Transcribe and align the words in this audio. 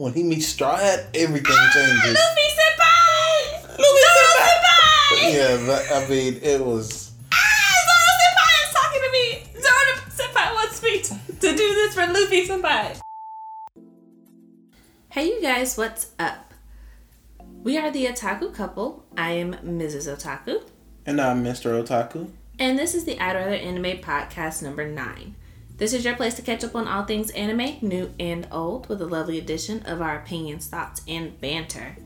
when 0.00 0.14
he 0.14 0.22
meets 0.22 0.46
Straw 0.46 0.76
Hat, 0.76 1.08
everything 1.14 1.56
changes. 1.74 2.16
Luffy 2.16 2.48
senpai! 2.56 3.68
Luffy 3.68 4.02
Zoro 4.08 4.28
senpai! 4.32 5.12
senpai! 5.12 5.34
Yeah, 5.34 5.66
but, 5.66 5.82
I 5.92 6.08
mean, 6.08 6.40
it 6.42 6.64
was. 6.64 7.12
Ah, 7.30 7.74
Zoro 7.86 8.12
senpai 8.22 8.50
is 8.64 8.72
talking 8.72 9.02
to 9.04 9.10
me! 9.12 9.26
Zoro 9.60 9.92
senpai 10.08 10.54
wants 10.54 10.82
me 10.82 11.02
to, 11.02 11.32
to 11.34 11.48
do 11.54 11.74
this 11.74 11.94
for 11.94 12.06
Luffy 12.06 12.48
senpai. 12.48 13.00
Hey 15.10 15.26
you 15.26 15.42
guys, 15.42 15.76
what's 15.76 16.12
up? 16.18 16.54
We 17.62 17.76
are 17.76 17.90
the 17.90 18.06
Otaku 18.06 18.54
couple. 18.54 19.04
I 19.18 19.32
am 19.32 19.52
Mrs. 19.56 20.08
Otaku. 20.08 20.62
And 21.04 21.20
I'm 21.20 21.44
Mr. 21.44 21.72
Otaku. 21.78 22.30
And 22.58 22.78
this 22.78 22.94
is 22.94 23.04
the 23.04 23.20
I'd 23.20 23.34
Rather 23.36 23.54
Anime 23.54 23.98
podcast 24.00 24.62
number 24.62 24.88
nine. 24.88 25.34
This 25.80 25.94
is 25.94 26.04
your 26.04 26.14
place 26.14 26.34
to 26.34 26.42
catch 26.42 26.62
up 26.62 26.74
on 26.74 26.86
all 26.86 27.04
things 27.04 27.30
anime, 27.30 27.78
new 27.80 28.12
and 28.20 28.46
old, 28.52 28.86
with 28.90 29.00
a 29.00 29.06
lovely 29.06 29.38
addition 29.38 29.82
of 29.86 30.02
our 30.02 30.18
opinions, 30.18 30.66
thoughts, 30.66 31.00
and 31.08 31.40
banter. 31.40 31.96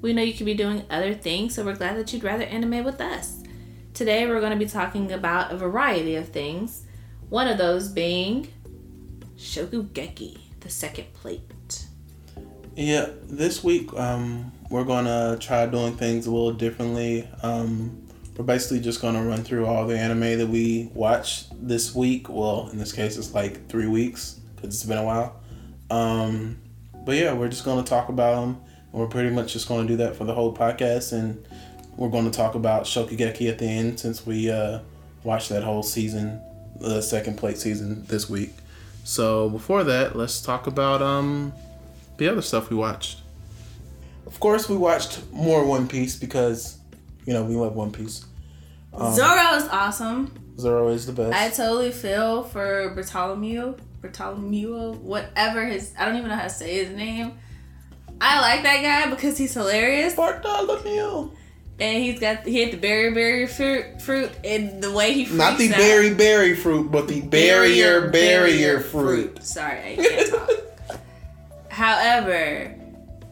We 0.00 0.12
know 0.12 0.22
you 0.22 0.34
could 0.34 0.46
be 0.46 0.54
doing 0.54 0.84
other 0.88 1.14
things, 1.14 1.56
so 1.56 1.64
we're 1.64 1.74
glad 1.74 1.96
that 1.96 2.12
you'd 2.12 2.22
rather 2.22 2.44
anime 2.44 2.84
with 2.84 3.00
us. 3.00 3.42
Today 3.92 4.24
we're 4.28 4.38
going 4.38 4.52
to 4.52 4.64
be 4.64 4.70
talking 4.70 5.10
about 5.10 5.50
a 5.50 5.56
variety 5.56 6.14
of 6.14 6.28
things, 6.28 6.86
one 7.28 7.48
of 7.48 7.58
those 7.58 7.88
being 7.88 8.52
Shokugeki, 9.36 10.38
the 10.60 10.70
second 10.70 11.12
plate. 11.12 11.86
Yeah, 12.76 13.08
this 13.24 13.64
week 13.64 13.92
um, 13.94 14.52
we're 14.70 14.84
gonna 14.84 15.38
try 15.40 15.66
doing 15.66 15.96
things 15.96 16.26
a 16.26 16.30
little 16.30 16.52
differently. 16.52 17.28
Um, 17.42 18.03
we're 18.36 18.44
basically 18.44 18.80
just 18.80 19.00
gonna 19.00 19.24
run 19.24 19.44
through 19.44 19.66
all 19.66 19.86
the 19.86 19.98
anime 19.98 20.38
that 20.38 20.48
we 20.48 20.90
watched 20.94 21.48
this 21.66 21.94
week. 21.94 22.28
Well, 22.28 22.68
in 22.72 22.78
this 22.78 22.92
case, 22.92 23.16
it's 23.16 23.34
like 23.34 23.68
three 23.68 23.86
weeks 23.86 24.40
because 24.56 24.74
it's 24.74 24.84
been 24.84 24.98
a 24.98 25.04
while. 25.04 25.36
Um, 25.90 26.58
but 27.04 27.16
yeah, 27.16 27.32
we're 27.32 27.48
just 27.48 27.64
gonna 27.64 27.84
talk 27.84 28.08
about 28.08 28.40
them. 28.40 28.60
And 28.92 29.00
we're 29.00 29.08
pretty 29.08 29.30
much 29.30 29.52
just 29.52 29.68
gonna 29.68 29.86
do 29.86 29.96
that 29.96 30.16
for 30.16 30.24
the 30.24 30.34
whole 30.34 30.54
podcast, 30.54 31.12
and 31.12 31.46
we're 31.96 32.08
gonna 32.08 32.30
talk 32.30 32.54
about 32.54 32.84
Shokugeki 32.84 33.48
at 33.48 33.58
the 33.58 33.66
end 33.66 34.00
since 34.00 34.26
we 34.26 34.50
uh, 34.50 34.80
watched 35.22 35.48
that 35.50 35.62
whole 35.62 35.82
season, 35.82 36.40
the 36.80 37.00
second 37.00 37.36
plate 37.36 37.58
season 37.58 38.04
this 38.06 38.28
week. 38.28 38.50
So 39.04 39.50
before 39.50 39.84
that, 39.84 40.16
let's 40.16 40.40
talk 40.40 40.66
about 40.66 41.02
um 41.02 41.52
the 42.16 42.28
other 42.28 42.42
stuff 42.42 42.70
we 42.70 42.76
watched. 42.76 43.20
Of 44.26 44.40
course, 44.40 44.68
we 44.68 44.76
watched 44.76 45.20
more 45.32 45.64
One 45.64 45.86
Piece 45.86 46.16
because, 46.16 46.78
you 47.26 47.32
know, 47.32 47.44
we 47.44 47.54
love 47.54 47.74
One 47.74 47.90
Piece. 47.92 48.24
Um, 48.92 49.12
Zoro 49.14 49.54
is 49.54 49.68
awesome. 49.68 50.54
Zoro 50.58 50.88
is 50.88 51.06
the 51.06 51.12
best. 51.12 51.34
I 51.34 51.50
totally 51.50 51.90
feel 51.90 52.44
for 52.44 52.90
Bartolomeo. 52.94 53.76
Bartolomeo, 54.02 54.92
whatever 54.94 55.64
his, 55.64 55.92
I 55.98 56.04
don't 56.04 56.16
even 56.16 56.28
know 56.28 56.36
how 56.36 56.44
to 56.44 56.50
say 56.50 56.84
his 56.84 56.94
name. 56.96 57.32
I 58.20 58.40
like 58.40 58.62
that 58.62 58.82
guy 58.82 59.10
because 59.10 59.36
he's 59.36 59.54
hilarious. 59.54 60.14
Bartholomew. 60.14 61.30
And 61.80 62.04
he's 62.04 62.20
got, 62.20 62.46
he 62.46 62.60
had 62.60 62.72
the 62.72 62.76
berry 62.76 63.12
berry 63.12 63.48
fruit, 63.48 64.00
fruit 64.00 64.30
and 64.44 64.80
the 64.80 64.92
way 64.92 65.12
he 65.12 65.34
Not 65.36 65.58
the 65.58 65.72
out. 65.72 65.76
berry 65.76 66.14
berry 66.14 66.54
fruit, 66.54 66.92
but 66.92 67.08
the 67.08 67.20
barrier 67.22 68.10
barrier 68.10 68.78
fruit. 68.78 69.42
Sorry, 69.42 69.94
I 69.94 69.96
can't 69.96 70.30
talk. 70.30 70.50
However, 71.68 72.76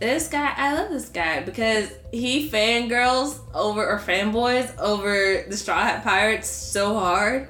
this 0.02 0.28
guy, 0.28 0.52
I 0.56 0.74
love 0.74 0.90
this 0.90 1.08
guy 1.08 1.40
because 1.42 1.90
he 2.12 2.50
fangirls 2.50 3.38
over 3.54 3.86
or 3.86 3.98
fanboys 3.98 4.76
over 4.78 5.44
the 5.48 5.56
Straw 5.56 5.80
Hat 5.82 6.02
Pirates 6.02 6.48
so 6.48 6.94
hard. 6.98 7.48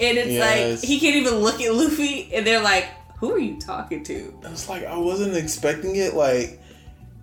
And 0.00 0.16
it's 0.16 0.28
Yes. 0.30 0.80
like 0.80 0.88
he 0.88 1.00
can't 1.00 1.16
even 1.16 1.34
look 1.36 1.60
at 1.60 1.74
Luffy 1.74 2.30
and 2.32 2.46
they're 2.46 2.62
like, 2.62 2.86
Who 3.18 3.32
are 3.32 3.38
you 3.38 3.58
talking 3.60 4.04
to? 4.04 4.32
It's 4.44 4.68
like 4.68 4.84
I 4.86 4.96
wasn't 4.96 5.36
expecting 5.36 5.96
it. 5.96 6.14
Like 6.14 6.60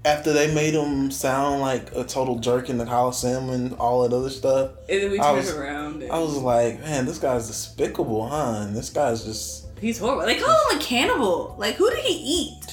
after 0.03 0.33
they 0.33 0.53
made 0.53 0.73
him 0.73 1.09
sound 1.09 1.61
like 1.61 1.95
a 1.95 2.03
total 2.03 2.37
jerk 2.39 2.69
in 2.69 2.77
the 2.77 2.85
Coliseum 2.85 3.49
and 3.49 3.73
all 3.75 4.03
that 4.03 4.13
other 4.15 4.29
stuff, 4.29 4.71
And 4.89 5.01
then 5.03 5.11
we 5.11 5.19
I 5.19 5.23
turn 5.23 5.35
was- 5.37 5.51
around 5.55 6.03
and 6.03 6.11
I 6.11 6.19
was 6.19 6.35
like, 6.35 6.81
man, 6.81 7.05
this 7.05 7.17
guy's 7.17 7.47
despicable, 7.47 8.27
huh? 8.27 8.59
And 8.63 8.75
this 8.75 8.89
guy's 8.89 9.23
just. 9.23 9.67
he's 9.79 9.97
horrible. 9.97 10.25
They 10.25 10.35
call 10.37 10.69
him 10.69 10.77
a 10.77 10.81
cannibal. 10.81 11.55
Like 11.57 11.75
who 11.75 11.89
did 11.89 11.99
he 12.03 12.13
eat? 12.13 12.64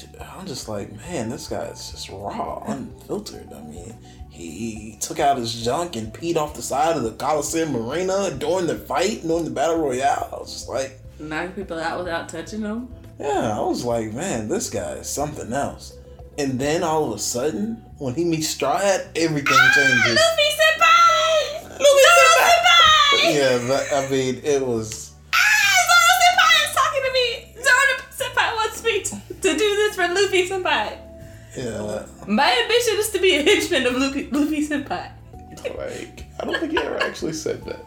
I'm 0.43 0.49
just 0.49 0.69
like, 0.69 0.93
man, 0.97 1.29
this 1.29 1.47
guy's 1.47 1.93
just 1.93 2.09
raw, 2.09 2.65
unfiltered. 2.67 3.53
I 3.53 3.63
mean, 3.63 3.97
he, 4.29 4.97
took 5.01 5.21
out 5.21 5.37
his 5.37 5.65
junk 5.65 5.95
and 5.95 6.13
peed 6.13 6.35
off 6.35 6.57
the 6.57 6.63
side 6.63 6.97
of 6.97 7.05
the 7.05 7.13
Coliseum 7.13 7.77
Arena 7.77 8.29
during 8.37 8.67
the 8.67 8.75
fight, 8.75 9.23
during 9.23 9.45
the 9.45 9.53
battle 9.53 9.77
royale. 9.79 10.31
I 10.33 10.41
was 10.41 10.53
just 10.53 10.69
like, 10.69 10.99
Knock 11.21 11.55
people 11.55 11.79
out 11.79 12.01
without 12.01 12.29
touching 12.29 12.63
them. 12.63 12.93
yeah, 13.21 13.57
I 13.57 13.61
was 13.61 13.85
like, 13.85 14.13
man, 14.15 14.49
this 14.49 14.69
guy 14.69 14.95
is 14.95 15.09
something 15.09 15.53
else. 15.53 15.97
And 16.37 16.59
then 16.59 16.83
all 16.83 17.13
of 17.13 17.19
a 17.19 17.21
sudden, 17.21 17.75
when 17.99 18.17
he 18.17 18.25
meets 18.25 18.49
Straw 18.49 18.79
Hat, 18.79 19.11
everything 19.15 19.47
ah, 19.57 19.73
changes. 19.77 20.19
Luffy 20.19 20.51
senpai! 20.59 21.71
Luffy 21.71 22.25
senpai! 22.41 23.35
Yeah, 23.37 23.69
but, 23.69 23.97
I 23.97 24.11
mean, 24.11 24.41
it 24.43 24.67
was. 24.67 25.13
Ah, 25.33 25.39
Zoro 25.87 26.15
senpai 26.25 26.69
is 26.69 26.75
talking 26.75 27.03
to 27.05 27.13
me. 27.13 27.63
Zoro 27.63 27.95
senpai 28.11 28.57
wants 28.57 28.83
me 28.83 29.03
to, 29.03 29.23
for 29.95 30.07
Luffy 30.09 30.49
senpai. 30.49 30.99
Yeah, 31.57 32.07
My 32.27 32.51
ambition 32.63 32.97
is 32.99 33.11
to 33.11 33.19
be 33.21 33.37
a 33.37 33.43
henchman 33.43 33.87
of 33.87 33.95
Luffy, 33.97 34.29
Luffy 34.31 34.67
senpai. 34.67 35.13
like 35.77 36.25
I 36.41 36.45
don't 36.45 36.59
think 36.59 36.73
he 36.73 36.79
ever 36.79 36.99
actually 37.03 37.35
said 37.35 37.63
that. 37.65 37.85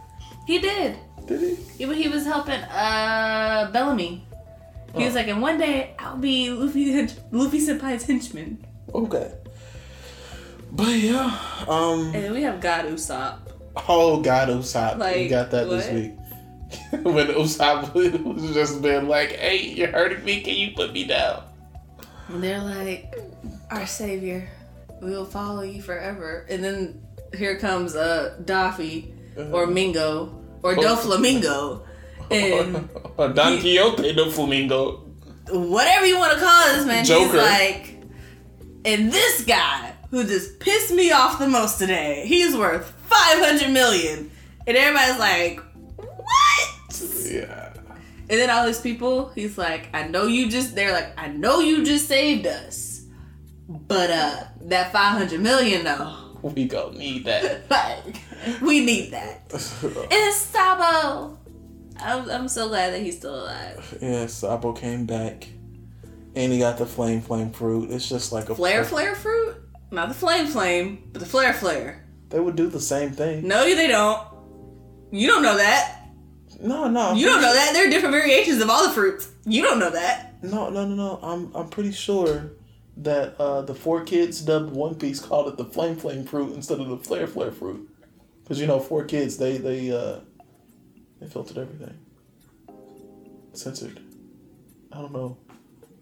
He 0.48 0.60
did. 0.60 0.98
Did 1.26 1.42
he? 1.42 1.86
He, 1.86 2.04
he 2.04 2.08
was 2.08 2.26
helping 2.26 2.62
uh 2.62 3.70
Bellamy. 3.74 4.24
He 4.96 5.04
was 5.04 5.14
Oh. 5.14 5.20
like, 5.20 5.28
and 5.28 5.42
one 5.42 5.58
day 5.58 5.96
I'll 6.00 6.18
be 6.18 6.50
Luffy 6.52 7.08
Luffy 7.32 7.60
senpai's 7.60 8.04
henchman. 8.06 8.64
Okay. 8.94 9.32
But 10.72 10.94
yeah, 10.96 11.34
um. 11.68 12.14
And 12.14 12.24
then 12.24 12.34
we 12.34 12.44
have 12.44 12.62
God 12.62 12.86
Usopp. 12.86 13.40
Oh 13.90 14.22
God, 14.22 14.50
Usopp, 14.50 14.96
we 14.96 15.02
Like, 15.02 15.30
got 15.30 15.52
that 15.52 15.70
this 15.70 15.90
week. 15.92 16.14
when 17.04 17.28
Usopp 17.28 17.94
was 18.24 18.54
just 18.54 18.82
been 18.82 19.08
like, 19.08 19.32
"Hey, 19.32 19.74
you're 19.74 19.92
hurting 19.92 20.24
me. 20.24 20.42
Can 20.42 20.56
you 20.56 20.72
put 20.76 20.94
me 20.94 21.06
down?" 21.06 21.44
And 22.28 22.44
they're 22.44 22.62
like, 22.62 23.16
our 23.69 23.86
savior, 23.86 24.50
we 25.02 25.12
will 25.12 25.25
follow 25.25 25.62
you 25.62 25.81
forever. 25.81 26.46
And 26.50 26.63
then 26.63 27.02
here 27.38 27.58
comes 27.58 27.96
uh 27.96 28.38
Daffy 28.46 29.13
or 29.52 29.68
Mingo 29.68 30.41
or 30.63 30.75
Doflamingo. 30.75 31.86
And 32.31 32.90
Don 33.36 33.59
Quixote 33.59 34.13
the 34.13 34.31
Flamingo. 34.31 35.03
whatever 35.52 36.06
you 36.06 36.18
want 36.18 36.34
to 36.34 36.40
call 36.40 36.74
this 36.74 36.86
man, 36.86 37.06
Joker. 37.06 37.25
he's 37.25 37.34
like, 37.36 37.96
and 38.86 39.12
this 39.12 39.46
guy 39.46 39.94
who 40.09 40.24
just 40.24 40.59
pissed 40.59 40.92
me 40.92 41.12
off 41.12 41.38
the 41.40 41.47
most 41.47 41.78
today, 41.78 42.24
he's 42.25 42.56
worth 42.56 42.90
500 43.07 43.72
million. 43.72 44.31
And 44.68 44.75
everybody's 44.78 45.19
like, 45.19 45.59
what? 45.97 47.02
Yeah. 47.30 47.65
And 48.28 48.40
then 48.40 48.50
all 48.50 48.66
these 48.66 48.81
people, 48.81 49.30
he's 49.30 49.58
like, 49.58 49.90
I 49.94 50.08
know 50.08 50.25
you 50.25 50.50
just, 50.50 50.74
they're 50.75 50.91
like, 50.91 51.13
I 51.18 51.28
know 51.28 51.59
you 51.59 51.84
just 51.86 52.08
saved 52.08 52.47
us. 52.47 53.03
But 53.68 54.09
uh, 54.09 54.44
that 54.62 54.91
500 54.91 55.40
million 55.40 55.84
though, 55.84 56.22
We 56.41 56.66
gonna 56.66 56.97
need 56.97 57.25
that. 57.25 57.69
like, 57.69 58.22
we 58.62 58.86
need 58.86 59.12
that. 59.12 59.41
It's 59.53 60.38
Sabo. 60.38 61.38
I'm, 62.00 62.30
I'm 62.30 62.47
so 62.47 62.68
glad 62.68 62.94
that 62.94 63.02
he's 63.02 63.18
still 63.18 63.44
alive. 63.44 63.97
yeah, 64.02 64.25
Sabo 64.28 64.74
came 64.74 65.06
back, 65.06 65.47
and 66.36 66.52
he 66.52 66.59
got 66.59 66.78
the 66.78 66.86
flame, 66.86 67.22
flame 67.22 67.52
fruit. 67.52 67.90
It's 67.90 68.07
just 68.07 68.31
like 68.31 68.50
a 68.50 68.56
Flare 68.56 68.84
flare 68.84 69.16
fruit? 69.16 69.56
Not 69.92 70.09
the 70.09 70.13
flame 70.13 70.47
flame, 70.47 71.09
but 71.13 71.19
the 71.19 71.25
flare 71.28 71.53
flare. 71.53 72.06
They 72.30 72.40
would 72.40 72.56
do 72.56 72.68
the 72.68 72.81
same 72.81 73.12
thing. 73.12 73.47
No, 73.47 73.63
they 73.63 73.88
don't. 73.88 74.22
You 75.12 75.28
don't 75.28 75.42
know 75.44 75.57
that. 75.57 76.02
No, 76.66 76.88
no, 76.88 77.12
I'm 77.12 77.18
You 77.18 77.28
don't 77.28 77.42
know 77.42 77.53
that. 77.53 77.74
There 77.74 77.88
are 77.88 77.90
different 77.90 78.14
variations 78.14 78.62
of 78.62 78.70
all 78.70 78.88
the 78.88 78.94
fruits. 78.94 79.30
You 79.46 79.62
don't 79.62 79.80
know 79.80 79.92
that. 79.92 80.44
No, 80.44 80.70
no, 80.70 80.86
no, 80.86 80.96
no. 80.96 81.20
I'm 81.22 81.53
I'm 81.56 81.70
pretty 81.70 81.92
sure 81.92 82.52
that 82.98 83.40
uh, 83.40 83.62
the 83.62 83.76
four 83.76 84.03
kids 84.03 84.42
dubbed 84.42 84.72
One 84.72 84.95
Piece 84.95 85.19
called 85.19 85.48
it 85.48 85.57
the 85.57 85.66
flame 85.66 85.95
flame 85.95 86.25
fruit 86.25 86.54
instead 86.54 86.80
of 86.80 86.88
the 86.89 86.98
flare 86.98 87.28
flare 87.28 87.51
fruit, 87.51 87.89
because 88.44 88.60
you 88.60 88.68
know 88.68 88.80
four 88.80 89.06
kids 89.06 89.38
they 89.38 89.57
they 89.57 89.92
uh, 89.92 90.19
they 91.19 91.28
filtered 91.28 91.57
everything, 91.57 91.98
censored. 93.54 94.00
I 94.92 95.01
don't 95.01 95.13
know. 95.13 95.38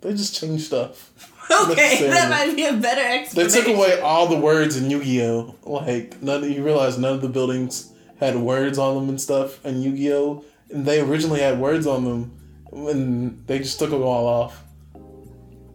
They 0.02 0.12
just 0.14 0.36
changed 0.36 0.66
stuff. 0.66 1.12
Okay, 1.50 2.08
that 2.08 2.30
might 2.30 2.56
be 2.56 2.66
a 2.66 2.74
better 2.74 3.02
explanation. 3.02 3.36
They 3.36 3.62
took 3.62 3.76
away 3.76 4.00
all 4.00 4.28
the 4.28 4.38
words 4.38 4.78
in 4.78 4.90
Yu-Gi-Oh. 4.90 5.56
Like 5.64 6.22
none. 6.22 6.50
You 6.50 6.64
realize 6.64 6.98
none 6.98 7.14
of 7.14 7.22
the 7.22 7.30
buildings 7.30 7.92
had 8.20 8.36
words 8.36 8.78
on 8.78 8.96
them 8.96 9.10
and 9.10 9.20
stuff 9.20 9.66
in 9.66 9.82
Yu-Gi-Oh. 9.82 10.34
And 10.36 10.46
they 10.74 11.00
originally 11.02 11.40
had 11.40 11.60
words 11.60 11.86
on 11.86 12.04
them, 12.04 12.32
and 12.72 13.46
they 13.48 13.60
just 13.60 13.78
took 13.80 13.92
them 13.92 14.02
all 14.02 14.28
off. 14.28 14.64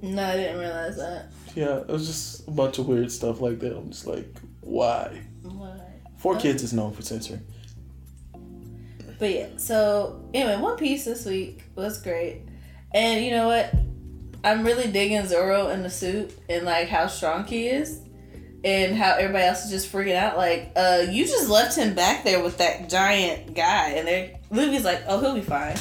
No, 0.03 0.25
I 0.25 0.37
didn't 0.37 0.59
realize 0.59 0.97
that. 0.97 1.31
Yeah, 1.55 1.79
it 1.79 1.89
was 1.89 2.06
just 2.06 2.47
a 2.49 2.50
bunch 2.50 2.79
of 2.79 2.87
weird 2.87 3.11
stuff 3.11 3.41
like 3.41 3.59
that. 3.61 3.77
I'm 3.77 3.91
just 3.91 4.06
like, 4.06 4.29
why? 4.61 5.23
why? 5.43 5.81
Four 6.17 6.37
oh. 6.37 6.39
Kids 6.39 6.62
is 6.62 6.73
known 6.73 6.93
for 6.93 7.03
censoring. 7.03 7.43
But 9.19 9.31
yeah, 9.35 9.49
so 9.56 10.25
anyway, 10.35 10.61
One 10.61 10.77
Piece 10.77 11.05
this 11.05 11.25
week 11.25 11.65
was 11.75 12.00
great. 12.00 12.43
And 12.93 13.25
you 13.25 13.33
know 13.33 13.49
what? 13.49 13.75
I'm 14.45 14.65
really 14.65 14.91
digging 14.91 15.27
Zoro 15.27 15.69
in 15.69 15.83
the 15.83 15.91
suit 15.91 16.33
and 16.49 16.65
like 16.65 16.89
how 16.89 17.09
strong 17.09 17.45
he 17.45 17.67
is. 17.67 18.00
And 18.65 18.97
how 18.97 19.13
everybody 19.13 19.45
else 19.45 19.65
is 19.65 19.71
just 19.71 19.93
freaking 19.93 20.17
out. 20.17 20.37
Like, 20.37 20.73
uh, 20.75 21.05
you 21.09 21.25
just 21.25 21.49
left 21.49 21.77
him 21.77 21.95
back 21.95 22.25
there 22.25 22.43
with 22.43 22.59
that 22.59 22.89
giant 22.89 23.55
guy, 23.55 23.91
and 23.91 24.09
they 24.09 24.39
Luffy's 24.51 24.85
like, 24.85 25.03
"Oh, 25.07 25.21
he'll 25.21 25.35
be 25.35 25.43
fine." 25.43 25.77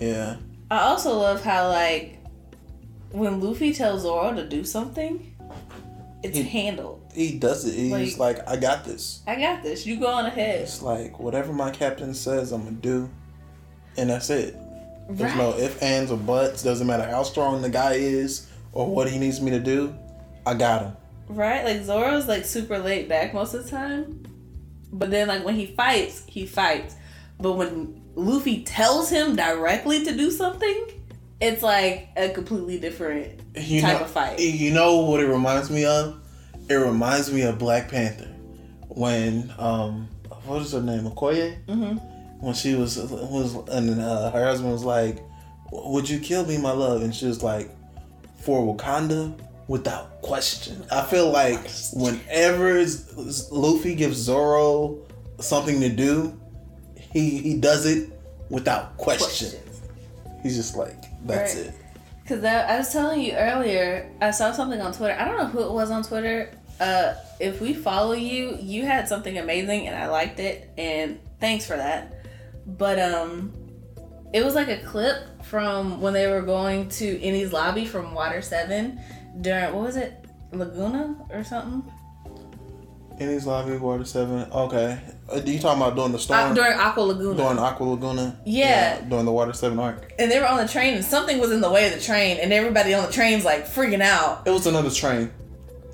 Yeah. 0.00 0.36
I 0.70 0.78
also 0.84 1.18
love 1.18 1.44
how 1.44 1.68
like 1.68 2.18
when 3.10 3.40
Luffy 3.40 3.74
tells 3.74 4.02
Zoro 4.02 4.34
to 4.34 4.48
do 4.48 4.64
something, 4.64 5.34
it's 6.22 6.36
He- 6.36 6.44
handled. 6.44 7.00
He 7.14 7.38
does 7.38 7.66
it. 7.66 7.74
He's 7.74 8.16
like, 8.16 8.48
I 8.48 8.56
got 8.56 8.84
this. 8.86 9.20
I 9.26 9.36
got 9.36 9.62
this. 9.62 9.84
You 9.84 10.00
go 10.00 10.06
on 10.06 10.24
ahead. 10.24 10.62
It's 10.62 10.80
like 10.80 11.20
whatever 11.20 11.52
my 11.52 11.70
captain 11.70 12.14
says, 12.14 12.52
I'm 12.52 12.64
gonna 12.64 12.76
do, 12.76 13.10
and 13.98 14.08
that's 14.08 14.30
it. 14.30 14.56
There's 15.10 15.34
no 15.36 15.50
if, 15.58 15.82
ands, 15.82 16.10
or 16.10 16.16
buts. 16.16 16.62
Doesn't 16.62 16.86
matter 16.86 17.04
how 17.04 17.22
strong 17.22 17.60
the 17.60 17.68
guy 17.68 17.94
is 17.94 18.46
or 18.72 18.86
what 18.86 19.10
he 19.10 19.18
needs 19.18 19.42
me 19.42 19.50
to 19.50 19.60
do. 19.60 19.94
I 20.46 20.54
got 20.54 20.82
him. 20.82 20.96
Right? 21.34 21.64
Like 21.64 21.82
Zoro's 21.82 22.28
like 22.28 22.44
super 22.44 22.78
laid 22.78 23.08
back 23.08 23.34
most 23.34 23.54
of 23.54 23.64
the 23.64 23.70
time. 23.70 24.24
But 24.92 25.10
then 25.10 25.28
like 25.28 25.44
when 25.44 25.54
he 25.54 25.66
fights, 25.66 26.24
he 26.26 26.46
fights. 26.46 26.94
But 27.40 27.52
when 27.52 28.02
Luffy 28.14 28.62
tells 28.62 29.10
him 29.10 29.36
directly 29.36 30.04
to 30.04 30.16
do 30.16 30.30
something, 30.30 30.86
it's 31.40 31.62
like 31.62 32.08
a 32.16 32.28
completely 32.28 32.78
different 32.78 33.40
You 33.56 33.80
type 33.80 33.98
know, 33.98 34.04
of 34.04 34.10
fight. 34.10 34.38
You 34.38 34.72
know 34.72 34.98
what 34.98 35.20
it 35.20 35.26
reminds 35.26 35.70
me 35.70 35.84
of? 35.84 36.20
It 36.68 36.74
reminds 36.74 37.32
me 37.32 37.42
of 37.42 37.58
Black 37.58 37.90
Panther 37.90 38.28
when 38.88 39.52
um 39.58 40.08
what 40.44 40.60
is 40.60 40.72
her 40.72 40.82
name 40.82 41.04
Okoye 41.04 41.56
hmm 41.64 41.96
when 42.42 42.54
she 42.54 42.74
was 42.74 42.96
was 42.98 43.54
and 43.68 44.00
uh, 44.00 44.30
her 44.32 44.44
husband 44.44 44.72
was 44.72 44.82
like, 44.84 45.18
"Would 45.70 46.10
you 46.10 46.18
kill 46.18 46.44
me, 46.44 46.58
my 46.58 46.72
love?" 46.72 47.02
And 47.02 47.14
she 47.14 47.26
was 47.26 47.40
like, 47.42 47.70
"For 48.40 48.74
Wakanda." 48.74 49.38
Without 49.68 50.20
question, 50.22 50.84
I 50.90 51.02
feel 51.02 51.30
like 51.30 51.70
whenever 51.94 52.84
Luffy 53.50 53.94
gives 53.94 54.18
Zoro 54.18 54.98
something 55.38 55.80
to 55.80 55.88
do, 55.88 56.38
he 56.96 57.38
he 57.38 57.56
does 57.58 57.86
it 57.86 58.10
without 58.50 58.96
question. 58.96 59.50
Questions. 59.50 59.80
He's 60.42 60.56
just 60.56 60.76
like, 60.76 61.04
"That's 61.24 61.54
Right. 61.54 61.66
it." 61.66 61.74
Cause 62.26 62.40
that, 62.40 62.70
I 62.70 62.78
was 62.78 62.92
telling 62.92 63.20
you 63.20 63.32
earlier, 63.34 64.10
I 64.20 64.30
saw 64.30 64.52
something 64.52 64.80
on 64.80 64.92
Twitter. 64.92 65.14
I 65.18 65.24
don't 65.26 65.38
know 65.38 65.46
who 65.46 65.62
it 65.62 65.72
was 65.72 65.90
on 65.90 66.02
Twitter. 66.02 66.50
Uh, 66.80 67.14
if 67.40 67.60
we 67.60 67.74
follow 67.74 68.12
you, 68.12 68.56
you 68.60 68.84
had 68.84 69.08
something 69.08 69.38
amazing, 69.38 69.86
and 69.88 69.96
I 69.96 70.08
liked 70.08 70.40
it, 70.40 70.70
and 70.78 71.18
thanks 71.40 71.66
for 71.66 71.76
that. 71.76 72.24
But 72.66 72.98
um, 73.00 73.52
it 74.32 74.44
was 74.44 74.54
like 74.54 74.68
a 74.68 74.78
clip 74.78 75.44
from 75.44 76.00
when 76.00 76.12
they 76.12 76.26
were 76.28 76.42
going 76.42 76.88
to 76.90 77.18
Enies 77.18 77.52
Lobby 77.52 77.84
from 77.84 78.14
Water 78.14 78.40
Seven 78.40 79.00
during 79.40 79.74
what 79.74 79.84
was 79.86 79.96
it, 79.96 80.24
Laguna 80.52 81.16
or 81.30 81.42
something? 81.44 81.90
Enies 83.20 83.44
Lobby, 83.46 83.76
Water 83.76 84.04
7. 84.04 84.50
Okay. 84.52 84.98
Uh, 85.30 85.36
you 85.44 85.58
talking 85.58 85.80
about 85.82 85.94
during 85.94 86.12
the 86.12 86.18
storm? 86.18 86.52
Uh, 86.52 86.54
during 86.54 86.72
Aqua 86.72 87.02
Laguna. 87.02 87.36
during 87.36 87.58
Aqua 87.58 87.84
Laguna? 87.84 88.40
Yeah. 88.44 89.00
During 89.02 89.26
the 89.26 89.32
Water 89.32 89.52
7 89.52 89.78
arc. 89.78 90.12
and 90.18 90.30
they 90.30 90.38
were 90.40 90.46
on 90.48 90.56
the 90.58 90.66
train, 90.66 90.94
and 90.94 91.04
something 91.04 91.38
was 91.38 91.52
in 91.52 91.60
the 91.60 91.70
way 91.70 91.86
of 91.86 91.92
the 91.94 92.00
train, 92.00 92.38
and 92.38 92.52
everybody 92.52 92.94
on 92.94 93.06
the 93.06 93.12
train's 93.12 93.44
like 93.44 93.66
freaking 93.66 94.00
out. 94.00 94.46
It 94.46 94.50
was 94.50 94.66
another 94.66 94.90
train. 94.90 95.30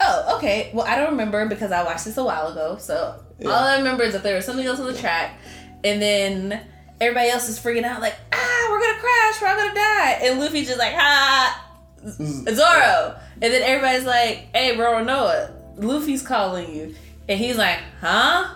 Oh, 0.01 0.37
okay. 0.37 0.71
Well, 0.73 0.87
I 0.87 0.95
don't 0.97 1.11
remember 1.11 1.45
because 1.49 1.73
I 1.73 1.83
watched 1.83 2.05
this 2.05 2.17
a 2.17 2.25
while 2.25 2.49
ago. 2.53 2.77
So 2.79 3.21
Yeah. 3.41 3.49
all 3.51 3.65
I 3.65 3.77
remember 3.79 4.05
is 4.05 4.13
that 4.15 4.23
there 4.23 4.37
was 4.37 4.45
something 4.45 4.65
else 4.65 4.79
on 4.81 4.87
the 4.87 4.95
track, 4.99 5.39
and 5.85 6.01
then 6.01 6.61
everybody 7.01 7.29
else 7.31 7.49
is 7.49 7.59
freaking 7.59 7.85
out 7.85 8.01
like, 8.01 8.15
ah, 8.33 8.67
we're 8.71 8.81
gonna 8.81 8.99
crash, 9.01 9.43
we're 9.43 9.49
all 9.49 9.57
gonna 9.57 9.75
die, 9.75 10.19
and 10.23 10.41
Luffy's 10.41 10.69
just 10.69 10.79
like, 10.79 10.95
ah, 10.97 11.68
Zoro, 12.07 13.17
and 13.41 13.53
then 13.53 13.63
everybody's 13.63 14.05
like, 14.05 14.49
hey, 14.55 14.77
bro, 14.77 15.03
Noah, 15.03 15.51
Luffy's 15.77 16.23
calling 16.23 16.75
you, 16.75 16.95
and 17.29 17.39
he's 17.39 17.57
like, 17.57 17.81
huh, 18.01 18.55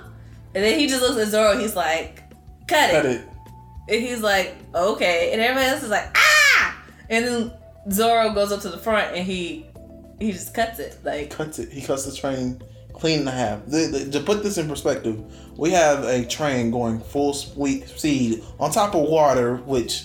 and 0.55 0.65
then 0.65 0.79
he 0.79 0.87
just 0.87 1.03
looks 1.03 1.19
at 1.21 1.29
Zoro, 1.29 1.59
he's 1.59 1.77
like, 1.77 2.23
cut 2.69 2.91
it, 2.91 2.93
Cut 2.93 3.06
it. 3.06 3.29
and 3.89 4.03
he's 4.03 4.21
like, 4.21 4.55
okay, 4.75 5.33
and 5.33 5.41
everybody 5.41 5.67
else 5.69 5.83
is 5.83 5.91
like, 5.91 6.09
ah, 6.17 6.83
and 7.11 7.25
then 7.27 7.53
Zoro 7.91 8.33
goes 8.33 8.53
up 8.53 8.61
to 8.61 8.69
the 8.69 8.79
front 8.79 9.17
and 9.17 9.27
he 9.27 9.67
he 10.21 10.31
just 10.31 10.55
cuts 10.55 10.79
it 10.79 10.99
like. 11.03 11.31
Cuts 11.31 11.59
it. 11.59 11.71
He 11.73 11.81
cuts 11.83 12.05
the 12.06 12.15
train 12.15 12.62
clean 12.93 13.21
in 13.23 13.27
half. 13.27 13.67
The, 13.67 13.87
the, 14.06 14.11
to 14.12 14.21
put 14.25 14.44
this 14.44 14.56
in 14.56 14.69
perspective, 14.69 15.21
we 15.59 15.73
have 15.73 16.05
a 16.05 16.25
train 16.25 16.71
going 16.71 17.00
full 17.00 17.35
speed 17.35 18.44
on 18.61 18.71
top 18.71 18.94
of 18.94 19.09
water, 19.09 19.56
which 19.56 20.05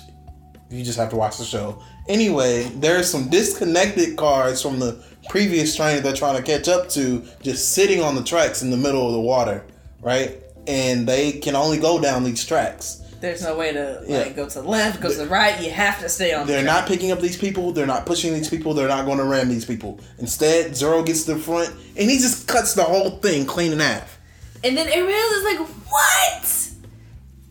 you 0.71 0.83
just 0.83 0.97
have 0.97 1.11
to 1.11 1.15
watch 1.15 1.37
the 1.37 1.43
show. 1.45 1.79
Anyway, 2.07 2.63
there's 2.75 3.09
some 3.09 3.29
disconnected 3.29 4.15
cars 4.17 4.61
from 4.61 4.79
the 4.79 5.03
previous 5.29 5.75
train 5.75 5.95
that 5.95 6.03
they're 6.03 6.13
trying 6.15 6.37
to 6.37 6.43
catch 6.43 6.67
up 6.67 6.89
to 6.89 7.23
just 7.41 7.73
sitting 7.73 8.01
on 8.01 8.15
the 8.15 8.23
tracks 8.23 8.61
in 8.61 8.69
the 8.69 8.77
middle 8.77 9.05
of 9.07 9.13
the 9.13 9.19
water, 9.19 9.63
right? 10.01 10.41
And 10.67 11.07
they 11.07 11.33
can 11.33 11.55
only 11.55 11.77
go 11.79 11.99
down 11.99 12.23
these 12.23 12.45
tracks. 12.45 13.01
There's 13.19 13.41
no 13.41 13.57
way 13.57 13.73
to 13.73 14.03
Yeah. 14.07 14.19
like 14.19 14.35
go 14.35 14.47
to 14.47 14.61
the 14.61 14.67
left, 14.67 15.01
go 15.01 15.09
to 15.09 15.15
the 15.17 15.25
right. 15.27 15.59
You 15.61 15.71
have 15.71 15.99
to 16.01 16.07
stay 16.09 16.33
on. 16.33 16.45
They're 16.45 16.59
the 16.61 16.65
not 16.67 16.87
picking 16.87 17.11
up 17.11 17.19
these 17.19 17.35
people. 17.37 17.71
They're 17.71 17.87
not 17.87 18.05
pushing 18.05 18.33
these 18.33 18.47
people. 18.49 18.73
They're 18.75 18.87
not 18.87 19.05
going 19.05 19.17
to 19.17 19.23
ram 19.25 19.49
these 19.49 19.65
people. 19.65 19.99
Instead, 20.19 20.75
Zoro 20.77 21.01
gets 21.03 21.23
to 21.23 21.33
the 21.33 21.39
front 21.39 21.69
and 21.97 22.09
he 22.11 22.17
just 22.19 22.47
cuts 22.47 22.73
the 22.75 22.83
whole 22.83 23.09
thing 23.17 23.45
clean 23.45 23.73
in 23.73 23.79
half. 23.79 24.19
And 24.63 24.77
then 24.77 24.87
else 24.87 25.31
is 25.33 25.43
like, 25.43 25.67
"What?" 25.89 26.69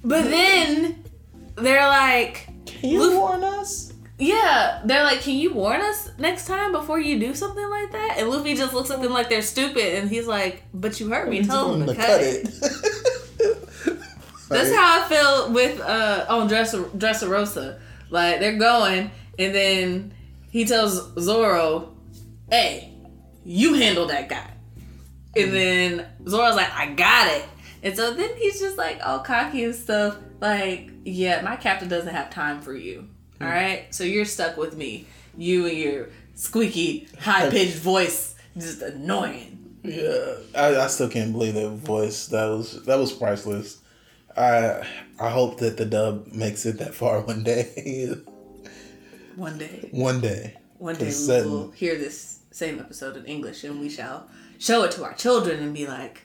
But 0.05 0.25
then 0.31 1.03
they're 1.57 1.89
like, 1.89 2.49
Can 2.67 2.91
you 2.91 3.01
Luffy- 3.03 3.17
warn 3.17 3.45
us? 3.45 3.93
"Yeah." 4.19 4.83
They're 4.85 5.05
like, 5.05 5.21
"Can 5.21 5.37
you 5.37 5.53
warn 5.53 5.81
us 5.81 6.11
next 6.19 6.47
time 6.47 6.73
before 6.73 7.01
you 7.01 7.19
do 7.19 7.35
something 7.35 7.69
like 7.69 7.93
that?" 7.93 8.17
And 8.19 8.29
Luffy 8.29 8.55
just 8.55 8.75
looks 8.75 8.91
at 8.91 9.03
them 9.03 9.13
like 9.13 9.29
they're 9.29 9.43
stupid, 9.43 9.99
and 9.99 10.11
he's 10.11 10.27
like, 10.27 10.65
"But 10.73 11.01
you 11.01 11.09
heard 11.09 11.29
me 11.29 11.45
tell 11.45 11.73
them 11.73 11.87
to 11.87 11.95
cut, 11.95 12.21
it." 12.21 12.45
That's 14.49 14.73
how 14.73 15.01
I 15.01 15.09
feel 15.09 15.53
with 15.53 15.81
uh 15.81 16.27
on 16.29 16.49
Dressa 16.49 16.89
Dressarosa. 16.97 17.79
Like 18.11 18.41
they're 18.41 18.59
going, 18.59 19.11
and 19.39 19.55
then 19.55 20.15
he 20.51 20.65
tells 20.65 21.13
Zoro, 21.19 21.95
"Hey, 22.51 22.93
you 23.45 23.75
handle 23.75 24.07
that 24.07 24.29
guy." 24.29 24.51
And 25.37 25.53
then 25.53 26.07
Zoro's 26.27 26.57
like, 26.57 26.73
"I 26.73 26.93
got 26.93 27.29
it." 27.29 27.45
And 27.83 27.97
so 27.97 28.15
then 28.15 28.31
he's 28.37 28.59
just 28.59 28.79
like 28.79 29.01
all 29.05 29.21
cocky 29.21 29.65
and 29.65 29.75
stuff. 29.75 30.17
Like, 30.41 30.91
yeah, 31.05 31.41
my 31.43 31.57
captain 31.57 31.89
doesn't 31.89 32.13
have 32.13 32.31
time 32.31 32.61
for 32.61 32.75
you. 32.75 33.09
Hmm. 33.39 33.45
All 33.45 33.51
right, 33.51 33.95
so 33.95 34.05
you're 34.05 34.25
stuck 34.25 34.57
with 34.57 34.77
me. 34.77 35.07
You 35.37 35.67
and 35.67 35.77
your 35.77 36.09
squeaky, 36.35 37.09
high 37.21 37.51
pitched 37.51 37.79
voice, 37.79 38.35
just 38.57 38.83
annoying. 38.83 39.53
Yeah, 39.83 40.37
I, 40.55 40.77
I 40.77 40.87
still 40.89 41.09
can't 41.09 41.33
believe 41.33 41.55
that 41.55 41.69
voice. 41.71 42.27
That 42.29 42.47
was 42.47 42.85
that 42.85 42.99
was 42.99 43.13
priceless. 43.13 43.81
I 44.37 44.87
I 45.21 45.31
hope 45.31 45.59
that 45.59 45.77
the 45.77 45.85
dub 45.85 46.29
makes 46.33 46.67
it 46.67 46.79
that 46.79 46.95
far 46.95 47.21
one 47.21 47.43
day. 47.45 48.15
One 49.37 49.59
day. 49.59 49.91
one 49.93 50.23
day. 50.23 50.57
One 50.79 50.95
day 50.95 51.05
we 51.07 51.11
sudden. 51.11 51.51
will 51.51 51.71
hear 51.73 51.99
this 51.99 52.39
same 52.51 52.81
episode 52.81 53.19
in 53.19 53.27
English 53.27 53.65
and 53.65 53.79
we 53.79 53.91
shall 53.91 54.31
show 54.59 54.83
it 54.85 54.93
to 54.93 55.05
our 55.05 55.13
children 55.13 55.63
and 55.63 55.75
be 55.75 55.87
like, 55.87 56.23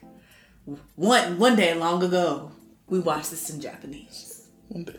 one 0.96 1.38
one 1.38 1.58
day 1.58 1.74
long 1.74 2.02
ago, 2.04 2.54
we 2.88 3.00
watched 3.00 3.32
this 3.32 3.50
in 3.50 3.60
Japanese. 3.60 4.48
One 4.70 4.86
day. 4.86 4.96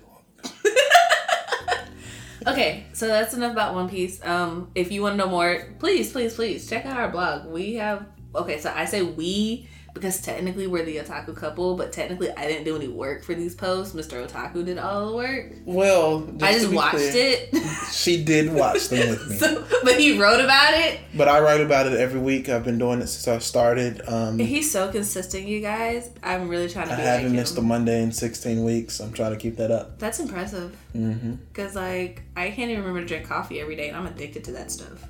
Okay, 2.46 2.84
so 2.92 3.06
that's 3.06 3.34
enough 3.34 3.52
about 3.52 3.74
One 3.74 3.88
Piece. 3.88 4.24
Um, 4.24 4.70
if 4.74 4.90
you 4.90 5.02
want 5.02 5.14
to 5.14 5.16
know 5.18 5.28
more, 5.28 5.74
please, 5.78 6.10
please, 6.10 6.34
please 6.34 6.68
check 6.68 6.86
out 6.86 6.96
our 6.96 7.08
blog. 7.08 7.46
We 7.46 7.74
have 7.74 8.06
okay, 8.34 8.58
so 8.58 8.72
I 8.74 8.84
say 8.84 9.02
we 9.02 9.68
because 9.94 10.20
technically 10.22 10.66
we're 10.66 10.84
the 10.84 10.96
otaku 10.96 11.36
couple, 11.36 11.76
but 11.76 11.92
technically 11.92 12.30
I 12.30 12.46
didn't 12.46 12.64
do 12.64 12.76
any 12.76 12.88
work 12.88 13.22
for 13.22 13.34
these 13.34 13.54
posts. 13.54 13.94
Mr. 13.94 14.26
Otaku 14.26 14.64
did 14.64 14.78
all 14.78 15.10
the 15.10 15.16
work. 15.16 15.52
Well, 15.64 16.28
I 16.40 16.54
to 16.54 16.60
just 16.60 16.72
watched 16.72 16.96
clear, 16.96 17.12
it. 17.14 17.54
She 17.92 18.24
did 18.24 18.52
watch 18.52 18.88
them 18.88 19.10
with 19.10 19.28
me. 19.28 19.36
so, 19.38 19.66
but 19.84 20.00
he 20.00 20.18
wrote 20.18 20.40
about 20.40 20.74
it. 20.74 20.98
But 21.14 21.28
I 21.28 21.40
write 21.40 21.60
about 21.60 21.86
it 21.86 21.92
every 21.92 22.20
week. 22.20 22.48
I've 22.48 22.64
been 22.64 22.78
doing 22.78 23.00
it 23.00 23.06
since 23.08 23.28
I 23.28 23.38
started. 23.38 24.00
Um, 24.08 24.38
He's 24.38 24.70
so 24.70 24.90
consistent, 24.90 25.46
you 25.46 25.60
guys. 25.60 26.10
I'm 26.22 26.48
really 26.48 26.68
trying 26.68 26.88
to 26.88 26.94
I 26.94 26.96
be 26.96 27.02
haven't 27.02 27.26
like 27.26 27.34
missed 27.34 27.58
a. 27.58 27.62
Monday 27.62 28.02
in 28.02 28.10
16 28.10 28.64
weeks. 28.64 28.98
I'm 29.00 29.12
trying 29.12 29.32
to 29.32 29.36
keep 29.36 29.56
that 29.58 29.70
up. 29.70 29.98
That's 29.98 30.20
impressive. 30.20 30.74
Mm-hmm. 30.96 31.34
Cause 31.52 31.76
like 31.76 32.22
I 32.34 32.50
can't 32.50 32.70
even 32.70 32.80
remember 32.82 33.00
to 33.02 33.06
drink 33.06 33.28
coffee 33.28 33.60
every 33.60 33.76
day, 33.76 33.88
and 33.88 33.96
I'm 33.96 34.06
addicted 34.06 34.44
to 34.44 34.52
that 34.52 34.70
stuff. 34.70 35.06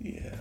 Yeah. 0.00 0.39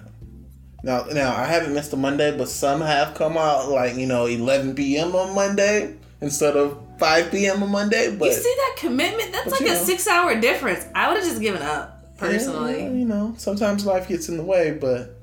Now, 0.83 1.03
now 1.05 1.35
I 1.35 1.45
haven't 1.45 1.73
missed 1.73 1.91
a 1.93 1.97
Monday, 1.97 2.35
but 2.37 2.47
some 2.47 2.81
have 2.81 3.15
come 3.15 3.37
out 3.37 3.69
like 3.69 3.95
you 3.95 4.05
know 4.05 4.25
11 4.25 4.75
p.m. 4.75 5.15
on 5.15 5.35
Monday 5.35 5.95
instead 6.21 6.55
of 6.55 6.79
5 6.99 7.31
p.m. 7.31 7.63
on 7.63 7.71
Monday. 7.71 8.15
But 8.15 8.25
you 8.25 8.33
see 8.33 8.55
that 8.57 8.75
commitment? 8.77 9.31
That's 9.31 9.51
like 9.51 9.61
a 9.61 9.73
know. 9.73 9.83
six 9.83 10.07
hour 10.07 10.39
difference. 10.39 10.85
I 10.95 11.09
would 11.09 11.17
have 11.17 11.25
just 11.25 11.41
given 11.41 11.61
up 11.61 12.17
personally. 12.17 12.83
Yeah, 12.83 12.91
you 12.91 13.05
know, 13.05 13.33
sometimes 13.37 13.85
life 13.85 14.07
gets 14.07 14.29
in 14.29 14.37
the 14.37 14.43
way, 14.43 14.71
but 14.71 15.15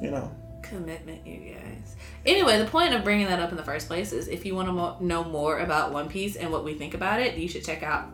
you 0.00 0.10
know, 0.10 0.30
Commitment, 0.68 1.26
you 1.26 1.54
guys. 1.54 1.96
Anyway, 2.26 2.58
the 2.58 2.66
point 2.66 2.92
of 2.92 3.02
bringing 3.02 3.26
that 3.26 3.40
up 3.40 3.50
in 3.50 3.56
the 3.56 3.62
first 3.62 3.86
place 3.86 4.12
is 4.12 4.28
if 4.28 4.44
you 4.44 4.54
want 4.54 4.68
to 4.68 4.72
mo- 4.72 4.96
know 5.00 5.24
more 5.24 5.60
about 5.60 5.92
One 5.92 6.10
Piece 6.10 6.36
and 6.36 6.52
what 6.52 6.62
we 6.62 6.74
think 6.74 6.92
about 6.92 7.20
it, 7.20 7.38
you 7.38 7.48
should 7.48 7.64
check 7.64 7.82
out 7.82 8.06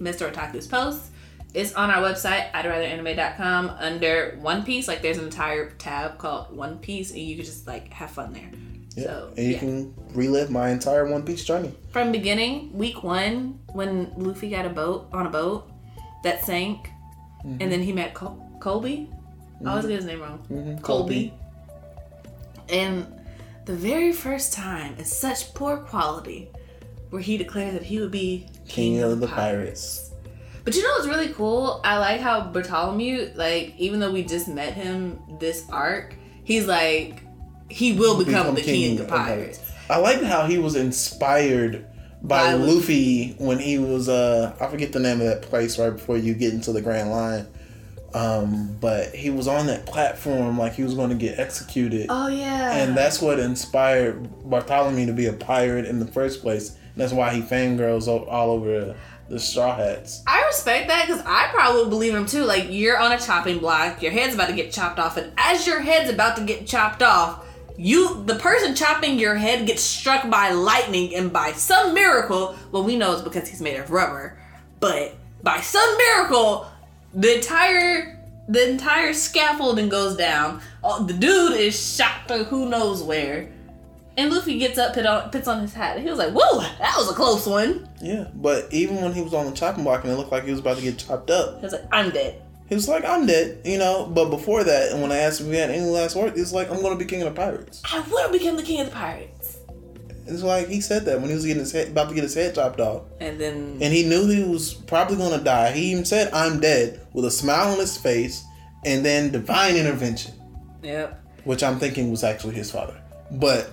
Mr. 0.00 0.28
Otaku's 0.28 0.66
posts. 0.66 1.10
It's 1.56 1.72
on 1.72 1.90
our 1.90 2.02
website, 2.02 2.50
I'd 2.52 2.66
rather 2.66 2.84
anime.com 2.84 3.70
under 3.78 4.36
One 4.40 4.62
Piece. 4.62 4.86
Like 4.86 5.00
there's 5.00 5.16
an 5.16 5.24
entire 5.24 5.70
tab 5.70 6.18
called 6.18 6.54
One 6.54 6.78
Piece 6.78 7.10
and 7.12 7.20
you 7.20 7.34
can 7.36 7.46
just 7.46 7.66
like 7.66 7.90
have 7.94 8.10
fun 8.10 8.34
there. 8.34 8.50
Yeah. 8.94 9.04
So 9.04 9.32
and 9.38 9.46
you 9.46 9.52
yeah. 9.52 9.58
can 9.58 9.94
relive 10.12 10.50
my 10.50 10.68
entire 10.68 11.10
One 11.10 11.22
Piece 11.22 11.44
journey. 11.44 11.72
From 11.92 12.12
beginning, 12.12 12.76
week 12.76 13.02
one, 13.02 13.58
when 13.72 14.12
Luffy 14.18 14.50
got 14.50 14.66
a 14.66 14.68
boat 14.68 15.08
on 15.14 15.26
a 15.26 15.30
boat 15.30 15.70
that 16.22 16.44
sank, 16.44 16.90
Mm-hmm. 17.44 17.62
and 17.62 17.70
then 17.70 17.82
he 17.82 17.92
met 17.92 18.12
Col- 18.12 18.42
Colby. 18.60 19.08
I 19.64 19.70
always 19.70 19.86
get 19.86 19.96
his 19.96 20.04
name 20.04 20.20
wrong. 20.20 20.44
Mhm, 20.50 20.82
Colby. 20.82 21.32
And 22.68 23.06
the 23.66 23.74
very 23.74 24.12
first 24.12 24.52
time, 24.52 24.94
in 24.98 25.04
such 25.04 25.54
poor 25.54 25.76
quality, 25.76 26.48
where 27.10 27.22
he 27.22 27.36
declared 27.36 27.74
that 27.76 27.84
he 27.84 28.00
would 28.00 28.10
be 28.10 28.48
King 28.66 29.00
of 29.02 29.20
the 29.20 29.28
Pirates. 29.28 30.05
But 30.66 30.74
you 30.74 30.82
know 30.82 30.90
what's 30.90 31.06
really 31.06 31.28
cool? 31.28 31.80
I 31.84 31.98
like 31.98 32.20
how 32.20 32.40
Bartholomew, 32.48 33.30
like, 33.36 33.74
even 33.78 34.00
though 34.00 34.10
we 34.10 34.24
just 34.24 34.48
met 34.48 34.74
him 34.74 35.20
this 35.38 35.64
arc, 35.70 36.16
he's 36.42 36.66
like, 36.66 37.22
he 37.70 37.92
will 37.92 38.18
become, 38.22 38.52
the 38.56 38.62
king, 38.62 38.98
of 38.98 39.06
pirates. 39.06 39.60
I 39.88 39.98
like 39.98 40.20
how 40.22 40.46
he 40.46 40.58
was 40.58 40.74
inspired 40.74 41.86
by 42.20 42.50
By 42.50 42.54
Luffy 42.54 43.36
when 43.38 43.60
he 43.60 43.78
was 43.78 44.08
uh 44.08 44.56
I 44.60 44.66
forget 44.66 44.92
the 44.92 44.98
name 44.98 45.20
of 45.20 45.26
that 45.28 45.42
place 45.42 45.78
right 45.78 45.90
before 45.90 46.16
you 46.16 46.34
get 46.34 46.52
into 46.52 46.72
the 46.72 46.82
Grand 46.82 47.12
Line. 47.12 47.46
Um, 48.12 48.76
but 48.80 49.14
he 49.14 49.30
was 49.30 49.46
on 49.46 49.66
that 49.66 49.86
platform 49.86 50.58
like 50.58 50.72
he 50.72 50.82
was 50.82 50.94
going 50.94 51.10
to 51.10 51.16
get 51.16 51.38
executed. 51.38 52.06
Oh 52.08 52.26
yeah. 52.26 52.72
And 52.72 52.96
that's 52.96 53.22
what 53.22 53.38
inspired 53.38 54.50
Bartholomew 54.50 55.06
to 55.06 55.12
be 55.12 55.26
a 55.26 55.32
pirate 55.32 55.84
in 55.84 56.00
the 56.00 56.06
first 56.06 56.40
place. 56.40 56.70
And 56.70 56.96
that's 56.96 57.12
why 57.12 57.32
he 57.34 57.42
fangirls 57.42 58.08
all 58.08 58.50
over 58.50 58.96
the 59.28 59.40
Straw 59.40 59.76
Hats. 59.76 60.22
I 60.26 60.44
respect 60.46 60.88
that 60.88 61.06
because 61.06 61.22
I 61.26 61.48
probably 61.52 61.88
believe 61.88 62.14
him 62.14 62.26
too. 62.26 62.44
Like 62.44 62.66
you're 62.70 62.98
on 62.98 63.12
a 63.12 63.18
chopping 63.18 63.58
block, 63.58 64.02
your 64.02 64.12
head's 64.12 64.34
about 64.34 64.48
to 64.48 64.54
get 64.54 64.72
chopped 64.72 64.98
off, 64.98 65.16
and 65.16 65.32
as 65.36 65.66
your 65.66 65.80
head's 65.80 66.10
about 66.10 66.36
to 66.36 66.44
get 66.44 66.66
chopped 66.66 67.02
off, 67.02 67.44
you 67.76 68.22
the 68.24 68.36
person 68.36 68.74
chopping 68.74 69.18
your 69.18 69.34
head 69.34 69.66
gets 69.66 69.82
struck 69.82 70.30
by 70.30 70.50
lightning, 70.50 71.14
and 71.14 71.32
by 71.32 71.52
some 71.52 71.94
miracle, 71.94 72.56
well, 72.72 72.84
we 72.84 72.96
know 72.96 73.12
it's 73.12 73.22
because 73.22 73.48
he's 73.48 73.60
made 73.60 73.78
of 73.78 73.90
rubber, 73.90 74.38
but 74.80 75.14
by 75.42 75.60
some 75.60 75.96
miracle, 75.98 76.66
the 77.14 77.36
entire 77.36 78.12
the 78.48 78.68
entire 78.68 79.12
scaffolding 79.12 79.88
goes 79.88 80.16
down. 80.16 80.60
Oh, 80.84 81.04
the 81.04 81.14
dude 81.14 81.58
is 81.58 81.96
shot 81.96 82.28
to 82.28 82.44
who 82.44 82.68
knows 82.68 83.02
where. 83.02 83.48
And 84.18 84.32
Luffy 84.32 84.58
gets 84.58 84.78
up, 84.78 84.94
put 84.94 85.04
on, 85.04 85.30
puts 85.30 85.46
on 85.46 85.60
his 85.60 85.74
hat. 85.74 85.98
He 86.00 86.08
was 86.08 86.18
like, 86.18 86.32
"Whoa, 86.32 86.60
that 86.60 86.94
was 86.96 87.10
a 87.10 87.14
close 87.14 87.46
one." 87.46 87.86
Yeah, 88.00 88.28
but 88.34 88.66
even 88.72 88.96
when 89.02 89.12
he 89.12 89.20
was 89.20 89.34
on 89.34 89.46
the 89.46 89.52
chopping 89.52 89.84
block 89.84 90.04
and 90.04 90.12
it 90.12 90.16
looked 90.16 90.32
like 90.32 90.44
he 90.44 90.50
was 90.50 90.60
about 90.60 90.76
to 90.78 90.82
get 90.82 90.96
chopped 90.98 91.30
up, 91.30 91.56
He 91.58 91.62
was 91.64 91.72
like, 91.72 91.84
"I'm 91.92 92.10
dead." 92.10 92.40
he 92.68 92.74
was 92.74 92.88
like, 92.88 93.04
"I'm 93.04 93.26
dead," 93.26 93.58
you 93.64 93.76
know. 93.78 94.06
But 94.06 94.30
before 94.30 94.64
that, 94.64 94.90
and 94.92 95.02
when 95.02 95.12
I 95.12 95.18
asked 95.18 95.40
him 95.40 95.48
if 95.48 95.52
he 95.52 95.58
had 95.58 95.70
any 95.70 95.84
last 95.84 96.16
words, 96.16 96.36
he's 96.36 96.52
like, 96.52 96.70
"I'm 96.70 96.80
going 96.80 96.98
to 96.98 97.04
be 97.04 97.04
king 97.08 97.22
of 97.22 97.28
the 97.34 97.38
pirates." 97.40 97.82
I 97.92 98.00
will 98.10 98.32
become 98.32 98.56
the 98.56 98.62
king 98.62 98.80
of 98.80 98.86
the 98.86 98.92
pirates. 98.92 99.58
It's 100.28 100.42
like 100.42 100.66
he 100.68 100.80
said 100.80 101.04
that 101.04 101.20
when 101.20 101.28
he 101.28 101.34
was 101.36 101.44
getting 101.46 101.60
his 101.60 101.70
head, 101.70 101.88
about 101.88 102.08
to 102.08 102.14
get 102.14 102.24
his 102.24 102.34
head 102.34 102.54
chopped 102.56 102.80
off, 102.80 103.02
And 103.20 103.38
then 103.40 103.78
and 103.80 103.92
he 103.94 104.02
knew 104.08 104.26
he 104.26 104.42
was 104.42 104.72
probably 104.74 105.16
going 105.16 105.38
to 105.38 105.44
die. 105.44 105.70
He 105.72 105.92
even 105.92 106.04
said, 106.06 106.32
"I'm 106.32 106.58
dead" 106.58 107.00
with 107.12 107.26
a 107.26 107.30
smile 107.30 107.72
on 107.72 107.78
his 107.78 107.96
face, 107.98 108.42
and 108.86 109.04
then 109.04 109.30
divine 109.30 109.76
intervention, 109.76 110.32
Yep. 110.82 111.20
which 111.44 111.62
I'm 111.62 111.78
thinking 111.78 112.10
was 112.10 112.24
actually 112.24 112.54
his 112.54 112.70
father. 112.70 112.96
But 113.30 113.70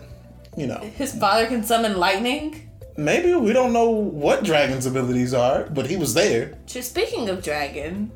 you 0.58 0.68
know, 0.68 0.80
His 0.96 1.14
father 1.16 1.48
can 1.48 1.64
summon 1.64 1.98
lightning. 1.98 2.70
maybe 2.98 3.34
we 3.34 3.54
don't 3.54 3.74
know 3.74 3.90
what 3.90 4.44
dragon's 4.44 4.86
abilities 4.86 5.34
are, 5.34 5.66
but 5.72 5.88
he 5.88 5.98
was 5.98 6.14
there. 6.14 6.58
Just 6.68 6.92
speaking 6.92 7.30
of 7.30 7.44
dragon, 7.44 8.12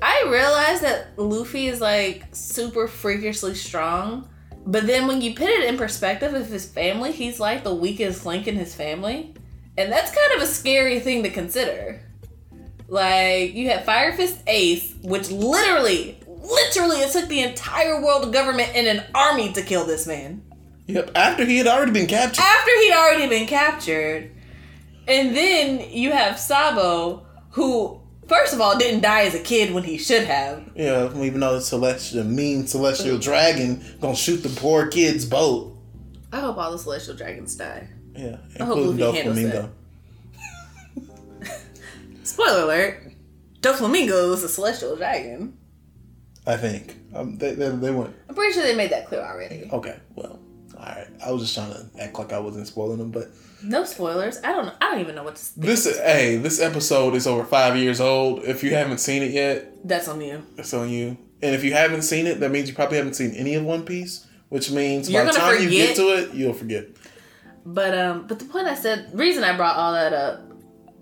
I 0.00 0.24
realized 0.28 0.82
that 0.82 1.18
Luffy 1.18 1.66
is 1.68 1.80
like 1.80 2.24
super 2.32 2.86
freakishly 2.86 3.54
strong. 3.54 4.28
But 4.68 4.86
then 4.86 5.06
when 5.06 5.20
you 5.20 5.34
put 5.34 5.48
it 5.48 5.64
in 5.64 5.76
perspective 5.76 6.34
of 6.34 6.48
his 6.48 6.66
family, 6.68 7.12
he's 7.12 7.38
like 7.40 7.62
the 7.62 7.74
weakest 7.74 8.26
link 8.26 8.46
in 8.48 8.56
his 8.56 8.74
family. 8.74 9.32
And 9.78 9.92
that's 9.92 10.10
kind 10.14 10.32
of 10.34 10.42
a 10.42 10.46
scary 10.46 10.98
thing 11.00 11.22
to 11.22 11.30
consider. 11.30 12.00
Like, 12.88 13.54
you 13.54 13.68
have 13.70 13.84
Fire 13.84 14.12
Fist 14.12 14.38
Ace, 14.46 14.94
which 15.02 15.30
literally, 15.30 16.18
literally, 16.26 16.98
it 16.98 17.12
took 17.12 17.28
the 17.28 17.42
entire 17.42 18.00
world 18.02 18.32
government 18.32 18.70
and 18.74 18.86
an 18.86 19.04
army 19.14 19.52
to 19.52 19.62
kill 19.62 19.84
this 19.84 20.06
man. 20.06 20.42
Yep. 20.86 21.10
After 21.14 21.44
he 21.44 21.58
had 21.58 21.66
already 21.66 21.92
been 21.92 22.06
captured. 22.06 22.42
after 22.42 22.70
he'd 22.80 22.92
already 22.92 23.28
been 23.28 23.46
captured. 23.46 24.30
And 25.08 25.36
then 25.36 25.90
you 25.90 26.12
have 26.12 26.38
Sabo, 26.38 27.26
who, 27.50 28.00
first 28.28 28.52
of 28.54 28.60
all, 28.60 28.76
didn't 28.78 29.00
die 29.02 29.22
as 29.22 29.34
a 29.34 29.40
kid 29.40 29.72
when 29.72 29.84
he 29.84 29.98
should 29.98 30.24
have. 30.24 30.68
Yeah, 30.74 31.06
even 31.22 31.40
though 31.40 31.54
the 31.54 31.60
celestial, 31.60 32.24
mean 32.24 32.66
celestial 32.66 33.18
dragon 33.18 33.84
gonna 34.00 34.16
shoot 34.16 34.38
the 34.38 34.48
poor 34.60 34.86
kid's 34.88 35.24
boat. 35.24 35.76
I 36.32 36.40
hope 36.40 36.56
all 36.56 36.72
the 36.72 36.78
celestial 36.78 37.16
dragons 37.16 37.54
die. 37.56 37.88
Yeah, 38.16 38.38
I 38.58 38.64
hope 38.64 38.78
including 38.78 39.06
Luffy 39.06 39.18
handles 39.18 39.38
Doflamingo. 39.38 39.70
Spoiler 42.24 42.62
alert: 42.62 43.12
Doflamingo 43.60 44.32
is 44.34 44.42
a 44.42 44.48
celestial 44.48 44.96
dragon. 44.96 45.56
I 46.46 46.56
think 46.56 46.96
um, 47.14 47.38
they, 47.38 47.54
they 47.54 47.68
they 47.70 47.90
went 47.90 48.14
I'm 48.28 48.34
pretty 48.34 48.52
sure 48.54 48.62
they 48.62 48.74
made 48.74 48.90
that 48.90 49.06
clear 49.06 49.20
already. 49.20 49.68
okay. 49.72 49.98
Well, 50.14 50.38
all 50.76 50.84
right. 50.84 51.06
I 51.24 51.30
was 51.32 51.42
just 51.42 51.54
trying 51.54 51.72
to 51.72 52.02
act 52.02 52.18
like 52.18 52.32
I 52.32 52.38
wasn't 52.38 52.66
spoiling 52.66 52.98
them, 52.98 53.10
but 53.10 53.28
No 53.62 53.84
spoilers. 53.84 54.38
I 54.44 54.52
don't. 54.52 54.74
I 54.80 54.90
don't 54.90 55.00
even 55.00 55.14
know 55.14 55.24
what 55.24 55.36
to. 55.36 55.44
Think. 55.44 55.66
this 55.66 55.98
hey, 55.98 56.36
this 56.36 56.60
episode 56.60 57.14
is 57.14 57.26
over 57.26 57.44
five 57.44 57.76
years 57.76 58.00
old. 58.00 58.44
If 58.44 58.62
you 58.62 58.74
haven't 58.74 58.98
seen 58.98 59.22
it 59.22 59.30
yet, 59.30 59.86
That's 59.86 60.08
on 60.08 60.20
you. 60.20 60.42
That's 60.56 60.74
on 60.74 60.90
you. 60.90 61.16
And 61.42 61.54
if 61.54 61.64
you 61.64 61.72
haven't 61.72 62.02
seen 62.02 62.26
it, 62.26 62.40
that 62.40 62.50
means 62.50 62.68
you 62.68 62.74
probably 62.74 62.96
haven't 62.96 63.14
seen 63.14 63.32
any 63.32 63.54
of 63.54 63.64
One 63.64 63.84
Piece, 63.84 64.26
which 64.48 64.70
means 64.70 65.10
You're 65.10 65.24
by 65.24 65.32
the 65.32 65.38
time 65.38 65.62
you 65.62 65.70
get 65.70 65.96
to 65.96 66.02
it, 66.16 66.34
you'll 66.34 66.54
forget. 66.54 66.86
But 67.64 67.96
um, 67.98 68.26
but 68.26 68.38
the 68.38 68.44
point 68.44 68.66
I 68.66 68.74
said, 68.74 69.10
reason 69.12 69.44
I 69.44 69.56
brought 69.56 69.76
all 69.76 69.92
that 69.92 70.12
up, 70.12 70.40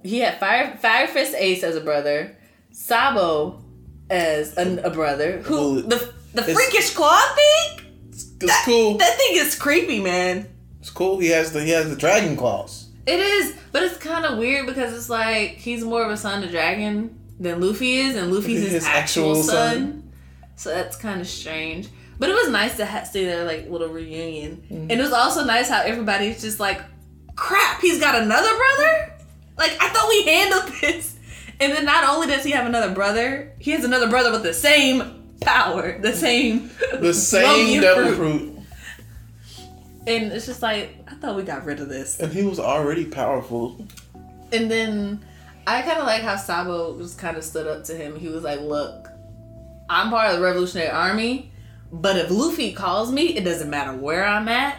he 0.03 0.21
had 0.21 0.39
Fire 0.41 0.77
Fire 0.81 1.07
Fist 1.07 1.35
Ace 1.37 1.63
as 1.63 1.77
a 1.77 1.81
brother, 1.81 2.37
Sabo 2.71 3.63
as 4.11 4.57
a, 4.57 4.79
a 4.85 4.91
brother. 4.91 5.39
Who 5.43 5.55
Well, 5.55 5.75
the 5.83 6.13
the 6.33 6.43
freakish 6.43 6.95
claw 6.95 7.21
thing? 7.35 7.74
It's, 8.41 8.45
it's 8.53 8.65
cool. 8.65 8.99
That 8.99 9.17
thing 9.17 9.37
is 9.37 9.55
creepy, 9.59 10.01
man. 10.01 10.49
It's 10.81 10.91
cool. 10.91 11.19
He 11.19 11.29
has 11.29 11.53
the 11.53 11.63
he 11.65 11.71
has 11.71 11.89
the 11.89 11.97
dragon 11.97 12.37
claws. 12.37 12.91
It 13.07 13.21
is, 13.21 13.57
but 13.73 13.83
it's 13.83 13.97
kind 13.99 14.25
of 14.25 14.39
weird 14.39 14.67
because 14.67 14.95
it's 14.95 15.09
like 15.11 15.51
he's 15.57 15.85
more 15.85 16.03
of 16.05 16.11
a 16.11 16.17
son 16.17 16.43
of 16.43 16.51
dragon 16.51 17.19
than 17.39 17.61
Luffy 17.61 17.97
is, 17.97 18.17
and 18.17 18.33
Luffy's 18.33 18.63
his, 18.63 18.73
His 18.73 18.85
actual, 18.87 19.31
actual 19.31 19.43
son. 19.43 19.75
son. 19.77 20.13
So 20.57 20.71
that's 20.71 20.97
kind 20.97 21.21
of 21.21 21.27
strange. 21.27 21.89
But 22.19 22.31
it 22.31 22.35
was 22.35 22.49
nice 22.51 22.77
to 22.77 22.87
ha- 22.87 23.03
see 23.05 23.25
their 23.25 23.45
like 23.45 23.69
little 23.69 23.89
reunion, 23.89 24.63
Mm-hmm. 24.65 24.75
and 24.91 24.93
it 24.93 25.01
was 25.01 25.13
also 25.13 25.45
nice 25.45 25.69
how 25.69 25.83
everybody's 25.83 26.41
just 26.41 26.61
like, 26.61 26.81
"Crap, 27.37 27.81
he's 27.81 27.99
got 28.01 28.15
another 28.21 28.49
brother." 28.57 29.13
Like 29.59 29.77
I 29.81 29.89
thought 29.89 30.09
we 30.09 30.23
handled 30.25 30.73
this, 30.81 31.17
and 31.61 31.73
then 31.73 31.85
not 31.85 32.05
only 32.05 32.27
does 32.29 32.45
he 32.45 32.53
have 32.53 32.67
another 32.67 32.95
brother, 32.95 33.53
he 33.59 33.73
has 33.73 33.85
another 33.85 34.09
brother 34.09 34.31
with 34.31 34.43
the 34.45 34.55
same 34.55 35.24
power, 35.45 35.99
the 36.01 36.13
same, 36.15 36.71
The 37.01 37.13
same 37.15 37.81
devil 37.81 38.13
fruit. 38.15 38.17
fruit. 38.17 39.67
and 40.07 40.33
it's 40.33 40.47
just 40.47 40.63
like 40.63 40.97
I 41.09 41.15
thought 41.15 41.37
we 41.37 41.43
got 41.43 41.65
rid 41.65 41.81
of 41.81 41.89
this. 41.89 42.19
And 42.21 42.33
he 42.33 42.43
was 42.43 42.59
already 42.59 43.05
powerful. 43.05 43.87
And 44.53 44.71
then 44.71 45.25
I 45.67 45.83
kind 45.83 45.99
of 45.99 46.07
like 46.07 46.23
how 46.23 46.37
Sabo 46.37 46.99
just 46.99 47.19
kind 47.19 47.37
of 47.37 47.45
stood 47.45 47.67
up 47.67 47.85
to 47.85 47.95
him. 47.95 48.17
He 48.19 48.29
was 48.29 48.43
like, 48.43 48.61
"Look, 48.61 49.09
I'm 49.89 50.11
part 50.11 50.31
of 50.31 50.37
the 50.37 50.43
Revolutionary 50.43 50.91
Army, 50.91 51.53
but 51.93 52.17
if 52.17 52.31
Luffy 52.31 52.73
calls 52.73 53.11
me, 53.11 53.37
it 53.37 53.45
doesn't 53.45 53.71
matter 53.71 53.95
where 53.97 54.25
I'm 54.27 54.49
at. 54.49 54.77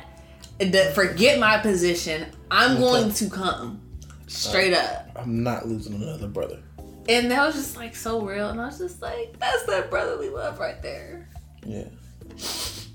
It 0.59 0.93
forget 0.93 1.39
my 1.39 1.57
position. 1.57 2.27
I'm 2.51 2.77
going 2.79 3.11
to 3.13 3.29
come 3.29 3.81
straight 4.27 4.73
up." 4.73 5.09
I'm 5.15 5.41
not 5.43 5.67
losing 5.67 5.95
another 5.95 6.27
brother. 6.27 6.59
And 7.07 7.29
that 7.31 7.45
was 7.45 7.55
just 7.55 7.75
like 7.75 7.95
so 7.95 8.21
real, 8.21 8.49
and 8.49 8.59
I 8.59 8.65
was 8.67 8.79
just 8.79 9.01
like, 9.01 9.37
"That's 9.39 9.65
that 9.65 9.89
brotherly 9.89 10.29
love 10.29 10.59
right 10.59 10.81
there." 10.81 11.29
Yeah. 11.65 11.85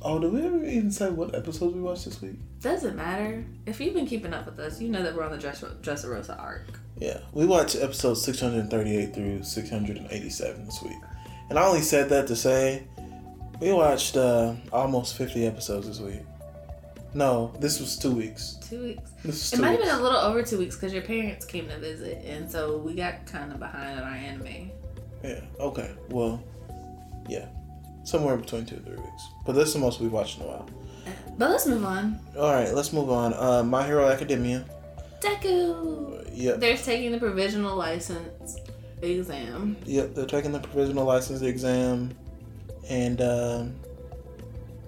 Oh, 0.02 0.18
did 0.18 0.32
we 0.32 0.44
ever 0.44 0.64
even 0.64 0.90
say 0.90 1.10
what 1.10 1.34
episodes 1.34 1.74
we 1.74 1.80
watched 1.80 2.06
this 2.06 2.22
week? 2.22 2.36
Doesn't 2.60 2.96
matter 2.96 3.44
if 3.66 3.80
you've 3.80 3.94
been 3.94 4.06
keeping 4.06 4.32
up 4.32 4.46
with 4.46 4.58
us. 4.58 4.80
You 4.80 4.88
know 4.88 5.02
that 5.02 5.14
we're 5.14 5.24
on 5.24 5.30
the 5.30 5.38
Dress- 5.38 5.62
Dressarosa 5.82 6.38
arc. 6.40 6.80
Yeah, 6.98 7.18
we 7.32 7.46
watched 7.46 7.76
episodes 7.76 8.22
638 8.22 9.14
through 9.14 9.42
687 9.42 10.64
this 10.64 10.82
week. 10.82 10.92
And 11.48 11.58
I 11.58 11.66
only 11.66 11.80
said 11.82 12.08
that 12.10 12.26
to 12.28 12.36
say 12.36 12.84
we 13.60 13.72
watched 13.72 14.16
uh, 14.16 14.54
almost 14.72 15.16
50 15.16 15.46
episodes 15.46 15.86
this 15.86 16.00
week. 16.00 16.22
No, 17.12 17.52
this 17.58 17.80
was 17.80 17.96
two 17.98 18.12
weeks. 18.12 18.56
Two 18.68 18.82
weeks. 18.84 19.10
This 19.24 19.46
is 19.46 19.52
It 19.52 19.56
two 19.56 19.62
might 19.62 19.70
have 19.72 19.80
been 19.80 19.88
a 19.90 20.00
little 20.02 20.18
over 20.18 20.42
two 20.42 20.58
weeks 20.58 20.76
because 20.76 20.92
your 20.92 21.02
parents 21.02 21.44
came 21.44 21.66
to 21.68 21.78
visit, 21.78 22.24
and 22.24 22.50
so 22.50 22.78
we 22.78 22.94
got 22.94 23.26
kind 23.26 23.52
of 23.52 23.58
behind 23.58 23.98
on 23.98 24.04
our 24.04 24.14
anime. 24.14 24.70
Yeah, 25.24 25.40
okay. 25.58 25.90
Well, 26.10 26.42
yeah. 27.28 27.46
Somewhere 28.04 28.36
between 28.36 28.64
two 28.64 28.76
and 28.76 28.86
three 28.86 28.96
weeks. 28.96 29.22
But 29.44 29.54
that's 29.54 29.72
the 29.72 29.78
most 29.80 30.00
we've 30.00 30.12
watched 30.12 30.38
in 30.38 30.44
a 30.44 30.48
while. 30.48 30.68
But 31.36 31.50
let's 31.50 31.66
move 31.66 31.84
on. 31.84 32.18
All 32.38 32.52
right, 32.52 32.72
let's 32.72 32.92
move 32.92 33.10
on. 33.10 33.34
Uh, 33.34 33.62
My 33.64 33.84
Hero 33.86 34.06
Academia. 34.08 34.64
Deku. 35.20 36.30
Yep. 36.32 36.60
They're 36.60 36.76
taking 36.76 37.12
the 37.12 37.18
provisional 37.18 37.76
license. 37.76 38.56
exam. 39.02 39.76
Yep, 39.84 40.14
they're 40.14 40.26
taking 40.26 40.52
the 40.52 40.60
provisional 40.60 41.04
license 41.04 41.42
exam, 41.42 42.10
and 42.88 43.20
um, 43.20 43.74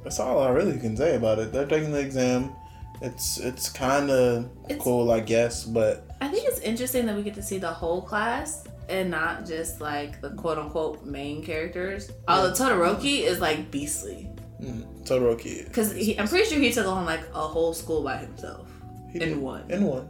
that's 0.05 0.19
all 0.21 0.41
I 0.41 0.51
really 0.51 0.79
can 0.79 0.97
say 0.97 1.17
about 1.17 1.39
it. 1.39 1.53
They're 1.53 1.67
taking 1.67 1.93
the 1.93 2.01
exam. 2.01 2.53
It's 3.01 3.39
it's 3.39 3.69
kind 3.69 4.11
of 4.11 4.49
cool, 4.79 5.11
I 5.11 5.21
guess, 5.21 5.65
but 5.65 6.07
I 6.21 6.29
think 6.29 6.47
it's 6.47 6.61
interesting 6.61 7.07
that 7.07 7.17
we 7.17 7.23
get 7.23 7.35
to 7.35 7.43
see 7.43 7.59
the 7.59 7.71
whole 7.71 8.01
class 8.03 8.65
and 8.89 9.11
not 9.11 9.45
just 9.47 9.81
like 9.81 10.21
the 10.21 10.31
quote 10.31 10.59
unquote 10.59 11.05
main 11.05 11.43
characters. 11.43 12.11
Although 12.29 12.53
Todoroki 12.53 13.23
is 13.23 13.41
like 13.41 13.71
beastly 13.73 14.29
mm, 14.61 14.85
Todoroki. 15.05 15.65
because 15.65 15.93
I'm 16.19 16.29
pretty 16.29 16.45
sure 16.49 16.59
he 16.61 16.73
took 16.73 16.87
on 16.87 17.05
like 17.05 17.23
a 17.35 17.41
whole 17.41 17.75
school 17.75 18.05
by 18.05 18.19
himself 18.19 18.69
He 19.13 19.21
in 19.21 19.29
did. 19.31 19.39
one. 19.39 19.69
In 19.71 19.83
one. 19.85 20.09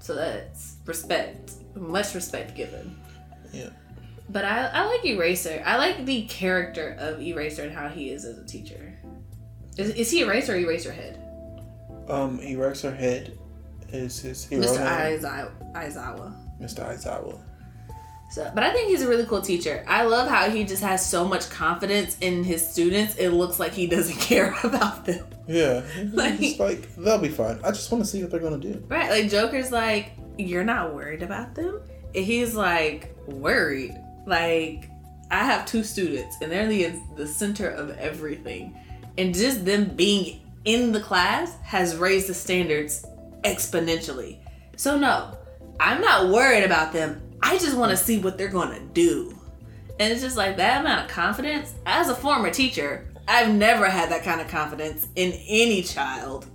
So 0.00 0.14
that's 0.14 0.76
respect, 0.84 1.52
much 1.74 2.14
respect 2.14 2.54
given. 2.54 2.94
Yeah. 3.52 3.70
But 4.28 4.44
I, 4.44 4.66
I 4.66 4.86
like 4.86 5.04
Eraser. 5.04 5.62
I 5.64 5.76
like 5.76 6.04
the 6.04 6.22
character 6.26 6.96
of 6.98 7.20
Eraser 7.20 7.62
and 7.62 7.72
how 7.72 7.88
he 7.88 8.10
is 8.10 8.24
as 8.24 8.38
a 8.38 8.44
teacher. 8.44 8.98
Is, 9.78 9.90
is 9.90 10.10
he 10.10 10.22
Eraser 10.22 10.54
or 10.54 10.56
Eraser 10.56 10.92
Head? 10.92 11.22
Um, 12.08 12.40
Eraser 12.40 12.94
Head 12.94 13.38
is 13.92 14.18
his 14.20 14.44
hero 14.44 14.64
Mr. 14.64 14.78
Aizawa. 14.84 15.72
Aizawa. 15.74 16.60
Mr. 16.60 16.84
Aizawa. 16.84 17.40
So, 18.32 18.50
but 18.54 18.64
I 18.64 18.72
think 18.72 18.88
he's 18.88 19.02
a 19.02 19.08
really 19.08 19.24
cool 19.26 19.40
teacher. 19.40 19.84
I 19.86 20.02
love 20.02 20.28
how 20.28 20.50
he 20.50 20.64
just 20.64 20.82
has 20.82 21.08
so 21.08 21.24
much 21.26 21.48
confidence 21.48 22.16
in 22.20 22.42
his 22.42 22.66
students. 22.66 23.14
It 23.16 23.28
looks 23.30 23.60
like 23.60 23.72
he 23.72 23.86
doesn't 23.86 24.16
care 24.20 24.52
about 24.64 25.04
them. 25.04 25.24
Yeah, 25.46 25.82
Like- 26.12 26.40
like, 26.40 26.58
like 26.58 26.96
they'll 26.96 27.18
be 27.18 27.28
fine. 27.28 27.60
I 27.62 27.70
just 27.70 27.90
want 27.92 28.02
to 28.04 28.10
see 28.10 28.22
what 28.22 28.32
they're 28.32 28.40
gonna 28.40 28.58
do. 28.58 28.82
Right? 28.88 29.10
Like 29.10 29.30
Joker's 29.30 29.70
like, 29.70 30.10
you're 30.38 30.64
not 30.64 30.92
worried 30.94 31.22
about 31.22 31.54
them. 31.54 31.80
And 32.16 32.24
he's 32.24 32.56
like, 32.56 33.14
worried. 33.28 33.94
Like, 34.26 34.90
I 35.30 35.44
have 35.44 35.66
two 35.66 35.82
students, 35.82 36.36
and 36.42 36.52
they're 36.52 36.68
the 36.68 36.92
the 37.16 37.26
center 37.26 37.68
of 37.70 37.96
everything, 37.98 38.78
and 39.18 39.34
just 39.34 39.64
them 39.64 39.86
being 39.96 40.40
in 40.64 40.92
the 40.92 41.00
class 41.00 41.56
has 41.62 41.96
raised 41.96 42.28
the 42.28 42.34
standards 42.34 43.06
exponentially. 43.44 44.38
So 44.76 44.98
no, 44.98 45.36
I'm 45.80 46.00
not 46.00 46.30
worried 46.30 46.64
about 46.64 46.92
them. 46.92 47.22
I 47.42 47.58
just 47.58 47.76
want 47.76 47.90
to 47.90 47.96
see 47.96 48.18
what 48.18 48.36
they're 48.36 48.48
gonna 48.48 48.80
do. 48.92 49.32
And 49.98 50.12
it's 50.12 50.22
just 50.22 50.36
like 50.36 50.56
that 50.58 50.80
amount 50.80 51.04
of 51.04 51.10
confidence. 51.10 51.74
As 51.86 52.08
a 52.08 52.14
former 52.14 52.50
teacher, 52.50 53.08
I've 53.28 53.54
never 53.54 53.86
had 53.88 54.10
that 54.10 54.24
kind 54.24 54.40
of 54.40 54.48
confidence 54.48 55.06
in 55.16 55.32
any 55.46 55.82
child. 55.82 56.46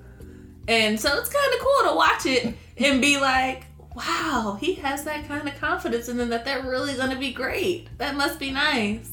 And 0.67 0.99
so 0.99 1.17
it's 1.17 1.29
kind 1.29 1.53
of 1.53 1.59
cool 1.59 1.91
to 1.91 1.95
watch 1.95 2.25
it 2.25 2.55
and 2.77 3.01
be 3.01 3.19
like, 3.19 3.65
wow, 3.95 4.57
he 4.59 4.75
has 4.75 5.03
that 5.03 5.27
kind 5.27 5.47
of 5.47 5.55
confidence 5.59 6.07
in 6.09 6.17
them 6.17 6.29
that 6.29 6.45
they're 6.45 6.63
really 6.63 6.95
going 6.95 7.09
to 7.09 7.17
be 7.17 7.31
great. 7.33 7.87
That 7.97 8.15
must 8.15 8.39
be 8.39 8.51
nice. 8.51 9.11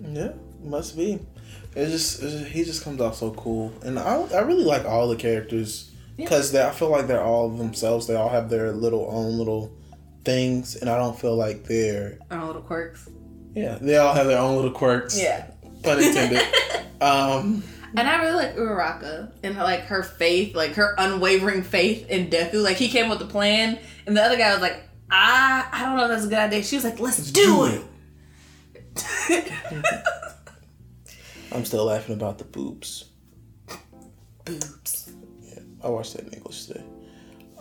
Yeah, 0.00 0.32
must 0.62 0.96
be. 0.96 1.18
It 1.74 1.86
just, 1.86 2.22
it 2.22 2.30
just 2.30 2.44
he 2.46 2.64
just 2.64 2.84
comes 2.84 3.00
off 3.00 3.16
so 3.16 3.30
cool, 3.32 3.72
and 3.82 3.98
I 3.98 4.20
I 4.34 4.40
really 4.40 4.64
like 4.64 4.84
all 4.84 5.08
the 5.08 5.16
characters 5.16 5.90
because 6.16 6.52
they 6.52 6.62
I 6.62 6.70
feel 6.70 6.90
like 6.90 7.06
they're 7.06 7.22
all 7.22 7.48
themselves. 7.48 8.06
They 8.06 8.14
all 8.14 8.28
have 8.28 8.50
their 8.50 8.72
little 8.72 9.06
own 9.10 9.38
little 9.38 9.72
things, 10.24 10.76
and 10.76 10.90
I 10.90 10.98
don't 10.98 11.18
feel 11.18 11.34
like 11.36 11.64
they're 11.64 12.18
Our 12.30 12.46
little 12.46 12.62
quirks. 12.62 13.08
yeah. 13.54 13.78
They 13.80 13.96
all 13.96 14.12
have 14.14 14.26
their 14.26 14.38
own 14.38 14.56
little 14.56 14.70
quirks. 14.70 15.18
Yeah. 15.20 15.46
pun 15.82 16.02
intended. 16.02 16.42
um, 17.00 17.62
And 17.96 18.08
I 18.08 18.22
really 18.22 18.34
like 18.34 18.56
Uraraka 18.56 19.32
and 19.42 19.56
like 19.56 19.82
her 19.86 20.02
faith, 20.02 20.54
like 20.54 20.74
her 20.74 20.94
unwavering 20.98 21.62
faith 21.62 22.08
in 22.08 22.28
Deku. 22.28 22.62
Like 22.62 22.76
he 22.76 22.88
came 22.88 23.08
with 23.08 23.18
the 23.18 23.26
plan, 23.26 23.78
and 24.06 24.16
the 24.16 24.22
other 24.22 24.36
guy 24.36 24.52
was 24.52 24.62
like, 24.62 24.82
"I, 25.10 25.66
I 25.70 25.84
don't 25.84 25.96
know 25.96 26.04
if 26.04 26.08
that's 26.10 26.24
a 26.24 26.28
good 26.28 26.38
idea." 26.38 26.62
She 26.62 26.76
was 26.76 26.84
like, 26.84 27.00
"Let's, 27.00 27.30
do, 27.30 27.42
do 27.42 27.64
it." 27.66 27.82
I'm 31.52 31.64
still 31.64 31.84
laughing 31.84 32.14
about 32.14 32.38
the 32.38 32.44
boobs. 32.44 33.04
Boobs. 34.44 35.12
Yeah, 35.42 35.60
I 35.84 35.88
watched 35.88 36.14
that 36.14 36.26
in 36.26 36.32
English 36.32 36.66
today. 36.66 36.84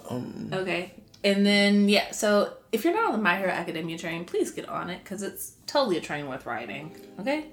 Um, 0.09 0.49
Okay. 0.53 0.93
And 1.23 1.45
then 1.45 1.87
yeah, 1.87 2.11
so 2.11 2.57
if 2.71 2.83
you're 2.83 2.93
not 2.93 3.05
on 3.05 3.11
the 3.11 3.17
My 3.19 3.37
Hero 3.37 3.51
Academia 3.51 3.97
train, 3.97 4.25
please 4.25 4.51
get 4.51 4.67
on 4.67 4.89
it 4.89 5.03
because 5.03 5.21
it's 5.21 5.53
totally 5.67 5.97
a 5.97 6.01
train 6.01 6.27
worth 6.27 6.45
riding. 6.45 6.95
Okay. 7.19 7.45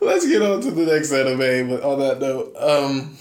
Let's 0.00 0.26
get 0.26 0.42
on 0.42 0.60
to 0.62 0.70
the 0.70 0.86
next 0.86 1.12
anime. 1.12 1.70
But 1.70 1.82
on 1.82 1.98
that 2.00 2.20
note, 2.20 2.54
um, 2.56 3.16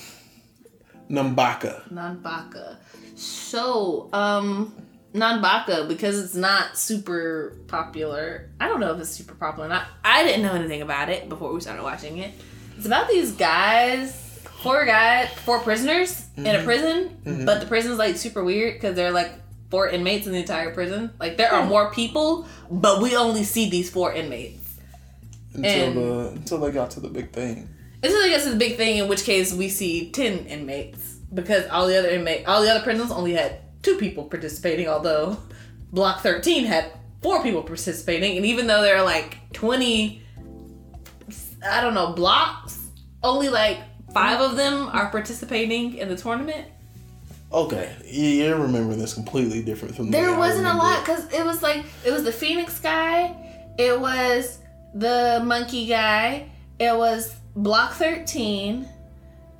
Nambaka. 1.09 1.87
Nanbaka. 1.89 2.77
So, 3.15 4.09
um, 4.13 4.73
Nanbaka, 5.13 5.87
because 5.87 6.23
it's 6.23 6.35
not 6.35 6.77
super 6.77 7.57
popular. 7.67 8.49
I 8.59 8.67
don't 8.67 8.79
know 8.79 8.93
if 8.93 8.99
it's 8.99 9.09
super 9.09 9.33
popular 9.35 9.67
or 9.67 9.69
not. 9.69 9.87
I 10.03 10.23
didn't 10.23 10.43
know 10.43 10.53
anything 10.53 10.81
about 10.81 11.09
it 11.09 11.29
before 11.29 11.53
we 11.53 11.61
started 11.61 11.83
watching 11.83 12.17
it. 12.19 12.33
It's 12.77 12.85
about 12.85 13.09
these 13.09 13.31
guys, 13.31 14.13
four 14.61 14.85
guys, 14.85 15.29
four 15.29 15.59
prisoners 15.59 16.27
in 16.35 16.45
a 16.47 16.63
prison, 16.63 17.45
but 17.45 17.59
the 17.59 17.65
prison's 17.65 17.97
like 17.97 18.17
super 18.17 18.43
weird 18.43 18.75
because 18.75 18.95
they're 18.95 19.11
like 19.11 19.31
four 19.71 19.89
inmates 19.89 20.27
in 20.27 20.33
the 20.33 20.39
entire 20.39 20.71
prison. 20.73 21.11
Like 21.19 21.37
there 21.37 21.51
are 21.51 21.65
more 21.65 21.91
people, 21.91 22.45
but 22.69 23.01
we 23.01 23.15
only 23.15 23.43
see 23.43 23.69
these 23.69 23.89
four 23.89 24.13
inmates. 24.13 24.66
Until 25.57 25.87
And- 25.87 25.97
the 25.97 26.27
until 26.29 26.59
they 26.59 26.71
got 26.71 26.91
to 26.91 26.99
the 26.99 27.09
big 27.09 27.31
thing. 27.31 27.67
Until 28.03 28.21
I 28.21 28.29
guess 28.29 28.45
it's 28.45 28.55
a 28.55 28.57
big 28.57 28.77
thing, 28.77 28.97
in 28.97 29.07
which 29.07 29.23
case 29.23 29.51
we 29.53 29.69
see 29.69 30.11
ten 30.11 30.45
inmates 30.45 31.15
because 31.33 31.67
all 31.67 31.87
the 31.87 31.97
other 31.97 32.09
inmate, 32.09 32.47
all 32.47 32.61
the 32.61 32.69
other 32.69 32.83
prisons 32.83 33.11
only 33.11 33.33
had 33.33 33.59
two 33.81 33.97
people 33.97 34.25
participating. 34.25 34.87
Although 34.87 35.37
Block 35.91 36.21
Thirteen 36.21 36.65
had 36.65 36.91
four 37.21 37.41
people 37.41 37.63
participating, 37.63 38.37
and 38.37 38.45
even 38.45 38.67
though 38.67 38.81
there 38.81 38.97
are 38.97 39.03
like 39.03 39.51
twenty, 39.51 40.21
I 41.67 41.81
don't 41.81 41.95
know 41.95 42.13
blocks, 42.13 42.87
only 43.23 43.49
like 43.49 43.79
five 44.13 44.41
of 44.41 44.55
them 44.55 44.89
are 44.93 45.09
participating 45.09 45.97
in 45.97 46.07
the 46.07 46.15
tournament. 46.15 46.67
Okay, 47.51 47.95
you, 48.05 48.23
you 48.25 48.55
remember 48.55 48.93
this 48.95 49.13
completely 49.13 49.63
different 49.63 49.95
from 49.95 50.07
the 50.07 50.11
There 50.11 50.37
wasn't 50.37 50.67
a 50.67 50.73
lot 50.73 51.03
because 51.05 51.31
it 51.33 51.45
was 51.45 51.63
like 51.63 51.83
it 52.05 52.11
was 52.11 52.23
the 52.23 52.31
Phoenix 52.31 52.79
guy, 52.79 53.35
it 53.79 53.99
was 53.99 54.59
the 54.97 55.41
monkey 55.45 55.87
guy, 55.87 56.49
it 56.79 56.95
was 56.95 57.35
Block 57.55 57.93
Thirteen, 57.93 58.87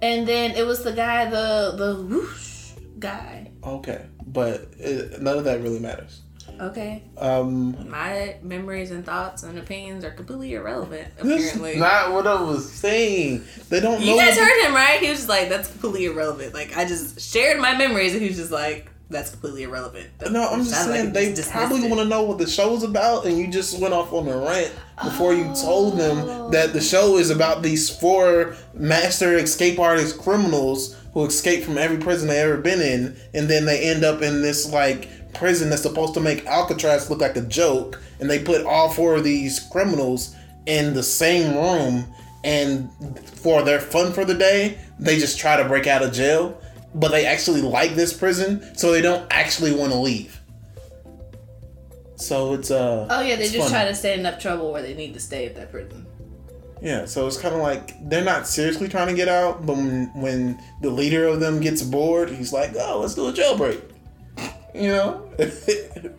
and 0.01 0.27
then 0.27 0.51
it 0.51 0.65
was 0.65 0.83
the 0.83 0.93
guy 0.93 1.29
the 1.29 1.73
the 1.77 2.01
whoosh 2.03 2.71
guy. 2.99 3.51
Okay, 3.63 4.05
but 4.27 4.67
it, 4.77 5.21
none 5.21 5.37
of 5.37 5.43
that 5.45 5.61
really 5.61 5.79
matters. 5.79 6.21
Okay, 6.59 7.03
Um, 7.19 7.89
my 7.89 8.37
memories 8.41 8.89
and 8.89 9.05
thoughts 9.05 9.43
and 9.43 9.59
opinions 9.59 10.03
are 10.03 10.09
completely 10.09 10.55
irrelevant. 10.55 11.07
Apparently, 11.19 11.75
not 11.75 12.13
what 12.13 12.25
I 12.25 12.41
was 12.41 12.71
saying. 12.71 13.43
They 13.69 13.79
don't 13.79 14.01
you 14.01 14.15
guys 14.17 14.37
heard 14.37 14.65
him 14.65 14.73
right? 14.73 14.99
He 14.99 15.09
was 15.09 15.19
just 15.19 15.29
like, 15.29 15.49
"That's 15.49 15.69
completely 15.69 16.05
irrelevant." 16.05 16.55
Like 16.55 16.75
I 16.75 16.85
just 16.85 17.19
shared 17.21 17.59
my 17.59 17.77
memories, 17.77 18.13
and 18.13 18.21
he 18.23 18.29
was 18.29 18.37
just 18.37 18.51
like, 18.51 18.89
"That's 19.09 19.29
completely 19.29 19.63
irrelevant." 19.63 20.07
the- 20.19 20.29
no, 20.29 20.47
I'm 20.47 20.63
just 20.63 20.71
Sounded 20.75 20.91
like 20.91 20.99
saying 20.99 21.13
they 21.13 21.33
just 21.33 21.51
probably 21.51 21.87
want 21.87 22.01
to 22.01 22.05
know 22.05 22.23
what 22.23 22.37
the 22.37 22.47
show's 22.47 22.83
about, 22.83 23.25
and 23.25 23.37
you 23.37 23.47
just 23.47 23.79
went 23.79 23.93
off 23.93 24.11
on 24.13 24.27
a 24.27 24.37
rant 24.37 24.71
before 25.03 25.33
you 25.33 25.51
told 25.61 25.97
them 25.97 26.51
that 26.51 26.73
the 26.73 26.81
show 26.81 27.17
is 27.17 27.29
about 27.29 27.63
these 27.63 27.89
four 27.89 28.55
master 28.73 29.37
escape 29.37 29.79
artist 29.79 30.17
criminals 30.19 30.95
who 31.13 31.25
escape 31.25 31.63
from 31.63 31.77
every 31.77 31.97
prison 31.97 32.27
they 32.27 32.39
ever 32.39 32.57
been 32.57 32.81
in, 32.81 33.15
and 33.33 33.47
then 33.49 33.65
they 33.65 33.79
end 33.89 34.03
up 34.03 34.21
in 34.21 34.41
this 34.41 34.71
like 34.71 35.09
prison 35.33 35.69
that's 35.69 35.83
supposed 35.83 36.13
to 36.15 36.19
make 36.19 36.45
Alcatraz 36.45 37.09
look 37.09 37.21
like 37.21 37.35
a 37.37 37.41
joke, 37.41 38.01
and 38.19 38.29
they 38.29 38.39
put 38.39 38.65
all 38.65 38.89
four 38.89 39.15
of 39.15 39.23
these 39.23 39.59
criminals 39.71 40.35
in 40.65 40.93
the 40.93 41.03
same 41.03 41.55
room, 41.55 42.05
and 42.43 42.89
for 43.35 43.61
their 43.61 43.79
fun 43.79 44.11
for 44.11 44.25
the 44.25 44.33
day, 44.33 44.77
they 44.99 45.17
just 45.17 45.37
try 45.39 45.55
to 45.57 45.67
break 45.67 45.87
out 45.87 46.03
of 46.03 46.11
jail, 46.11 46.59
but 46.95 47.09
they 47.11 47.25
actually 47.25 47.61
like 47.61 47.95
this 47.95 48.13
prison, 48.13 48.75
so 48.75 48.91
they 48.91 49.01
don't 49.01 49.27
actually 49.31 49.75
want 49.75 49.91
to 49.91 49.97
leave. 49.97 50.39
So 52.15 52.53
it's 52.55 52.71
uh 52.71 53.07
Oh 53.09 53.21
yeah, 53.21 53.35
they 53.35 53.43
just 53.43 53.57
funny. 53.57 53.69
try 53.69 53.85
to 53.85 53.93
stay 53.95 54.13
in 54.13 54.21
enough 54.21 54.39
trouble 54.39 54.71
where 54.71 54.81
they 54.81 54.93
need 54.95 55.13
to 55.13 55.19
stay 55.19 55.45
at 55.45 55.55
that 55.55 55.71
prison. 55.71 56.05
Yeah, 56.81 57.05
so 57.05 57.25
it's 57.27 57.37
kind 57.37 57.55
of 57.55 57.61
like 57.61 57.93
they're 58.09 58.23
not 58.23 58.47
seriously 58.47 58.87
trying 58.87 59.07
to 59.07 59.13
get 59.15 59.27
out, 59.27 59.65
but 59.65 59.75
when, 59.77 60.11
when 60.15 60.63
the 60.81 60.89
leader 60.89 61.25
of 61.27 61.39
them 61.39 61.59
gets 61.59 61.81
bored, 61.81 62.29
he's 62.29 62.53
like, 62.53 62.71
"Oh, 62.77 62.99
let's 63.01 63.15
do 63.15 63.27
a 63.27 63.33
jailbreak." 63.33 63.81
You 64.73 64.89
know? 64.89 65.31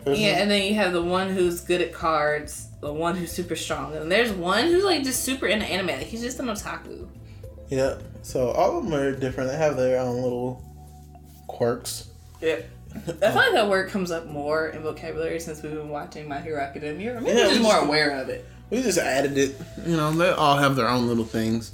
Yeah, 0.06 0.38
and 0.40 0.50
then 0.50 0.62
you 0.62 0.74
have 0.74 0.92
the 0.94 1.02
one 1.02 1.28
who's 1.28 1.60
good 1.60 1.82
at 1.82 1.92
cards, 1.92 2.68
the 2.80 2.92
one 2.92 3.14
who's 3.14 3.30
super 3.30 3.54
strong, 3.54 3.94
and 3.94 4.10
there's 4.10 4.32
one 4.32 4.64
who's 4.64 4.82
like 4.82 5.04
just 5.04 5.22
super 5.22 5.46
into 5.46 5.66
anime. 5.66 5.88
Like 5.88 6.06
he's 6.06 6.22
just 6.22 6.40
an 6.40 6.46
otaku. 6.46 7.06
Yeah. 7.68 7.98
So 8.22 8.50
all 8.50 8.78
of 8.78 8.84
them 8.84 8.94
are 8.94 9.12
different. 9.12 9.50
They 9.50 9.56
have 9.56 9.76
their 9.76 10.00
own 10.00 10.22
little 10.22 10.62
quirks. 11.46 12.08
Yeah. 12.40 12.60
I 12.94 13.00
feel 13.00 13.34
like 13.34 13.52
that 13.52 13.68
word 13.68 13.90
comes 13.90 14.10
up 14.10 14.26
more 14.26 14.68
in 14.68 14.82
vocabulary 14.82 15.40
since 15.40 15.62
we've 15.62 15.72
been 15.72 15.90
watching 15.90 16.28
My 16.28 16.40
Hero 16.40 16.60
Academia. 16.60 17.16
Or 17.16 17.20
maybe 17.20 17.36
Yeah, 17.36 17.44
we're 17.44 17.50
just 17.50 17.62
more 17.62 17.76
aware 17.76 18.18
of 18.18 18.28
it. 18.28 18.46
We 18.70 18.82
just 18.82 18.98
added 18.98 19.36
it. 19.38 19.60
You 19.86 19.96
know, 19.96 20.10
they 20.12 20.30
all 20.30 20.56
have 20.56 20.76
their 20.76 20.88
own 20.88 21.06
little 21.06 21.24
things. 21.24 21.72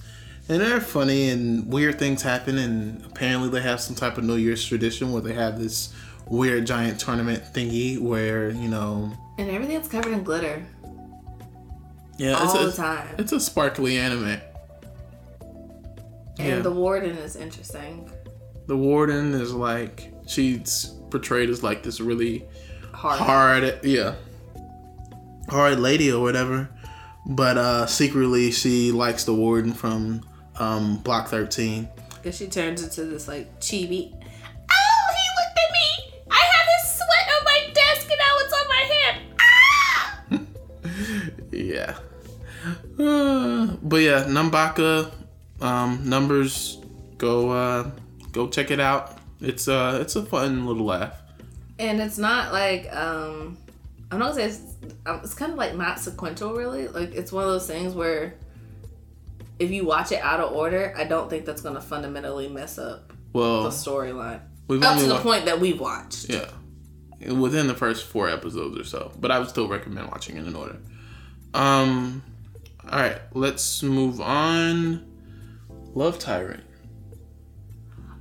And 0.48 0.60
they're 0.60 0.80
funny 0.80 1.30
and 1.30 1.72
weird 1.72 1.98
things 1.98 2.22
happen 2.22 2.58
and 2.58 3.04
apparently 3.06 3.48
they 3.48 3.62
have 3.62 3.80
some 3.80 3.96
type 3.96 4.18
of 4.18 4.24
New 4.24 4.36
Year's 4.36 4.64
tradition 4.64 5.12
where 5.12 5.22
they 5.22 5.32
have 5.32 5.58
this 5.58 5.94
weird 6.26 6.66
giant 6.66 7.00
tournament 7.00 7.42
thingy 7.52 7.98
where 7.98 8.50
you 8.50 8.68
know. 8.68 9.12
And 9.38 9.50
everything's 9.50 9.88
covered 9.88 10.12
in 10.12 10.22
glitter. 10.22 10.64
Yeah, 12.18 12.34
all 12.34 12.44
it's 12.44 12.54
a, 12.54 12.66
the 12.66 12.72
time. 12.72 13.14
It's 13.18 13.32
a 13.32 13.40
sparkly 13.40 13.98
anime. 13.98 14.38
And 16.38 16.48
Yeah. 16.48 16.58
the 16.60 16.70
warden 16.72 17.16
is 17.18 17.36
interesting. 17.36 18.10
The 18.66 18.76
warden 18.76 19.34
is 19.34 19.52
like 19.52 20.12
she's 20.26 20.92
portrayed 21.10 21.50
as 21.50 21.62
like 21.62 21.82
this 21.82 22.00
really 22.00 22.44
Hard. 22.92 23.18
hard, 23.20 23.80
yeah, 23.84 24.14
hard 25.48 25.78
lady 25.78 26.10
or 26.10 26.22
whatever. 26.22 26.68
But 27.26 27.56
uh 27.58 27.86
secretly, 27.86 28.50
she 28.50 28.90
likes 28.92 29.24
the 29.24 29.34
warden 29.34 29.72
from 29.72 30.22
um 30.58 30.98
Block 30.98 31.28
Thirteen. 31.28 31.88
Because 32.14 32.36
she 32.36 32.46
turns 32.46 32.82
into 32.82 33.04
this 33.04 33.28
like 33.28 33.60
chibi. 33.60 34.12
Oh, 34.12 35.06
he 35.18 35.26
looked 35.38 35.58
at 35.64 35.70
me. 35.72 35.88
I 36.30 36.42
have 36.54 36.66
his 36.74 36.84
sweat 36.96 37.26
on 37.36 37.44
my 37.44 37.60
desk 37.74 38.08
and 38.10 38.20
now 38.24 38.34
it's 38.42 38.54
on 38.60 38.68
my 38.68 38.84
hand. 38.94 39.18
Ah! 39.40 40.40
Yeah. 41.52 41.96
Uh, 42.98 43.76
but 43.82 43.96
yeah, 43.98 44.24
Nanbaka 44.24 45.10
um, 45.60 46.08
numbers. 46.08 46.78
Go 47.18 47.50
uh, 47.50 47.90
go 48.32 48.48
check 48.48 48.70
it 48.70 48.80
out. 48.80 49.18
It's 49.40 49.68
uh 49.68 49.98
it's 50.00 50.16
a 50.16 50.24
fun 50.24 50.66
little 50.66 50.86
laugh. 50.86 51.14
And 51.78 52.00
it's 52.00 52.18
not 52.18 52.52
like 52.52 52.94
um, 52.94 53.56
I'm 54.10 54.18
not 54.18 54.34
gonna 54.34 54.34
say 54.34 54.44
it's, 54.44 54.62
um, 55.06 55.20
it's 55.22 55.34
kind 55.34 55.52
of 55.52 55.58
like 55.58 55.74
not 55.74 55.98
sequential 55.98 56.54
really. 56.54 56.88
Like 56.88 57.14
it's 57.14 57.32
one 57.32 57.44
of 57.44 57.50
those 57.50 57.66
things 57.66 57.94
where 57.94 58.34
if 59.58 59.70
you 59.70 59.84
watch 59.84 60.12
it 60.12 60.20
out 60.22 60.40
of 60.40 60.52
order, 60.52 60.94
I 60.96 61.04
don't 61.04 61.30
think 61.30 61.44
that's 61.44 61.62
gonna 61.62 61.80
fundamentally 61.80 62.48
mess 62.48 62.78
up 62.78 63.12
the 63.32 63.70
storyline 63.70 64.40
we've 64.68 64.82
up 64.82 64.98
to 64.98 65.06
the 65.06 65.14
wa- 65.14 65.20
point 65.22 65.44
that 65.46 65.58
we've 65.58 65.80
watched. 65.80 66.30
yeah 66.30 66.48
within 67.32 67.66
the 67.66 67.74
first 67.74 68.06
four 68.06 68.28
episodes 68.28 68.78
or 68.78 68.84
so. 68.84 69.10
But 69.18 69.30
I 69.30 69.38
would 69.38 69.48
still 69.48 69.68
recommend 69.68 70.08
watching 70.08 70.36
it 70.36 70.46
in 70.46 70.54
order. 70.54 70.76
Um, 71.54 72.22
all 72.88 72.98
right, 73.00 73.18
let's 73.32 73.82
move 73.82 74.20
on. 74.20 75.06
Love 75.94 76.18
Tyrant. 76.18 76.64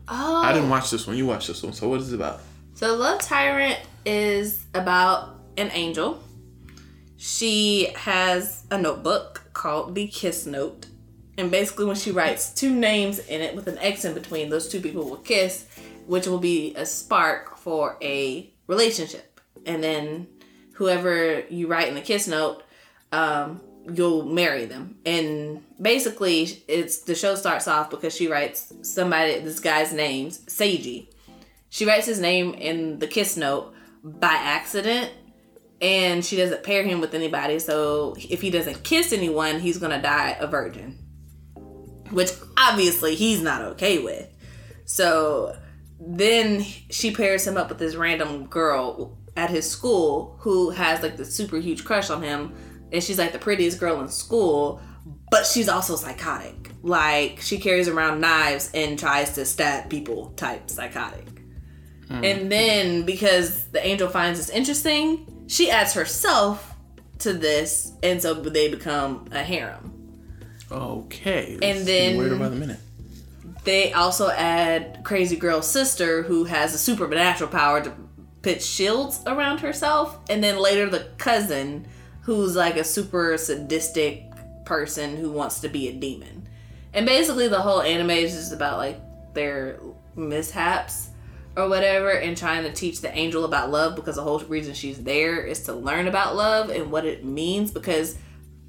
Oh, 0.07 0.41
I 0.43 0.53
didn't 0.53 0.69
watch 0.69 0.91
this 0.91 1.07
one. 1.07 1.17
You 1.17 1.25
watched 1.25 1.47
this 1.47 1.63
one. 1.63 1.73
So 1.73 1.89
what 1.89 1.99
is 2.01 2.13
it 2.13 2.15
about? 2.15 2.41
So 2.75 2.95
Love 2.95 3.19
Tyrant 3.19 3.79
is 4.05 4.65
about 4.73 5.39
an 5.57 5.71
angel. 5.71 6.21
She 7.17 7.91
has 7.95 8.65
a 8.69 8.77
notebook 8.77 9.49
called 9.53 9.95
the 9.95 10.07
Kiss 10.07 10.45
Note. 10.45 10.87
And 11.37 11.49
basically 11.49 11.85
when 11.85 11.95
she 11.95 12.11
writes 12.11 12.53
two 12.53 12.73
names 12.73 13.19
in 13.19 13.41
it 13.41 13.55
with 13.55 13.67
an 13.67 13.79
X 13.79 14.05
in 14.05 14.13
between, 14.13 14.49
those 14.49 14.69
two 14.69 14.79
people 14.79 15.09
will 15.09 15.17
kiss, 15.17 15.65
which 16.05 16.27
will 16.27 16.39
be 16.39 16.75
a 16.75 16.85
spark 16.85 17.57
for 17.57 17.97
a 18.01 18.53
relationship. 18.67 19.39
And 19.65 19.83
then 19.83 20.27
whoever 20.73 21.39
you 21.49 21.67
write 21.67 21.87
in 21.87 21.95
the 21.95 22.01
kiss 22.01 22.27
note, 22.27 22.63
um, 23.11 23.61
you'll 23.91 24.25
marry 24.25 24.65
them. 24.65 24.97
And 25.05 25.63
basically 25.81 26.63
it's 26.67 26.99
the 26.99 27.15
show 27.15 27.35
starts 27.35 27.67
off 27.67 27.89
because 27.89 28.15
she 28.15 28.27
writes 28.27 28.73
somebody 28.81 29.39
this 29.39 29.59
guy's 29.59 29.93
name's 29.93 30.39
Seiji. 30.45 31.07
She 31.69 31.85
writes 31.85 32.05
his 32.05 32.19
name 32.19 32.53
in 32.53 32.99
the 32.99 33.07
kiss 33.07 33.35
note 33.35 33.73
by 34.03 34.33
accident 34.33 35.11
and 35.81 36.23
she 36.23 36.37
doesn't 36.37 36.63
pair 36.63 36.83
him 36.83 37.01
with 37.01 37.13
anybody. 37.13 37.59
So 37.59 38.15
if 38.17 38.41
he 38.41 38.49
doesn't 38.49 38.83
kiss 38.83 39.11
anyone 39.11 39.59
he's 39.59 39.77
gonna 39.77 40.01
die 40.01 40.37
a 40.39 40.47
virgin 40.47 40.99
which 42.11 42.31
obviously 42.57 43.15
he's 43.15 43.41
not 43.41 43.61
okay 43.61 43.99
with. 43.99 44.29
So 44.85 45.57
then 45.99 46.61
she 46.61 47.13
pairs 47.13 47.47
him 47.47 47.57
up 47.57 47.69
with 47.69 47.79
this 47.79 47.95
random 47.95 48.45
girl 48.45 49.17
at 49.35 49.49
his 49.49 49.69
school 49.69 50.35
who 50.39 50.69
has 50.69 51.01
like 51.01 51.17
the 51.17 51.25
super 51.25 51.57
huge 51.57 51.83
crush 51.83 52.09
on 52.09 52.21
him 52.21 52.53
and 52.93 53.03
she's 53.03 53.17
like 53.17 53.33
the 53.33 53.39
prettiest 53.39 53.79
girl 53.79 53.99
in 54.01 54.07
school 54.07 54.79
but 55.29 55.45
she's 55.45 55.67
also 55.67 55.95
psychotic 55.95 56.71
like 56.83 57.41
she 57.41 57.57
carries 57.57 57.89
around 57.89 58.21
knives 58.21 58.71
and 58.73 58.97
tries 58.97 59.33
to 59.33 59.43
stab 59.43 59.89
people 59.89 60.29
type 60.37 60.69
psychotic 60.69 61.33
and 62.21 62.51
then 62.51 63.05
because 63.05 63.65
the 63.67 63.85
angel 63.85 64.07
finds 64.07 64.39
this 64.39 64.49
interesting, 64.49 65.45
she 65.47 65.71
adds 65.71 65.93
herself 65.93 66.75
to 67.19 67.33
this, 67.33 67.93
and 68.03 68.21
so 68.21 68.33
they 68.33 68.69
become 68.69 69.25
a 69.31 69.39
harem. 69.39 69.91
Okay. 70.71 71.57
And 71.61 71.87
then- 71.87 72.17
weirder 72.17 72.35
by 72.35 72.49
the 72.49 72.55
minute. 72.55 72.79
They 73.63 73.93
also 73.93 74.29
add 74.29 74.99
Crazy 75.05 75.37
Girl's 75.37 75.69
sister, 75.69 76.21
who 76.23 76.43
has 76.43 76.73
a 76.73 76.77
supernatural 76.77 77.49
power 77.49 77.81
to 77.81 77.93
pitch 78.41 78.61
shields 78.61 79.21
around 79.25 79.61
herself, 79.61 80.19
and 80.29 80.43
then 80.43 80.59
later 80.59 80.89
the 80.89 81.07
cousin, 81.17 81.87
who's 82.23 82.55
like 82.55 82.77
a 82.77 82.83
super 82.83 83.37
sadistic 83.37 84.23
person 84.65 85.17
who 85.17 85.31
wants 85.31 85.59
to 85.61 85.69
be 85.69 85.87
a 85.87 85.93
demon. 85.93 86.47
And 86.93 87.05
basically, 87.05 87.47
the 87.47 87.61
whole 87.61 87.81
anime 87.81 88.11
is 88.11 88.33
just 88.33 88.53
about 88.53 88.77
like 88.77 88.99
their 89.33 89.79
mishaps 90.15 91.09
or 91.55 91.69
whatever, 91.69 92.09
and 92.09 92.35
trying 92.35 92.63
to 92.63 92.73
teach 92.73 93.01
the 93.01 93.15
angel 93.15 93.45
about 93.45 93.69
love 93.69 93.95
because 93.95 94.15
the 94.15 94.23
whole 94.23 94.39
reason 94.39 94.73
she's 94.73 95.03
there 95.03 95.45
is 95.45 95.61
to 95.61 95.73
learn 95.73 96.07
about 96.07 96.35
love 96.35 96.69
and 96.71 96.91
what 96.91 97.05
it 97.05 97.23
means 97.23 97.71
because 97.71 98.17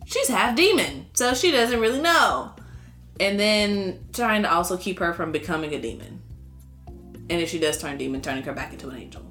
she's 0.05 0.29
half 0.29 0.55
demon, 0.55 1.07
so 1.15 1.33
she 1.33 1.51
doesn't 1.51 1.81
really 1.81 2.01
know 2.03 2.55
and 3.21 3.39
then 3.39 4.05
trying 4.13 4.43
to 4.43 4.53
also 4.53 4.77
keep 4.77 4.99
her 4.99 5.13
from 5.13 5.33
becoming 5.33 5.75
a 5.75 5.81
demon. 5.81 6.21
And 7.31 7.41
if 7.41 7.49
she 7.49 7.59
does 7.59 7.81
turn 7.81 7.97
demon, 7.97 8.21
turning 8.21 8.43
her 8.45 8.53
back 8.53 8.73
into 8.73 8.89
an 8.89 8.97
angel. 8.97 9.23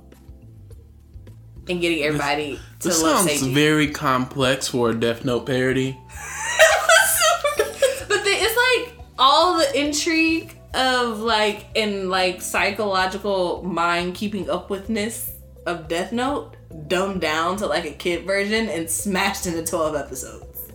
And 1.70 1.80
getting 1.80 2.04
everybody 2.04 2.60
to 2.80 2.88
This 2.90 3.02
love 3.02 3.20
sounds 3.20 3.42
Seiji. 3.42 3.54
very 3.54 3.90
complex 3.90 4.68
for 4.68 4.90
a 4.90 4.94
Death 4.94 5.24
Note 5.24 5.46
parody. 5.46 5.98
but 7.58 7.68
the, 8.08 8.24
it's 8.26 8.88
like 8.88 8.98
all 9.18 9.58
the 9.58 9.80
intrigue 9.80 10.58
of 10.74 11.20
like 11.20 11.68
and 11.76 12.10
like 12.10 12.42
psychological 12.42 13.64
mind 13.64 14.16
keeping 14.16 14.50
up 14.50 14.70
withness 14.70 15.32
of 15.66 15.88
Death 15.88 16.12
Note 16.12 16.56
dumbed 16.88 17.22
down 17.22 17.58
to 17.58 17.68
like 17.68 17.86
a 17.86 17.92
kid 17.92 18.26
version 18.26 18.68
and 18.68 18.90
smashed 18.90 19.46
into 19.46 19.64
12 19.64 19.96
episodes. 19.96 20.72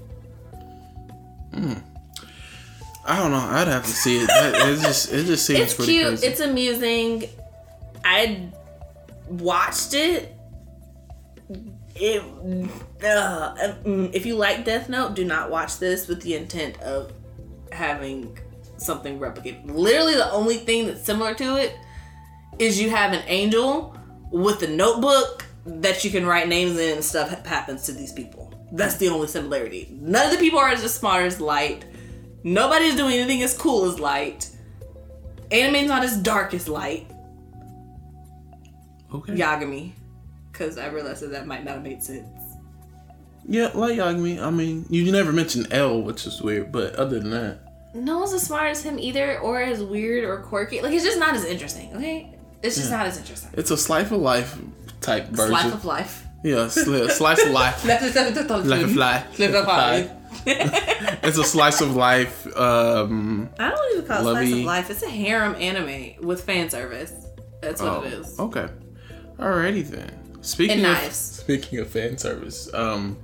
Hmm. 1.53 1.75
I 3.05 3.17
don't 3.19 3.31
know. 3.31 3.39
I'd 3.39 3.69
have 3.69 3.85
to 3.85 3.91
see 3.91 4.19
it. 4.23 4.27
That, 4.27 4.55
it 4.55 4.81
just 4.81 5.13
it 5.13 5.25
just 5.25 5.47
seems 5.47 5.61
it's 5.61 5.75
cute. 5.75 6.07
crazy. 6.07 6.27
It's 6.27 6.41
amusing. 6.41 7.25
I 8.05 8.51
watched 9.29 9.95
it. 9.95 10.35
It. 12.01 12.23
Uh, 13.05 13.55
mm, 13.85 14.15
if 14.15 14.27
you 14.27 14.37
like 14.37 14.65
Death 14.65 14.89
Note, 14.89 15.15
do 15.15 15.25
not 15.25 15.51
watch 15.51 15.79
this 15.79 16.07
with 16.09 16.23
the 16.23 16.35
intent 16.35 16.81
of 16.81 17.13
having 17.73 18.39
something 18.77 19.19
replicated. 19.19 19.67
Literally, 19.67 20.15
the 20.15 20.31
only 20.31 20.57
thing 20.57 20.87
that's 20.87 21.05
similar 21.05 21.35
to 21.35 21.57
it 21.57 21.77
is 22.59 22.81
you 22.81 22.91
have 22.91 23.13
an 23.13 23.23
angel 23.27 23.97
with 24.31 24.63
a 24.63 24.69
notebook 24.69 25.45
that 25.67 26.05
you 26.05 26.11
can 26.11 26.27
write 26.27 26.49
names 26.49 26.79
in 26.79 26.95
and 26.97 27.05
stuff 27.05 27.45
happens 27.47 27.83
to 27.85 27.93
these 27.93 28.13
people. 28.13 28.53
That's 28.73 28.97
the 28.97 29.09
only 29.09 29.29
similarity. 29.29 29.89
None 30.01 30.27
of 30.27 30.33
the 30.33 30.39
people 30.39 30.59
are 30.59 30.69
as 30.69 30.95
smart 30.95 31.25
as 31.25 31.41
Light. 31.41 31.85
Nobody's 32.45 32.97
doing 32.97 33.15
anything 33.15 33.43
as 33.43 33.57
cool 33.57 33.87
as 33.87 33.99
Light. 33.99 34.51
Anime's 35.51 35.89
not 35.89 36.05
as 36.05 36.17
dark 36.17 36.53
as 36.55 36.69
Light. 36.69 37.11
okay. 39.15 39.35
Yagami. 39.35 39.93
Because 40.59 40.77
I 40.77 40.89
realized 40.89 41.23
that 41.23 41.31
that 41.31 41.47
might 41.47 41.65
not 41.65 41.75
have 41.75 41.83
made 41.85 42.03
sense. 42.03 42.27
Yeah, 43.47 43.71
like 43.75 43.99
Yagami. 43.99 44.43
I 44.43 44.51
mean, 44.51 44.85
you 44.91 45.11
never 45.13 45.33
mentioned 45.33 45.69
L, 45.71 46.03
which 46.03 46.27
is 46.27 46.43
weird, 46.43 46.73
but 46.73 46.97
other 46.97 47.21
than 47.21 47.31
that, 47.31 47.61
No 47.95 48.19
one's 48.19 48.33
as 48.33 48.43
smart 48.43 48.71
as 48.71 48.83
him 48.83 48.99
either, 48.99 49.39
or 49.39 49.61
as 49.63 49.83
weird 49.83 50.25
or 50.25 50.39
quirky. 50.39 50.81
Like, 50.83 50.93
it's 50.93 51.05
just 51.05 51.19
not 51.19 51.35
as 51.35 51.45
interesting, 51.45 51.95
okay? 51.95 52.35
It's 52.63 52.77
just 52.77 52.91
not 52.91 53.07
as 53.07 53.17
interesting. 53.19 53.51
it's 53.53 53.71
a 53.71 53.77
slice 53.77 54.11
of 54.11 54.21
life 54.21 54.59
type 55.01 55.29
version. 55.29 55.53
Life 55.53 55.73
of 55.73 55.85
life. 55.85 56.27
yeah, 56.43 56.67
sli- 56.67 57.09
slice 57.11 57.43
of 57.45 57.53
life. 57.53 57.85
Like 57.87 58.03
a 58.03 58.89
fly. 58.89 59.25
Like 59.39 59.51
a 59.51 59.65
fly. 59.65 60.11
It's 60.45 61.39
a 61.39 61.45
slice 61.45 61.81
of 61.81 61.95
life. 61.95 62.47
Um, 62.57 63.49
I 63.59 63.71
don't 63.71 63.93
even 63.93 64.07
call 64.07 64.19
it 64.19 64.33
slice 64.33 64.49
Lovey. 64.49 64.61
of 64.61 64.67
life. 64.67 64.91
It's 64.91 65.03
a 65.03 65.09
harem 65.09 65.55
anime 65.55 66.27
with 66.27 66.43
fan 66.45 66.69
service. 66.69 67.13
That's 67.63 67.81
what 67.81 67.93
oh, 67.93 68.03
it 68.03 68.13
is. 68.13 68.39
Okay. 68.39 68.67
Alrighty 69.39 69.87
then. 69.87 70.18
Speaking 70.41 70.79
And 70.79 70.87
of 70.87 70.93
knives. 71.03 71.17
speaking 71.17 71.79
of 71.81 71.89
fan 71.89 72.17
service, 72.19 72.73
um, 72.75 73.19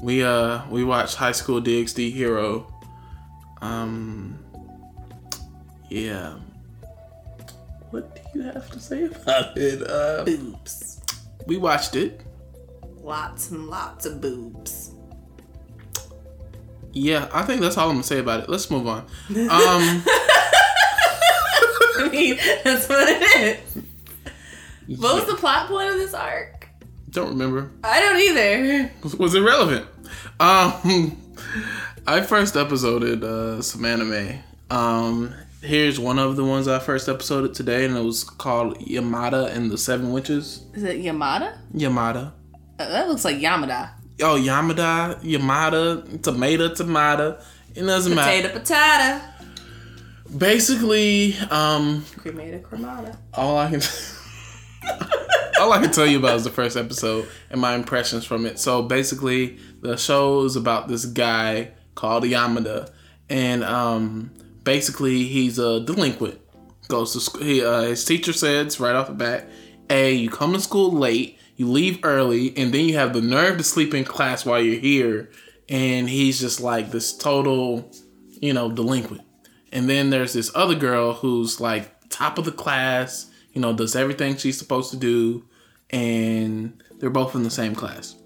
we 0.00 0.22
uh 0.22 0.60
we 0.70 0.84
watched 0.84 1.16
High 1.16 1.32
School 1.32 1.60
DxD 1.62 2.12
Hero. 2.12 2.72
Um, 3.60 4.38
yeah. 5.88 6.34
What 7.90 8.14
do 8.14 8.20
you 8.38 8.42
have 8.44 8.70
to 8.70 8.78
say 8.80 9.04
about 9.04 9.56
it? 9.56 9.82
Uh, 9.88 10.24
Boobs. 10.24 11.00
we 11.46 11.56
watched 11.56 11.96
it. 11.96 12.20
Lots 13.00 13.50
and 13.50 13.66
lots 13.68 14.04
of 14.04 14.20
boobs. 14.20 14.92
Yeah, 16.92 17.28
I 17.32 17.42
think 17.42 17.60
that's 17.62 17.76
all 17.78 17.88
I'm 17.88 17.94
gonna 17.96 18.02
say 18.04 18.18
about 18.18 18.40
it. 18.44 18.48
Let's 18.50 18.70
move 18.70 18.86
on. 18.86 19.06
Um, 19.30 20.02
I 22.00 22.08
mean, 22.12 22.36
that's 22.64 22.88
what 22.88 23.08
it 23.08 23.60
is. 23.66 25.00
What 25.00 25.14
was 25.16 25.26
the 25.26 25.34
plot 25.34 25.68
point 25.68 25.90
of 25.90 25.96
this 25.96 26.14
arc? 26.14 26.57
Don't 27.10 27.30
remember. 27.30 27.70
I 27.84 28.00
don't 28.00 28.20
either. 28.20 28.90
Was 29.18 29.34
it 29.34 29.40
relevant? 29.40 29.86
Um, 30.40 31.16
I 32.06 32.20
first 32.22 32.56
episoded 32.56 33.24
uh, 33.24 33.62
some 33.62 33.84
anime. 33.84 34.38
Um, 34.70 35.34
here's 35.62 35.98
one 35.98 36.18
of 36.18 36.36
the 36.36 36.44
ones 36.44 36.68
I 36.68 36.78
first 36.78 37.08
episoded 37.08 37.54
today, 37.54 37.84
and 37.84 37.96
it 37.96 38.02
was 38.02 38.24
called 38.24 38.78
Yamada 38.78 39.50
and 39.54 39.70
the 39.70 39.78
Seven 39.78 40.12
Witches. 40.12 40.64
Is 40.74 40.82
it 40.82 40.98
Yamada? 41.02 41.56
Yamada. 41.74 42.32
Uh, 42.78 42.88
that 42.88 43.08
looks 43.08 43.24
like 43.24 43.36
Yamada. 43.38 43.90
Oh, 44.20 44.36
Yamada, 44.38 45.20
Yamada, 45.22 46.22
tomato, 46.22 46.74
tomato. 46.74 47.38
It 47.74 47.82
doesn't 47.82 48.14
matter. 48.14 48.48
Potato, 48.48 48.58
potato. 48.58 49.20
Basically, 50.36 51.34
um, 51.50 52.02
Cremata, 52.16 52.60
cremata. 52.60 53.16
all 53.32 53.56
I 53.56 53.70
can 53.70 53.80
all 55.58 55.72
I 55.72 55.80
can 55.80 55.90
tell 55.90 56.06
you 56.06 56.18
about 56.18 56.36
is 56.36 56.44
the 56.44 56.50
first 56.50 56.76
episode 56.76 57.28
and 57.50 57.60
my 57.60 57.74
impressions 57.74 58.24
from 58.24 58.46
it. 58.46 58.58
So 58.58 58.82
basically, 58.82 59.58
the 59.80 59.96
show 59.96 60.44
is 60.44 60.56
about 60.56 60.88
this 60.88 61.04
guy 61.04 61.72
called 61.94 62.24
Yamada, 62.24 62.90
and 63.28 63.64
um, 63.64 64.30
basically 64.64 65.24
he's 65.24 65.58
a 65.58 65.80
delinquent. 65.80 66.40
Goes 66.88 67.12
to 67.12 67.20
school. 67.20 67.42
He, 67.42 67.62
uh, 67.62 67.82
his 67.82 68.04
teacher 68.04 68.32
says 68.32 68.80
right 68.80 68.94
off 68.94 69.08
the 69.08 69.12
bat, 69.12 69.50
"Hey, 69.88 70.14
you 70.14 70.30
come 70.30 70.54
to 70.54 70.60
school 70.60 70.90
late, 70.90 71.38
you 71.56 71.68
leave 71.68 72.00
early, 72.02 72.56
and 72.56 72.72
then 72.72 72.86
you 72.86 72.94
have 72.94 73.12
the 73.12 73.20
nerve 73.20 73.58
to 73.58 73.64
sleep 73.64 73.92
in 73.92 74.04
class 74.04 74.46
while 74.46 74.60
you're 74.60 74.80
here." 74.80 75.30
And 75.68 76.08
he's 76.08 76.40
just 76.40 76.60
like 76.60 76.90
this 76.92 77.14
total, 77.14 77.90
you 78.40 78.54
know, 78.54 78.70
delinquent. 78.70 79.20
And 79.70 79.86
then 79.86 80.08
there's 80.08 80.32
this 80.32 80.50
other 80.54 80.74
girl 80.74 81.12
who's 81.12 81.60
like 81.60 82.08
top 82.08 82.38
of 82.38 82.46
the 82.46 82.52
class, 82.52 83.30
you 83.52 83.60
know, 83.60 83.74
does 83.74 83.94
everything 83.94 84.36
she's 84.36 84.58
supposed 84.58 84.90
to 84.92 84.96
do, 84.96 85.44
and 85.90 86.82
they're 86.98 87.10
both 87.10 87.34
in 87.34 87.42
the 87.42 87.50
same 87.50 87.74
class. 87.74 88.16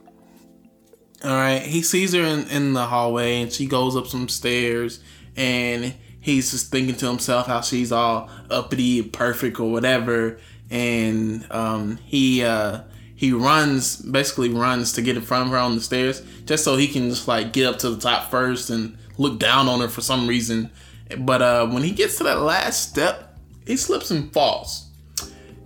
All 1.24 1.30
right, 1.30 1.62
he 1.62 1.82
sees 1.82 2.12
her 2.14 2.22
in, 2.22 2.48
in 2.48 2.72
the 2.72 2.86
hallway 2.86 3.42
and 3.42 3.52
she 3.52 3.66
goes 3.66 3.94
up 3.96 4.08
some 4.08 4.28
stairs 4.28 5.00
and 5.36 5.94
he's 6.20 6.50
just 6.50 6.70
thinking 6.70 6.96
to 6.96 7.06
himself 7.06 7.46
how 7.46 7.60
she's 7.60 7.92
all 7.92 8.28
uppity 8.50 9.02
perfect 9.02 9.60
or 9.60 9.70
whatever. 9.70 10.38
And 10.70 11.46
um, 11.50 11.98
he 11.98 12.42
uh, 12.42 12.82
he 13.22 13.32
runs, 13.32 13.96
basically 13.96 14.48
runs 14.48 14.94
to 14.94 15.02
get 15.02 15.16
in 15.16 15.22
front 15.22 15.44
of 15.46 15.52
her 15.52 15.58
on 15.58 15.76
the 15.76 15.80
stairs 15.80 16.22
just 16.44 16.64
so 16.64 16.76
he 16.76 16.88
can 16.88 17.08
just 17.08 17.28
like 17.28 17.52
get 17.52 17.66
up 17.66 17.78
to 17.78 17.90
the 17.90 18.00
top 18.00 18.30
first 18.32 18.68
and 18.68 18.98
look 19.16 19.38
down 19.38 19.68
on 19.68 19.78
her 19.80 19.88
for 19.88 20.00
some 20.00 20.26
reason. 20.26 20.72
But 21.18 21.40
uh, 21.40 21.66
when 21.68 21.84
he 21.84 21.92
gets 21.92 22.18
to 22.18 22.24
that 22.24 22.40
last 22.40 22.90
step, 22.90 23.38
he 23.64 23.76
slips 23.76 24.10
and 24.10 24.32
falls. 24.32 24.88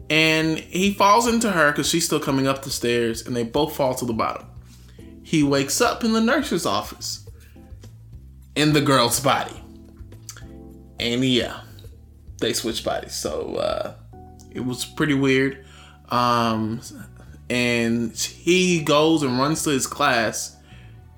And 0.09 0.59
he 0.59 0.92
falls 0.92 1.27
into 1.27 1.51
her 1.51 1.73
because 1.73 1.88
she's 1.88 2.05
still 2.07 2.21
coming 2.21 2.47
up 2.47 2.62
the 2.62 2.71
stairs, 2.71 3.27
and 3.27 3.35
they 3.35 3.42
both 3.42 3.75
fall 3.75 3.95
to 3.97 4.05
the 4.05 4.12
bottom. 4.12 4.47
He 5.23 5.42
wakes 5.42 5.81
up 5.81 6.05
in 6.05 6.12
the 6.12 6.21
nurse's 6.21 6.64
office 6.66 7.29
in 8.55 8.73
the 8.73 8.81
girl's 8.81 9.21
body. 9.21 9.61
And 10.99 11.25
yeah, 11.25 11.61
they 12.38 12.53
switch 12.53 12.85
bodies. 12.85 13.14
So 13.14 13.57
uh, 13.57 13.95
it 14.53 14.64
was 14.64 14.85
pretty 14.85 15.14
weird. 15.14 15.64
Um, 16.09 16.81
and 17.51 18.16
he 18.16 18.83
goes 18.83 19.23
and 19.23 19.38
runs 19.38 19.62
to 19.64 19.71
his 19.71 19.87
class 19.87 20.56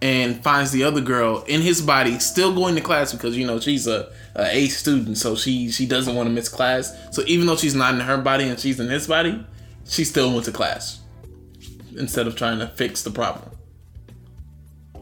and 0.00 0.42
finds 0.44 0.70
the 0.70 0.84
other 0.84 1.00
girl 1.00 1.42
in 1.48 1.60
his 1.60 1.82
body 1.82 2.18
still 2.18 2.54
going 2.54 2.74
to 2.76 2.80
class 2.80 3.12
because 3.12 3.36
you 3.36 3.46
know 3.46 3.58
she's 3.58 3.86
a, 3.86 4.10
a 4.36 4.56
A 4.56 4.68
student 4.68 5.18
so 5.18 5.34
she 5.34 5.70
she 5.70 5.86
doesn't 5.86 6.14
want 6.14 6.28
to 6.28 6.32
miss 6.32 6.48
class. 6.48 6.96
So 7.10 7.22
even 7.26 7.46
though 7.46 7.56
she's 7.56 7.74
not 7.74 7.94
in 7.94 8.00
her 8.00 8.18
body 8.18 8.48
and 8.48 8.58
she's 8.58 8.78
in 8.78 8.88
his 8.88 9.06
body 9.06 9.44
she 9.86 10.04
still 10.04 10.32
went 10.32 10.44
to 10.44 10.52
class 10.52 11.00
instead 11.96 12.26
of 12.26 12.36
trying 12.36 12.58
to 12.60 12.68
fix 12.68 13.02
the 13.02 13.10
problem. 13.10 13.50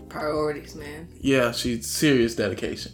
Priorities, 0.09 0.75
man. 0.75 1.09
yeah 1.21 1.53
she's 1.53 1.87
serious 1.87 2.35
dedication. 2.35 2.93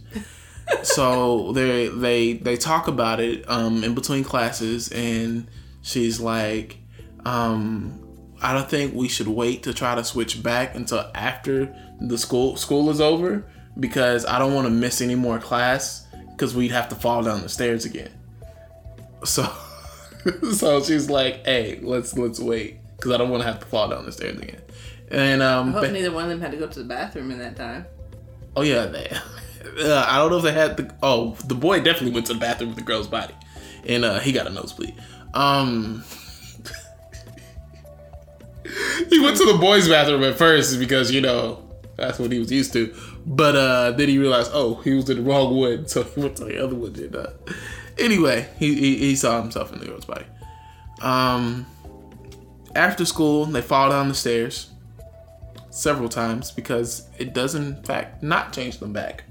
So 0.83 1.53
they 1.55 1.87
they 1.89 2.33
they 2.35 2.57
talk 2.57 2.89
about 2.89 3.21
it 3.21 3.49
um 3.49 3.85
in 3.85 3.95
between 3.95 4.25
classes 4.25 4.91
and 4.91 5.47
she's 5.83 6.19
like 6.19 6.79
um 7.25 8.01
I 8.45 8.53
don't 8.53 8.69
think 8.69 8.93
we 8.93 9.07
should 9.07 9.29
wait 9.29 9.63
to 9.63 9.73
try 9.73 9.95
to 9.95 10.03
switch 10.03 10.43
back 10.43 10.75
until 10.75 11.09
after 11.15 11.73
the 12.09 12.19
school 12.19 12.57
school 12.57 12.91
is 12.91 13.01
over 13.01 13.45
because 13.79 14.27
I 14.27 14.39
don't 14.39 14.55
want 14.55 14.67
to 14.67 14.71
miss 14.71 15.01
any 15.01 15.15
more 15.15 15.39
class 15.39 16.07
because 16.31 16.55
we'd 16.55 16.73
have 16.73 16.89
to 16.89 16.95
fall 16.95 17.23
down 17.23 17.43
the 17.43 17.49
stairs 17.49 17.85
again. 17.85 18.11
So 19.25 19.51
so 20.53 20.83
she's 20.83 21.09
like, 21.09 21.45
"Hey, 21.45 21.79
let's 21.83 22.17
let's 22.17 22.41
wait 22.41 22.81
because 22.97 23.13
I 23.13 23.17
don't 23.17 23.31
want 23.31 23.43
to 23.43 23.47
have 23.47 23.61
to 23.61 23.67
fall 23.67 23.89
down 23.89 24.05
the 24.05 24.13
stairs 24.13 24.39
again." 24.39 24.61
And 25.11 25.43
um, 25.43 25.71
I 25.71 25.73
hope 25.73 25.83
ba- 25.83 25.93
neither 25.93 26.11
one 26.11 26.25
of 26.25 26.31
them 26.31 26.41
had 26.41 26.53
to 26.53 26.57
go 26.57 26.67
to 26.67 26.79
the 26.79 26.85
bathroom 26.85 27.31
in 27.31 27.39
that 27.39 27.57
time. 27.57 27.87
oh 28.57 28.63
yeah, 28.63 28.87
they, 28.87 29.09
uh, 29.85 30.05
I 30.09 30.19
don't 30.19 30.31
know 30.31 30.39
if 30.39 30.43
they 30.43 30.53
had 30.53 30.77
the 30.77 30.95
oh 31.03 31.37
the 31.47 31.55
boy 31.55 31.81
definitely 31.81 32.13
went 32.13 32.27
to 32.27 32.35
the 32.35 32.41
bathroom 32.41 32.71
with 32.71 32.79
the 32.79 32.85
girl's 32.85 33.09
body, 33.09 33.35
and 33.87 34.05
uh, 34.05 34.19
he 34.21 34.33
got 34.33 34.47
a 34.47 34.51
nosebleed. 34.51 34.95
Um. 35.35 36.05
he 39.11 39.21
went 39.21 39.37
to 39.37 39.45
the 39.45 39.59
boys' 39.61 39.89
bathroom 39.89 40.23
at 40.23 40.37
first 40.37 40.79
because 40.79 41.11
you 41.11 41.21
know 41.21 41.63
that's 41.97 42.19
what 42.19 42.33
he 42.33 42.39
was 42.39 42.51
used 42.51 42.73
to. 42.73 42.95
But 43.27 43.57
uh, 43.57 43.91
then 43.93 44.09
he 44.09 44.19
realized, 44.19 44.51
oh, 44.55 44.77
he 44.77 44.95
was 44.95 45.09
in 45.11 45.19
the 45.19 45.23
wrong 45.23 45.57
one, 45.57 45.87
so 45.89 46.03
he 46.03 46.21
went 46.21 46.37
to 46.37 46.45
the 46.45 46.63
other 46.63 46.75
one. 46.75 46.95
And, 46.95 47.17
uh, 47.17 47.27
anyway, 47.99 48.49
he, 48.59 48.75
he 48.75 48.99
he 48.99 49.17
saw 49.17 49.41
himself 49.41 49.73
in 49.73 49.79
the 49.79 49.87
girl's 49.87 50.05
body. 50.05 50.27
Um, 51.01 51.67
after 52.75 53.05
school, 53.05 53.45
they 53.45 53.63
fall 53.63 53.91
down 53.91 54.09
the 54.09 54.15
stairs 54.15 54.71
several 55.71 56.09
times 56.09 56.51
because 56.51 57.09
it 57.19 57.33
does 57.33 57.55
in 57.55 57.83
fact 57.83 58.23
not 58.23 58.53
change 58.53 58.79
them 58.79 58.93
back. 58.93 59.25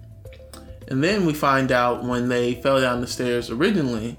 And 0.87 1.03
then 1.03 1.25
we 1.25 1.33
find 1.33 1.71
out 1.71 2.03
when 2.03 2.27
they 2.27 2.55
fell 2.55 2.81
down 2.81 2.99
the 2.99 3.07
stairs 3.07 3.49
originally, 3.49 4.17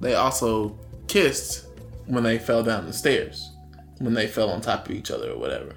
they 0.00 0.14
also 0.14 0.78
kissed 1.08 1.66
when 2.06 2.22
they 2.22 2.38
fell 2.38 2.62
down 2.62 2.86
the 2.86 2.92
stairs 2.92 3.50
when 3.98 4.14
they 4.14 4.26
fell 4.26 4.50
on 4.50 4.60
top 4.60 4.88
of 4.88 4.94
each 4.94 5.10
other 5.10 5.32
or 5.32 5.38
whatever. 5.38 5.74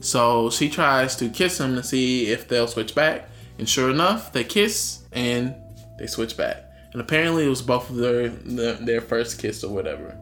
So 0.00 0.50
she 0.50 0.68
tries 0.68 1.16
to 1.16 1.28
kiss 1.28 1.60
him 1.60 1.74
to 1.74 1.82
see 1.82 2.30
if 2.30 2.48
they'll 2.48 2.68
switch 2.68 2.94
back, 2.94 3.28
and 3.58 3.68
sure 3.68 3.90
enough, 3.90 4.32
they 4.32 4.44
kiss 4.44 5.02
and 5.12 5.54
they 5.98 6.06
switch 6.06 6.36
back. 6.36 6.64
And 6.92 7.00
apparently, 7.00 7.44
it 7.44 7.48
was 7.48 7.62
both 7.62 7.90
of 7.90 7.96
their 7.96 8.28
their, 8.28 9.00
first 9.00 9.40
kiss 9.40 9.62
or 9.64 9.74
whatever. 9.74 10.16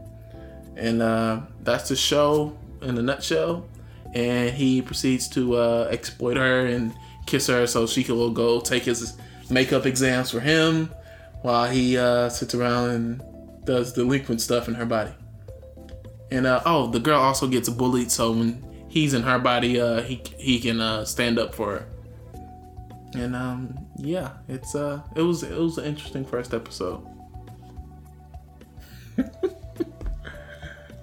And 0.75 1.01
uh, 1.01 1.41
that's 1.63 1.89
the 1.89 1.95
show 1.95 2.57
in 2.81 2.97
a 2.97 3.01
nutshell. 3.01 3.65
And 4.13 4.53
he 4.53 4.81
proceeds 4.81 5.27
to 5.29 5.55
uh, 5.55 5.87
exploit 5.91 6.37
her 6.37 6.65
and 6.65 6.93
kiss 7.25 7.47
her 7.47 7.67
so 7.67 7.85
she 7.85 8.03
can 8.03 8.33
go 8.33 8.59
take 8.59 8.83
his 8.83 9.17
makeup 9.49 9.85
exams 9.85 10.31
for 10.31 10.39
him 10.39 10.91
while 11.41 11.69
he 11.69 11.97
uh, 11.97 12.29
sits 12.29 12.55
around 12.55 12.89
and 12.89 13.65
does 13.65 13.93
delinquent 13.93 14.41
stuff 14.41 14.67
in 14.67 14.73
her 14.73 14.85
body. 14.85 15.11
And 16.31 16.45
uh, 16.45 16.61
oh, 16.65 16.87
the 16.87 16.99
girl 16.99 17.19
also 17.19 17.47
gets 17.47 17.69
bullied, 17.69 18.11
so 18.11 18.31
when 18.31 18.63
he's 18.87 19.13
in 19.13 19.23
her 19.23 19.39
body, 19.39 19.79
uh, 19.79 20.01
he 20.01 20.21
he 20.37 20.59
can 20.59 20.79
uh, 20.81 21.05
stand 21.05 21.37
up 21.39 21.53
for 21.55 21.71
her. 21.79 21.85
And 23.13 23.35
um, 23.35 23.77
yeah, 23.97 24.33
it's 24.47 24.75
uh, 24.75 25.01
it 25.15 25.21
was 25.21 25.43
it 25.43 25.57
was 25.57 25.77
an 25.77 25.85
interesting 25.85 26.25
first 26.25 26.53
episode. 26.53 27.05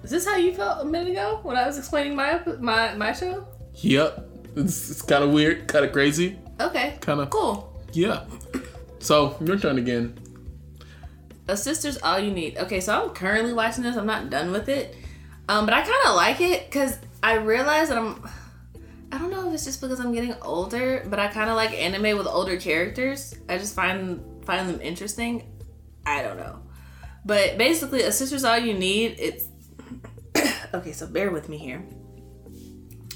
Is 0.03 0.11
this 0.11 0.25
how 0.25 0.35
you 0.37 0.53
felt 0.53 0.83
a 0.83 0.85
minute 0.85 1.11
ago 1.11 1.39
when 1.41 1.57
I 1.57 1.65
was 1.65 1.77
explaining 1.79 2.15
my 2.15 2.39
my 2.59 2.93
my 2.95 3.11
show? 3.11 3.47
Yep, 3.75 4.29
it's, 4.55 4.91
it's 4.91 5.01
kind 5.01 5.23
of 5.23 5.31
weird, 5.31 5.67
kind 5.67 5.83
of 5.83 5.91
crazy, 5.91 6.37
Okay. 6.61 6.97
kind 7.01 7.19
of 7.19 7.29
Cool. 7.31 7.73
yeah. 7.93 8.23
So 8.99 9.35
your 9.43 9.57
turn 9.57 9.77
again. 9.79 10.17
A 11.47 11.57
sister's 11.57 11.97
all 12.01 12.19
you 12.19 12.31
need. 12.31 12.57
Okay, 12.57 12.79
so 12.79 13.03
I'm 13.03 13.09
currently 13.15 13.53
watching 13.53 13.83
this. 13.83 13.95
I'm 13.97 14.05
not 14.05 14.29
done 14.29 14.51
with 14.51 14.69
it, 14.69 14.95
um, 15.49 15.65
but 15.65 15.73
I 15.73 15.81
kind 15.81 16.07
of 16.07 16.15
like 16.15 16.39
it 16.39 16.65
because 16.69 16.97
I 17.25 17.37
realize 17.37 17.89
that 17.89 17.97
I'm. 17.97 18.23
I 19.11 19.17
don't 19.17 19.31
know 19.31 19.47
if 19.47 19.55
it's 19.55 19.65
just 19.65 19.81
because 19.81 19.99
I'm 19.99 20.13
getting 20.13 20.35
older, 20.41 21.05
but 21.09 21.19
I 21.19 21.27
kind 21.27 21.49
of 21.49 21.55
like 21.55 21.71
anime 21.71 22.17
with 22.17 22.27
older 22.27 22.57
characters. 22.57 23.33
I 23.49 23.57
just 23.57 23.75
find 23.75 24.21
find 24.45 24.69
them 24.69 24.79
interesting. 24.79 25.51
I 26.05 26.21
don't 26.21 26.37
know, 26.37 26.59
but 27.25 27.57
basically, 27.57 28.03
a 28.03 28.11
sister's 28.11 28.43
all 28.43 28.59
you 28.59 28.73
need. 28.73 29.15
It's 29.17 29.47
okay. 30.75 30.91
So 30.91 31.07
bear 31.07 31.31
with 31.31 31.49
me 31.49 31.57
here. 31.57 31.83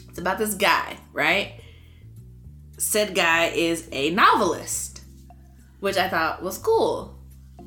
It's 0.10 0.18
about 0.18 0.40
this 0.40 0.56
guy, 0.56 0.98
right? 1.14 1.62
Said 2.80 3.14
guy 3.14 3.48
is 3.48 3.88
a 3.92 4.10
novelist, 4.10 5.02
which 5.82 5.98
I 5.98 6.10
thought 6.10 6.42
was 6.42 6.58
cool 6.58 7.20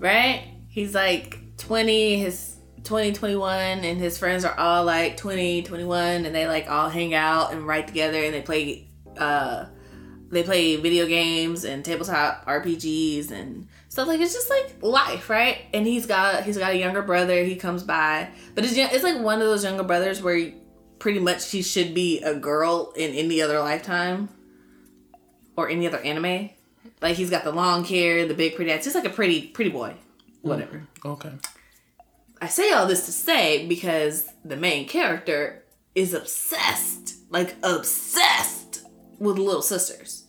right? 0.03 0.45
He's 0.69 0.95
like 0.95 1.39
20, 1.59 2.19
his 2.19 2.52
20, 2.85 3.12
21, 3.12 3.85
and 3.85 3.99
his 3.99 4.18
friends 4.18 4.45
are 4.45 4.59
all 4.59 4.85
like 4.85 5.16
20, 5.16 5.62
21, 5.62 6.27
and 6.27 6.35
they 6.35 6.47
like 6.47 6.68
all 6.71 6.88
hang 6.88 7.14
out 7.14 7.53
and 7.53 7.66
write 7.66 7.87
together 7.87 8.18
and 8.23 8.35
they 8.35 8.42
play 8.42 8.88
uh, 9.16 9.66
they 10.31 10.42
play 10.42 10.77
video 10.77 11.07
games 11.07 11.64
and 11.64 11.85
tabletop 11.85 12.47
RPGs 12.47 13.31
and 13.31 13.68
stuff 13.88 14.09
like 14.09 14.21
it's 14.21 14.33
just 14.33 14.49
like 14.49 14.77
life, 14.81 15.29
right? 15.29 15.59
And 15.75 15.87
he's 15.87 16.07
got 16.07 16.45
he's 16.45 16.57
got 16.57 16.73
a 16.73 16.79
younger 16.79 17.03
brother. 17.03 17.45
He 17.45 17.57
comes 17.57 17.83
by, 17.83 18.31
but 18.55 18.64
it's 18.64 18.75
it's 18.75 19.05
like 19.05 19.21
one 19.21 19.40
of 19.40 19.47
those 19.47 19.62
younger 19.62 19.83
brothers 19.83 20.23
where 20.23 20.53
pretty 20.99 21.21
much 21.21 21.51
he 21.51 21.62
should 21.62 21.95
be 21.95 22.21
a 22.23 22.35
girl 22.35 22.92
in 22.97 23.12
any 23.12 23.42
other 23.42 23.59
lifetime 23.61 24.31
or 25.57 25.68
any 25.68 25.87
other 25.87 25.99
anime. 25.99 26.49
Like 27.03 27.16
he's 27.16 27.29
got 27.29 27.45
the 27.45 27.53
long 27.53 27.85
hair, 27.85 28.27
the 28.27 28.35
big 28.35 28.57
pretty 28.57 28.73
eyes, 28.73 28.85
just 28.85 28.97
like 28.97 29.05
a 29.05 29.11
pretty 29.11 29.49
pretty 29.49 29.71
boy, 29.71 29.95
whatever. 30.40 30.88
Okay. 31.05 31.33
I 32.43 32.49
say 32.49 32.73
all 32.73 32.87
this 32.89 33.07
to 33.07 33.13
say 33.13 33.69
because 33.69 34.29
the 34.45 34.57
main 34.57 34.89
character 34.89 35.63
is 35.95 36.13
obsessed, 36.13 37.15
like 37.31 37.55
obsessed 37.63 38.83
with 39.21 39.39
little 39.39 39.63
sisters. 39.63 40.27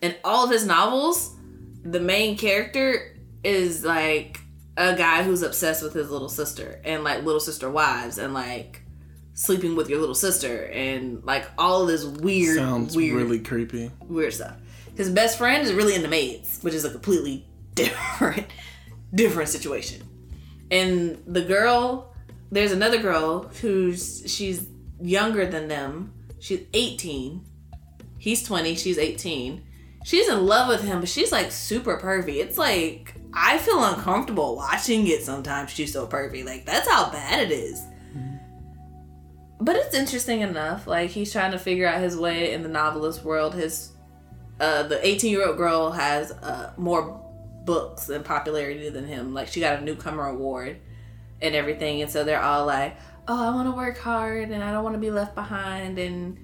In 0.00 0.14
all 0.22 0.44
of 0.44 0.52
his 0.52 0.64
novels, 0.64 1.34
the 1.82 1.98
main 1.98 2.38
character 2.38 3.16
is 3.42 3.84
like 3.84 4.38
a 4.76 4.94
guy 4.94 5.24
who's 5.24 5.42
obsessed 5.42 5.82
with 5.82 5.94
his 5.94 6.10
little 6.10 6.28
sister 6.28 6.80
and 6.84 7.02
like 7.02 7.24
little 7.24 7.40
sister 7.40 7.68
wives 7.68 8.18
and 8.18 8.32
like 8.32 8.82
sleeping 9.34 9.74
with 9.74 9.90
your 9.90 9.98
little 9.98 10.14
sister 10.14 10.66
and 10.66 11.24
like 11.24 11.44
all 11.58 11.82
of 11.82 11.88
this 11.88 12.04
weird 12.04 12.56
Sounds 12.56 12.96
weird 12.96 13.16
really 13.16 13.40
creepy. 13.40 13.90
weird 14.06 14.32
stuff. 14.32 14.54
His 14.96 15.10
best 15.10 15.36
friend 15.36 15.66
is 15.66 15.72
really 15.72 15.96
into 15.96 16.06
maids, 16.06 16.60
which 16.62 16.74
is 16.74 16.84
a 16.84 16.90
completely 16.90 17.48
different 17.74 18.46
different 19.12 19.48
situation. 19.48 20.07
And 20.70 21.22
the 21.26 21.42
girl, 21.42 22.14
there's 22.50 22.72
another 22.72 22.98
girl 22.98 23.48
who's 23.60 24.22
she's 24.26 24.66
younger 25.00 25.46
than 25.46 25.68
them. 25.68 26.12
She's 26.40 26.60
18. 26.72 27.44
He's 28.18 28.42
20, 28.42 28.74
she's 28.74 28.98
18. 28.98 29.64
She's 30.04 30.28
in 30.28 30.46
love 30.46 30.68
with 30.68 30.82
him, 30.82 31.00
but 31.00 31.08
she's 31.08 31.32
like 31.32 31.50
super 31.50 31.98
pervy. 31.98 32.36
It's 32.36 32.58
like 32.58 33.14
I 33.32 33.58
feel 33.58 33.82
uncomfortable 33.84 34.56
watching 34.56 35.06
it 35.06 35.22
sometimes. 35.22 35.70
She's 35.70 35.92
so 35.92 36.06
pervy. 36.06 36.44
Like 36.44 36.64
that's 36.64 36.88
how 36.88 37.10
bad 37.10 37.40
it 37.40 37.52
is. 37.52 37.84
But 39.60 39.76
it's 39.76 39.94
interesting 39.94 40.40
enough. 40.40 40.86
Like 40.86 41.10
he's 41.10 41.32
trying 41.32 41.52
to 41.52 41.58
figure 41.58 41.86
out 41.86 42.00
his 42.00 42.16
way 42.16 42.52
in 42.52 42.62
the 42.62 42.68
novelist 42.68 43.24
world. 43.24 43.54
His 43.54 43.92
uh, 44.60 44.84
the 44.84 45.04
18 45.06 45.30
year 45.30 45.46
old 45.46 45.56
girl 45.56 45.90
has 45.90 46.32
uh, 46.32 46.72
more 46.76 47.20
books 47.68 48.08
and 48.08 48.24
popularity 48.24 48.88
than 48.88 49.06
him. 49.06 49.34
Like 49.34 49.48
she 49.48 49.60
got 49.60 49.78
a 49.78 49.84
newcomer 49.84 50.24
award 50.24 50.78
and 51.42 51.54
everything, 51.54 52.00
and 52.00 52.10
so 52.10 52.24
they're 52.24 52.42
all 52.42 52.64
like, 52.64 52.96
"Oh, 53.28 53.46
I 53.46 53.54
want 53.54 53.68
to 53.68 53.76
work 53.76 53.98
hard 53.98 54.48
and 54.48 54.64
I 54.64 54.72
don't 54.72 54.82
want 54.82 54.94
to 54.94 55.00
be 55.00 55.10
left 55.10 55.34
behind," 55.34 55.98
and 55.98 56.38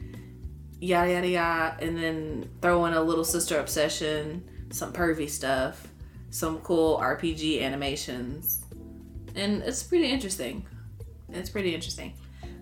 yada 0.80 1.12
yada 1.12 1.26
yada. 1.26 1.76
And 1.80 1.96
then 1.96 2.50
throw 2.60 2.84
in 2.84 2.92
a 2.92 3.00
little 3.00 3.24
sister 3.24 3.58
obsession, 3.58 4.44
some 4.70 4.92
pervy 4.92 5.30
stuff, 5.30 5.88
some 6.28 6.58
cool 6.58 6.98
RPG 6.98 7.62
animations, 7.62 8.62
and 9.34 9.62
it's 9.62 9.82
pretty 9.82 10.10
interesting. 10.10 10.66
It's 11.30 11.48
pretty 11.48 11.74
interesting. 11.74 12.12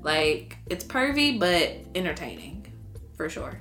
Like 0.05 0.57
it's 0.71 0.85
pervy 0.85 1.37
but 1.37 1.75
entertaining, 1.97 2.73
for 3.17 3.29
sure. 3.29 3.59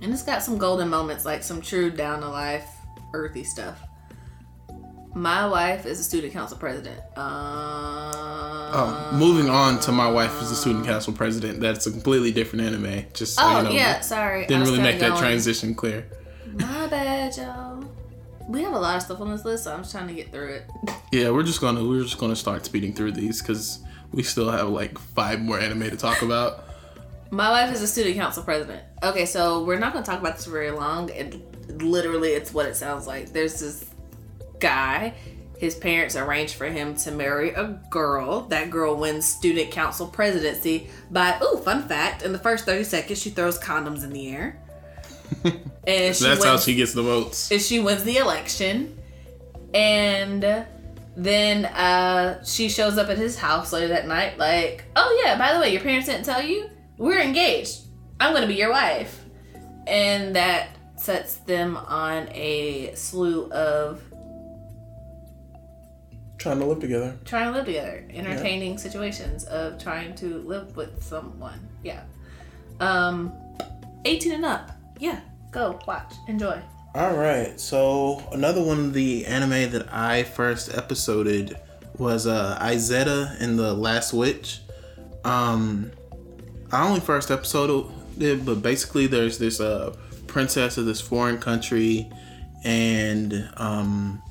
And 0.00 0.12
it's 0.12 0.22
got 0.22 0.44
some 0.44 0.56
golden 0.56 0.88
moments, 0.88 1.24
like 1.24 1.42
some 1.42 1.60
true 1.60 1.90
down 1.90 2.20
to 2.20 2.28
life, 2.28 2.79
earthy 3.12 3.44
stuff. 3.44 3.80
My 5.14 5.46
wife 5.46 5.86
is 5.86 5.98
a 5.98 6.04
student 6.04 6.32
council 6.32 6.56
president. 6.56 7.00
Um, 7.16 8.50
Oh, 8.72 9.10
moving 9.12 9.50
on 9.50 9.80
to 9.80 9.92
my 9.92 10.08
wife 10.08 10.40
is 10.40 10.52
a 10.52 10.54
student 10.56 10.86
council 10.86 11.12
president. 11.12 11.58
That's 11.60 11.84
a 11.88 11.90
completely 11.90 12.30
different 12.30 12.64
anime. 12.66 13.06
Just 13.12 13.34
so 13.34 13.42
oh 13.44 13.58
you 13.58 13.64
know, 13.64 13.70
yeah, 13.72 13.98
sorry. 14.00 14.46
Didn't 14.46 14.62
really 14.62 14.80
make 14.80 15.00
that 15.00 15.08
going- 15.10 15.20
transition 15.22 15.74
clear. 15.74 16.06
My 16.54 16.86
bad, 16.86 17.36
y'all. 17.36 17.84
We 18.48 18.62
have 18.62 18.72
a 18.72 18.78
lot 18.78 18.96
of 18.96 19.02
stuff 19.02 19.20
on 19.20 19.30
this 19.32 19.44
list, 19.44 19.64
so 19.64 19.72
I'm 19.72 19.80
just 19.80 19.90
trying 19.92 20.06
to 20.08 20.14
get 20.14 20.30
through 20.30 20.54
it. 20.54 20.70
Yeah, 21.12 21.30
we're 21.30 21.42
just 21.42 21.60
gonna 21.60 21.84
we're 21.84 22.02
just 22.02 22.18
gonna 22.18 22.36
start 22.36 22.64
speeding 22.64 22.92
through 22.94 23.12
these 23.12 23.42
because 23.42 23.80
we 24.12 24.22
still 24.22 24.50
have 24.50 24.68
like 24.68 24.96
five 24.98 25.40
more 25.40 25.58
anime 25.58 25.90
to 25.90 25.96
talk 25.96 26.22
about. 26.22 26.64
My 27.32 27.50
wife 27.50 27.72
is 27.74 27.82
a 27.82 27.86
student 27.88 28.16
council 28.16 28.42
president. 28.44 28.82
Okay, 29.02 29.26
so 29.26 29.64
we're 29.64 29.78
not 29.78 29.94
to 29.94 30.02
talk 30.02 30.20
about 30.20 30.36
this 30.36 30.46
very 30.46 30.70
long. 30.70 31.08
It 31.10 31.59
literally, 31.82 32.30
it's 32.30 32.52
what 32.52 32.66
it 32.66 32.76
sounds 32.76 33.06
like. 33.06 33.32
There's 33.32 33.60
this 33.60 33.84
guy. 34.58 35.14
His 35.58 35.74
parents 35.74 36.16
arranged 36.16 36.54
for 36.54 36.66
him 36.66 36.94
to 36.96 37.10
marry 37.10 37.50
a 37.50 37.78
girl. 37.90 38.42
That 38.42 38.70
girl 38.70 38.96
wins 38.96 39.26
student 39.26 39.70
council 39.70 40.06
presidency 40.06 40.88
by, 41.10 41.38
ooh, 41.42 41.58
fun 41.58 41.86
fact, 41.86 42.22
in 42.22 42.32
the 42.32 42.38
first 42.38 42.64
30 42.64 42.84
seconds, 42.84 43.20
she 43.20 43.28
throws 43.30 43.58
condoms 43.58 44.02
in 44.04 44.10
the 44.10 44.30
air. 44.30 44.62
And 45.86 46.14
she 46.14 46.24
That's 46.24 46.44
how 46.44 46.58
she 46.58 46.74
gets 46.74 46.92
the 46.92 47.02
votes. 47.02 47.50
and 47.50 47.60
she 47.60 47.80
wins 47.80 48.04
the 48.04 48.18
election 48.18 48.98
and 49.72 50.66
then 51.16 51.64
uh 51.64 52.44
she 52.44 52.68
shows 52.68 52.98
up 52.98 53.08
at 53.08 53.16
his 53.16 53.36
house 53.38 53.72
later 53.72 53.88
that 53.88 54.06
night 54.06 54.36
like 54.38 54.84
oh 54.94 55.22
yeah 55.24 55.38
by 55.38 55.54
the 55.54 55.58
way 55.60 55.72
your 55.72 55.80
parents 55.80 56.06
didn't 56.06 56.24
tell 56.24 56.42
you 56.42 56.68
we're 56.98 57.18
engaged 57.20 57.80
i'm 58.20 58.34
gonna 58.34 58.46
be 58.46 58.54
your 58.54 58.70
wife 58.70 59.24
and 59.86 60.36
that 60.36 60.68
sets 61.00 61.36
them 61.36 61.76
on 61.76 62.28
a 62.32 62.92
slew 62.94 63.50
of 63.52 64.02
Trying 66.38 66.58
to 66.60 66.64
live 66.66 66.80
together. 66.80 67.16
trying 67.24 67.46
to 67.52 67.58
live 67.58 67.66
together. 67.66 68.04
Entertaining 68.10 68.78
situations 68.78 69.44
of 69.44 69.78
trying 69.82 70.14
to 70.16 70.38
live 70.38 70.74
with 70.76 71.02
someone. 71.02 71.60
Yeah. 71.82 72.02
Um 72.80 73.32
18 74.04 74.32
and 74.32 74.44
up. 74.44 74.70
Yeah. 74.98 75.20
Go 75.50 75.78
watch. 75.86 76.12
Enjoy. 76.28 76.58
All 76.94 77.16
right, 77.16 77.60
so 77.60 78.20
another 78.32 78.62
one 78.62 78.78
of 78.86 78.92
the 78.94 79.24
anime 79.26 79.70
that 79.70 79.92
I 79.94 80.24
first 80.24 80.74
episoded 80.74 81.56
was 81.98 82.26
uh 82.26 82.58
Izetta 82.60 83.40
and 83.40 83.58
the 83.58 83.74
Last 83.74 84.12
Witch. 84.12 84.60
Um, 85.24 85.92
I 86.72 86.86
only 86.88 87.00
first 87.00 87.30
episode 87.30 87.86
it, 88.18 88.44
but 88.44 88.62
basically 88.62 89.06
there's 89.06 89.38
this 89.38 89.60
uh 89.60 89.94
princess 90.30 90.78
of 90.78 90.86
this 90.86 91.00
foreign 91.00 91.38
country, 91.38 92.10
and 92.64 93.50
um, 93.56 94.22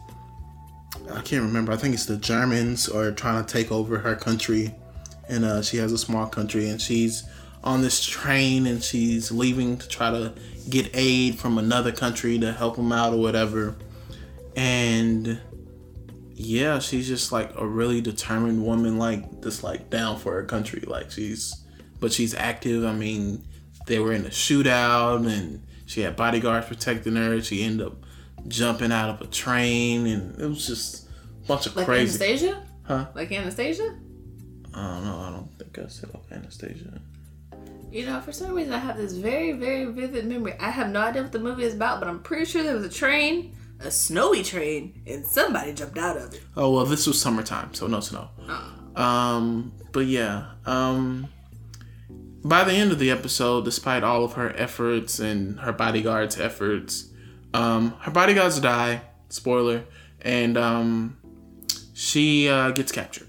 I 1.12 1.22
can't 1.22 1.44
remember. 1.44 1.72
I 1.72 1.76
think 1.76 1.94
it's 1.94 2.06
the 2.06 2.18
Germans 2.18 2.90
are 2.90 3.12
trying 3.12 3.46
to 3.46 3.54
take 3.54 3.72
over 3.72 4.00
her 4.00 4.16
country, 4.16 4.74
and 5.28 5.46
uh, 5.46 5.62
she 5.62 5.78
has 5.78 5.92
a 5.92 5.98
small 5.98 6.26
country, 6.26 6.70
and 6.70 6.82
she's 6.82 7.28
on 7.64 7.82
this 7.82 8.04
train, 8.04 8.66
and 8.66 8.82
she's 8.82 9.32
leaving 9.32 9.78
to 9.78 9.88
try 9.88 10.10
to 10.10 10.34
get 10.70 10.90
aid 10.94 11.38
from 11.38 11.58
another 11.58 11.92
country 11.92 12.40
to 12.40 12.54
help 12.54 12.78
them 12.78 12.92
out 12.92 13.14
or 13.14 13.18
whatever. 13.18 13.76
And 14.56 15.40
yeah, 16.34 16.80
she's 16.80 17.08
just 17.08 17.32
like 17.32 17.52
a 17.58 17.68
really 17.68 18.00
determined 18.00 18.66
woman, 18.66 18.98
like 18.98 19.44
just 19.44 19.64
like 19.64 19.90
down 19.90 20.18
for 20.18 20.34
her 20.34 20.46
country. 20.46 20.82
Like 20.82 21.12
she's, 21.12 21.54
but 22.00 22.14
she's 22.14 22.34
active. 22.34 22.86
I 22.86 22.94
mean, 22.94 23.46
they 23.88 24.00
were 24.00 24.14
in 24.14 24.26
a 24.26 24.30
shootout, 24.30 25.30
and 25.30 25.62
she 25.90 26.02
had 26.02 26.16
bodyguards 26.16 26.68
protecting 26.68 27.16
her. 27.16 27.42
She 27.42 27.64
ended 27.64 27.88
up 27.88 28.06
jumping 28.48 28.92
out 28.92 29.10
of 29.10 29.22
a 29.22 29.26
train, 29.26 30.06
and 30.06 30.40
it 30.40 30.46
was 30.46 30.68
just 30.68 31.08
a 31.44 31.48
bunch 31.48 31.66
of 31.66 31.76
like 31.76 31.86
crazy. 31.88 32.24
anastasia 32.24 32.64
Huh? 32.84 33.08
like 33.16 33.32
anastasia 33.32 33.98
I 34.74 34.94
don't 34.94 35.04
know. 35.04 35.18
I 35.18 35.32
don't 35.32 35.50
think 35.58 35.80
I 35.80 35.88
said 35.90 36.12
Anastasia. 36.32 37.02
You 37.92 38.06
know, 38.06 38.22
for 38.22 38.32
some 38.32 38.54
reason, 38.54 38.72
I 38.72 38.78
have 38.78 38.98
this 38.98 39.14
very, 39.14 39.52
very 39.54 39.86
vivid 39.86 40.28
memory. 40.28 40.54
I 40.60 40.70
have 40.70 40.92
no 40.92 41.02
idea 41.02 41.24
what 41.24 41.32
the 41.32 41.40
movie 41.40 41.64
is 41.64 41.74
about, 41.74 42.00
but 42.00 42.08
I'm 42.08 42.20
pretty 42.22 42.46
sure 42.46 42.62
there 42.62 42.76
was 42.76 42.86
a 42.86 42.90
train, 42.90 43.56
a 43.80 43.90
snowy 43.90 44.44
train, 44.44 45.02
and 45.08 45.26
somebody 45.26 45.74
jumped 45.74 45.98
out 45.98 46.18
of 46.18 46.36
it. 46.36 46.42
Oh 46.56 46.72
well, 46.72 46.86
this 46.86 47.08
was 47.08 47.20
summertime, 47.20 47.74
so 47.74 47.88
no 47.88 48.00
snow. 48.00 48.30
Um, 48.96 49.74
but 49.92 50.06
yeah. 50.06 50.52
Um, 50.68 51.30
by 52.44 52.64
the 52.64 52.74
end 52.74 52.92
of 52.92 53.00
the 53.00 53.12
episode, 53.12 53.66
despite 53.66 54.04
all 54.04 54.24
of 54.24 54.34
her 54.34 54.56
efforts 54.56 55.20
and 55.20 55.60
her 55.60 55.74
bodyguards' 55.74 56.40
efforts, 56.40 57.10
um, 57.54 57.92
her 58.02 58.12
bodyguards 58.12 58.60
die. 58.60 59.02
Spoiler, 59.32 59.84
and 60.22 60.58
um, 60.58 61.18
she 61.94 62.50
uh, 62.50 62.72
gets 62.72 62.92
captured. 62.92 63.28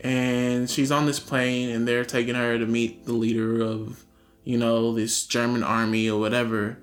And 0.00 0.68
she's 0.68 0.90
on 0.90 1.06
this 1.06 1.20
plane, 1.20 1.70
and 1.70 1.86
they're 1.86 2.04
taking 2.04 2.34
her 2.34 2.58
to 2.58 2.66
meet 2.66 3.04
the 3.04 3.12
leader 3.12 3.62
of, 3.62 4.04
you 4.42 4.58
know, 4.58 4.92
this 4.92 5.24
German 5.24 5.62
army 5.62 6.10
or 6.10 6.18
whatever. 6.18 6.78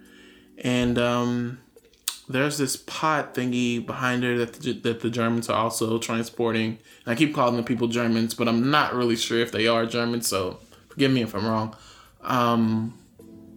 And 0.58 0.98
um, 0.98 1.60
there's 2.30 2.58
this 2.58 2.78
pod 2.78 3.34
thingy 3.34 3.86
behind 3.86 4.24
her 4.24 4.38
that 4.38 4.54
the, 4.54 4.72
that 4.80 5.02
the 5.02 5.10
Germans 5.10 5.50
are 5.50 5.58
also 5.58 6.00
transporting. 6.00 6.80
And 7.06 7.14
I 7.14 7.16
keep 7.16 7.36
calling 7.36 7.58
the 7.58 7.64
people 7.64 7.90
Germans, 7.90 8.34
but 8.34 8.48
I'm 8.48 8.72
not 8.72 8.96
really 8.96 9.18
sure 9.18 9.40
if 9.40 9.52
they 9.52 9.68
are 9.68 9.86
Germans, 9.86 10.28
so 10.28 10.60
forgive 10.92 11.12
me 11.12 11.22
if 11.24 11.34
I'm 11.36 11.46
wrong. 11.48 11.76
Um, 12.22 12.98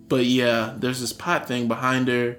but 0.09 0.25
yeah, 0.27 0.75
there's 0.79 1.01
this 1.01 1.13
pot 1.13 1.47
thing 1.49 1.69
behind 1.69 2.09
her, 2.09 2.37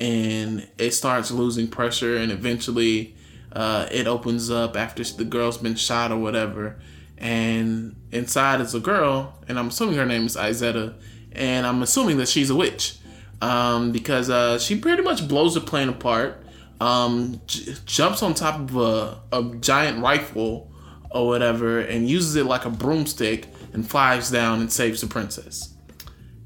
and 0.00 0.66
it 0.78 0.92
starts 0.92 1.30
losing 1.30 1.68
pressure, 1.68 2.16
and 2.16 2.32
eventually 2.32 3.14
uh, 3.52 3.86
it 3.92 4.06
opens 4.06 4.50
up 4.50 4.76
after 4.76 5.04
the 5.04 5.24
girl's 5.24 5.58
been 5.58 5.76
shot 5.76 6.10
or 6.12 6.18
whatever. 6.18 6.78
And 7.18 7.96
inside 8.12 8.60
is 8.60 8.74
a 8.74 8.80
girl, 8.80 9.34
and 9.48 9.58
I'm 9.58 9.68
assuming 9.68 9.96
her 9.96 10.06
name 10.06 10.26
is 10.26 10.36
Izetta, 10.36 10.94
and 11.32 11.66
I'm 11.66 11.82
assuming 11.82 12.16
that 12.18 12.28
she's 12.28 12.50
a 12.50 12.54
witch. 12.56 12.94
um, 13.40 13.92
because 13.92 14.30
uh, 14.30 14.58
she 14.58 14.78
pretty 14.78 15.02
much 15.02 15.28
blows 15.28 15.54
the 15.54 15.60
plane 15.60 15.88
apart. 15.88 16.42
Um, 16.80 17.40
j- 17.46 17.74
jumps 17.86 18.22
on 18.22 18.34
top 18.34 18.60
of 18.60 18.76
a, 18.76 19.20
a 19.32 19.42
giant 19.60 20.02
rifle 20.02 20.70
or 21.10 21.26
whatever 21.26 21.80
and 21.80 22.08
uses 22.08 22.36
it 22.36 22.46
like 22.46 22.64
a 22.64 22.70
broomstick 22.70 23.46
and 23.78 23.88
flies 23.88 24.28
down 24.30 24.60
and 24.60 24.72
saves 24.72 25.00
the 25.00 25.06
princess. 25.06 25.72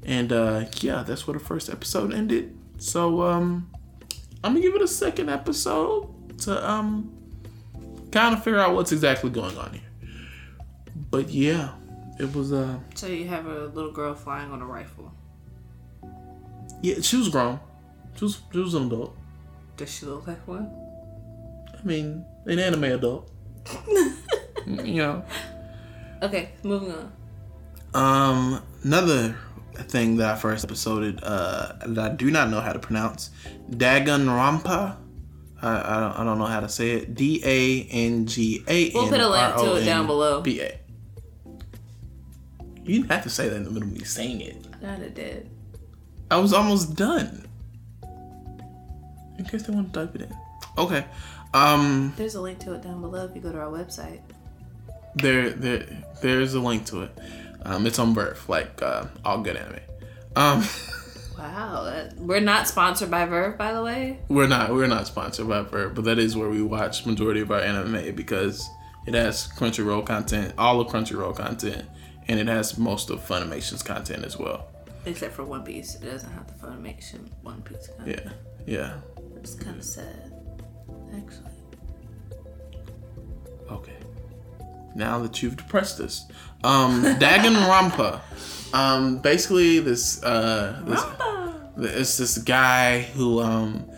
And 0.05 0.31
uh, 0.31 0.65
yeah, 0.81 1.01
that's 1.01 1.25
where 1.25 1.37
the 1.37 1.43
first 1.43 1.67
episode 1.69 2.13
ended. 2.13 2.55
So 2.77 3.23
um, 3.23 3.71
I'm 4.43 4.53
gonna 4.53 4.61
give 4.61 4.75
it 4.75 4.81
a 4.83 4.87
second 4.87 5.29
episode 5.29 6.09
to 6.41 6.69
um 6.69 7.11
kind 8.11 8.35
of 8.35 8.43
figure 8.43 8.59
out 8.59 8.75
what's 8.75 8.91
exactly 8.91 9.29
going 9.31 9.57
on 9.57 9.71
here. 9.73 9.81
But 11.09 11.29
yeah, 11.29 11.73
it 12.19 12.35
was 12.35 12.53
uh 12.53 12.77
So 12.93 13.07
you 13.07 13.27
have 13.29 13.47
a 13.47 13.65
little 13.67 13.91
girl 13.91 14.13
flying 14.13 14.51
on 14.51 14.61
a 14.61 14.65
rifle. 14.65 15.11
yeah 16.83 17.01
she 17.01 17.17
was 17.17 17.29
grown. 17.29 17.59
She 18.15 18.25
was 18.25 18.41
she 18.51 18.59
was 18.59 18.73
an 18.75 18.85
adult. 18.87 19.15
Does 19.77 19.89
she 19.89 20.05
look 20.05 20.27
like 20.27 20.45
one? 20.47 20.69
I 21.73 21.83
mean, 21.83 22.25
an 22.45 22.59
anime 22.59 22.83
adult. 22.83 23.31
you 24.67 25.01
know. 25.01 25.25
Okay, 26.21 26.49
moving 26.63 26.91
on. 26.91 27.11
Um, 27.93 28.61
another 28.83 29.35
thing 29.73 30.17
that 30.17 30.35
I 30.35 30.39
first 30.39 30.63
episoded 30.63 31.19
uh, 31.23 31.73
that 31.85 32.11
I 32.11 32.15
do 32.15 32.31
not 32.31 32.49
know 32.49 32.61
how 32.61 32.73
to 32.73 32.79
pronounce, 32.79 33.29
Dagon 33.69 34.25
Rampa. 34.25 34.97
I, 35.61 35.97
I 35.97 35.99
don't 35.99 36.19
I 36.19 36.23
don't 36.23 36.39
know 36.39 36.45
how 36.45 36.59
to 36.59 36.69
say 36.69 36.91
it. 36.91 37.15
D 37.15 37.41
A 37.45 37.83
N 37.89 38.25
G 38.25 38.63
A 38.67 38.87
N. 38.87 38.91
We'll 38.93 39.09
put 39.09 39.19
a 39.19 39.29
link 39.29 39.55
to 39.55 39.75
it 39.75 39.85
down 39.85 40.07
below. 40.07 40.41
B 40.41 40.59
A. 40.61 40.79
You 42.83 42.99
didn't 42.99 43.11
have 43.11 43.23
to 43.23 43.29
say 43.29 43.47
that 43.47 43.55
in 43.55 43.63
the 43.63 43.71
middle 43.71 43.87
of 43.87 43.93
me 43.93 44.03
saying 44.03 44.41
it. 44.41 44.57
Not 44.81 44.99
it 44.99 45.15
did. 45.15 45.49
I 46.29 46.37
was 46.37 46.51
almost 46.51 46.95
done. 46.95 47.47
In 49.37 49.45
case 49.45 49.63
they 49.63 49.73
want 49.73 49.93
to 49.93 50.05
type 50.05 50.15
it 50.15 50.23
in. 50.23 50.35
Okay. 50.77 51.05
Um. 51.53 52.13
There's 52.17 52.35
a 52.35 52.41
link 52.41 52.59
to 52.59 52.73
it 52.73 52.81
down 52.81 52.99
below 53.01 53.25
if 53.25 53.35
you 53.35 53.41
go 53.41 53.51
to 53.51 53.59
our 53.59 53.71
website. 53.71 54.19
there 55.15 55.51
there 55.51 55.85
there's 56.21 56.55
a 56.55 56.59
link 56.59 56.85
to 56.87 57.03
it. 57.03 57.17
Um, 57.65 57.85
it's 57.85 57.99
on 57.99 58.13
VRV, 58.15 58.47
like 58.49 58.81
uh, 58.81 59.05
all 59.23 59.41
good 59.41 59.55
anime. 59.57 59.79
Um, 60.35 60.63
Wow, 61.37 61.83
that, 61.83 62.15
we're 62.15 62.39
not 62.39 62.67
sponsored 62.67 63.11
by 63.11 63.25
VRV, 63.25 63.57
by 63.57 63.73
the 63.73 63.83
way. 63.83 64.19
we're 64.29 64.47
not 64.47 64.71
we're 64.71 64.87
not 64.87 65.07
sponsored 65.07 65.49
by 65.49 65.63
VRV, 65.63 65.95
but 65.95 66.05
that 66.05 66.17
is 66.19 66.37
where 66.37 66.47
we 66.47 66.61
watch 66.61 67.05
majority 67.05 67.41
of 67.41 67.51
our 67.51 67.59
anime 67.59 68.15
because 68.15 68.69
it 69.07 69.13
has 69.13 69.49
Crunchyroll 69.57 70.05
content, 70.05 70.53
all 70.57 70.79
of 70.79 70.87
Crunchyroll 70.87 71.35
content, 71.35 71.85
and 72.27 72.39
it 72.39 72.47
has 72.47 72.77
most 72.77 73.09
of 73.09 73.19
Funimation's 73.27 73.83
content 73.83 74.23
as 74.23 74.37
well. 74.37 74.67
Except 75.05 75.33
for 75.33 75.43
One 75.43 75.63
Piece, 75.63 75.95
it 75.95 76.05
doesn't 76.05 76.31
have 76.31 76.47
the 76.47 76.65
Funimation 76.65 77.27
One 77.41 77.61
Piece. 77.63 77.87
Content. 77.97 78.21
Yeah, 78.25 78.31
yeah. 78.65 78.93
It's 79.35 79.55
kind 79.55 79.75
of 79.77 79.83
sad, 79.83 80.31
actually. 81.17 81.51
Now 84.95 85.19
that 85.19 85.41
you've 85.41 85.57
depressed 85.57 85.99
us, 85.99 86.27
um, 86.63 87.01
Dagon 87.19 87.53
Rampa. 87.53 88.21
Um, 88.73 89.19
basically, 89.19 89.79
this 89.79 90.23
uh, 90.23 90.81
this 90.85 91.91
it's 91.91 92.17
this 92.17 92.37
guy 92.37 93.01
who 93.01 93.39
um 93.39 93.89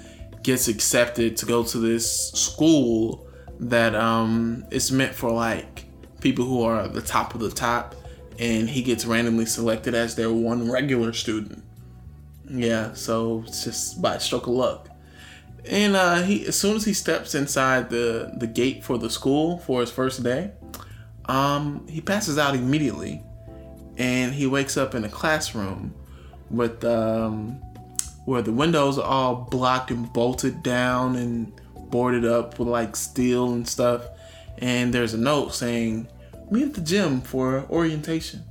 gets 0.43 0.67
accepted 0.67 1.35
to 1.37 1.45
go 1.45 1.63
to 1.63 1.77
this 1.77 2.31
school 2.31 3.27
that 3.59 3.95
um 3.95 4.65
is 4.71 4.91
meant 4.91 5.15
for 5.15 5.31
like 5.31 5.85
people 6.21 6.45
who 6.45 6.63
are 6.63 6.87
the 6.87 7.01
top 7.01 7.35
of 7.35 7.41
the 7.41 7.51
top, 7.51 7.95
and 8.39 8.69
he 8.69 8.81
gets 8.81 9.05
randomly 9.05 9.45
selected 9.45 9.93
as 9.93 10.15
their 10.15 10.31
one 10.31 10.71
regular 10.71 11.13
student. 11.13 11.63
Yeah, 12.49 12.93
so 12.93 13.43
it's 13.47 13.63
just 13.63 14.01
by 14.01 14.15
a 14.15 14.19
stroke 14.19 14.47
of 14.47 14.53
luck. 14.53 14.89
And 15.67 15.95
uh, 15.95 16.21
he, 16.21 16.45
as 16.45 16.55
soon 16.55 16.75
as 16.75 16.85
he 16.85 16.93
steps 16.93 17.33
inside 17.33 17.89
the 17.89 18.33
the 18.37 18.47
gate 18.47 18.83
for 18.83 18.97
the 18.97 19.09
school 19.09 19.57
for 19.59 19.81
his 19.81 19.89
first 19.89 20.21
day, 20.21 20.51
um, 21.27 21.87
he 21.87 22.01
passes 22.01 22.37
out 22.37 22.55
immediately, 22.55 23.23
and 23.97 24.33
he 24.33 24.47
wakes 24.47 24.77
up 24.77 24.95
in 24.95 25.03
a 25.03 25.09
classroom 25.09 25.93
with 26.49 26.83
um, 26.83 27.61
where 28.25 28.41
the 28.41 28.51
windows 28.51 28.97
are 28.97 29.05
all 29.05 29.35
blocked 29.35 29.91
and 29.91 30.11
bolted 30.13 30.63
down 30.63 31.15
and 31.15 31.51
boarded 31.89 32.25
up 32.25 32.59
with 32.59 32.67
like 32.67 32.95
steel 32.95 33.53
and 33.53 33.67
stuff. 33.67 34.07
And 34.59 34.93
there's 34.93 35.13
a 35.13 35.17
note 35.17 35.53
saying, 35.53 36.07
"Meet 36.49 36.63
at 36.63 36.73
the 36.75 36.81
gym 36.81 37.21
for 37.21 37.65
orientation." 37.69 38.43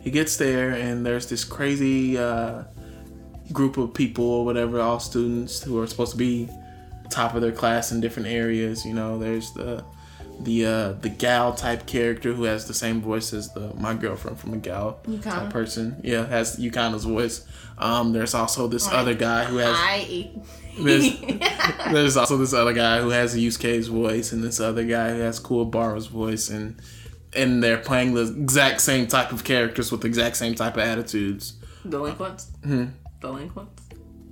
He 0.00 0.10
gets 0.10 0.36
there, 0.36 0.70
and 0.70 1.04
there's 1.04 1.28
this 1.28 1.44
crazy. 1.44 2.16
Uh, 2.18 2.64
group 3.52 3.76
of 3.76 3.94
people 3.94 4.24
or 4.24 4.44
whatever, 4.44 4.80
all 4.80 5.00
students 5.00 5.62
who 5.62 5.80
are 5.80 5.86
supposed 5.86 6.12
to 6.12 6.18
be 6.18 6.48
top 7.10 7.34
of 7.34 7.42
their 7.42 7.52
class 7.52 7.92
in 7.92 8.00
different 8.00 8.28
areas. 8.28 8.84
You 8.84 8.94
know, 8.94 9.18
there's 9.18 9.52
the 9.52 9.84
the 10.40 10.66
uh, 10.66 10.92
the 10.92 11.08
gal 11.08 11.54
type 11.54 11.86
character 11.86 12.32
who 12.32 12.44
has 12.44 12.66
the 12.66 12.74
same 12.74 13.00
voice 13.00 13.32
as 13.32 13.52
the 13.54 13.72
my 13.74 13.94
girlfriend 13.94 14.38
from 14.38 14.54
a 14.54 14.58
gal 14.58 15.00
Yukana. 15.06 15.22
type 15.22 15.50
person. 15.50 16.00
Yeah, 16.02 16.26
has 16.26 16.56
Yukana's 16.58 17.04
voice. 17.04 17.46
Um, 17.78 18.12
there's 18.12 18.34
also 18.34 18.68
this 18.68 18.88
other 18.88 19.14
guy 19.14 19.44
who 19.44 19.58
has 19.58 19.76
I. 19.76 20.30
there's, 20.78 21.18
there's 21.90 22.16
also 22.16 22.36
this 22.36 22.52
other 22.52 22.72
guy 22.72 23.00
who 23.00 23.08
has 23.08 23.34
a 23.34 23.38
Yusuke's 23.38 23.86
voice 23.86 24.32
and 24.32 24.44
this 24.44 24.60
other 24.60 24.84
guy 24.84 25.14
who 25.14 25.20
has 25.20 25.40
Kuwabara's 25.40 26.06
voice 26.06 26.50
and 26.50 26.80
and 27.34 27.62
they're 27.62 27.78
playing 27.78 28.14
the 28.14 28.22
exact 28.22 28.80
same 28.80 29.06
type 29.06 29.32
of 29.32 29.44
characters 29.44 29.90
with 29.92 30.02
the 30.02 30.06
exact 30.06 30.36
same 30.36 30.54
type 30.54 30.74
of 30.74 30.82
attitudes. 30.82 31.54
Delinquents. 31.88 32.50
Hmm. 32.64 32.86
Delinquents. 33.20 33.85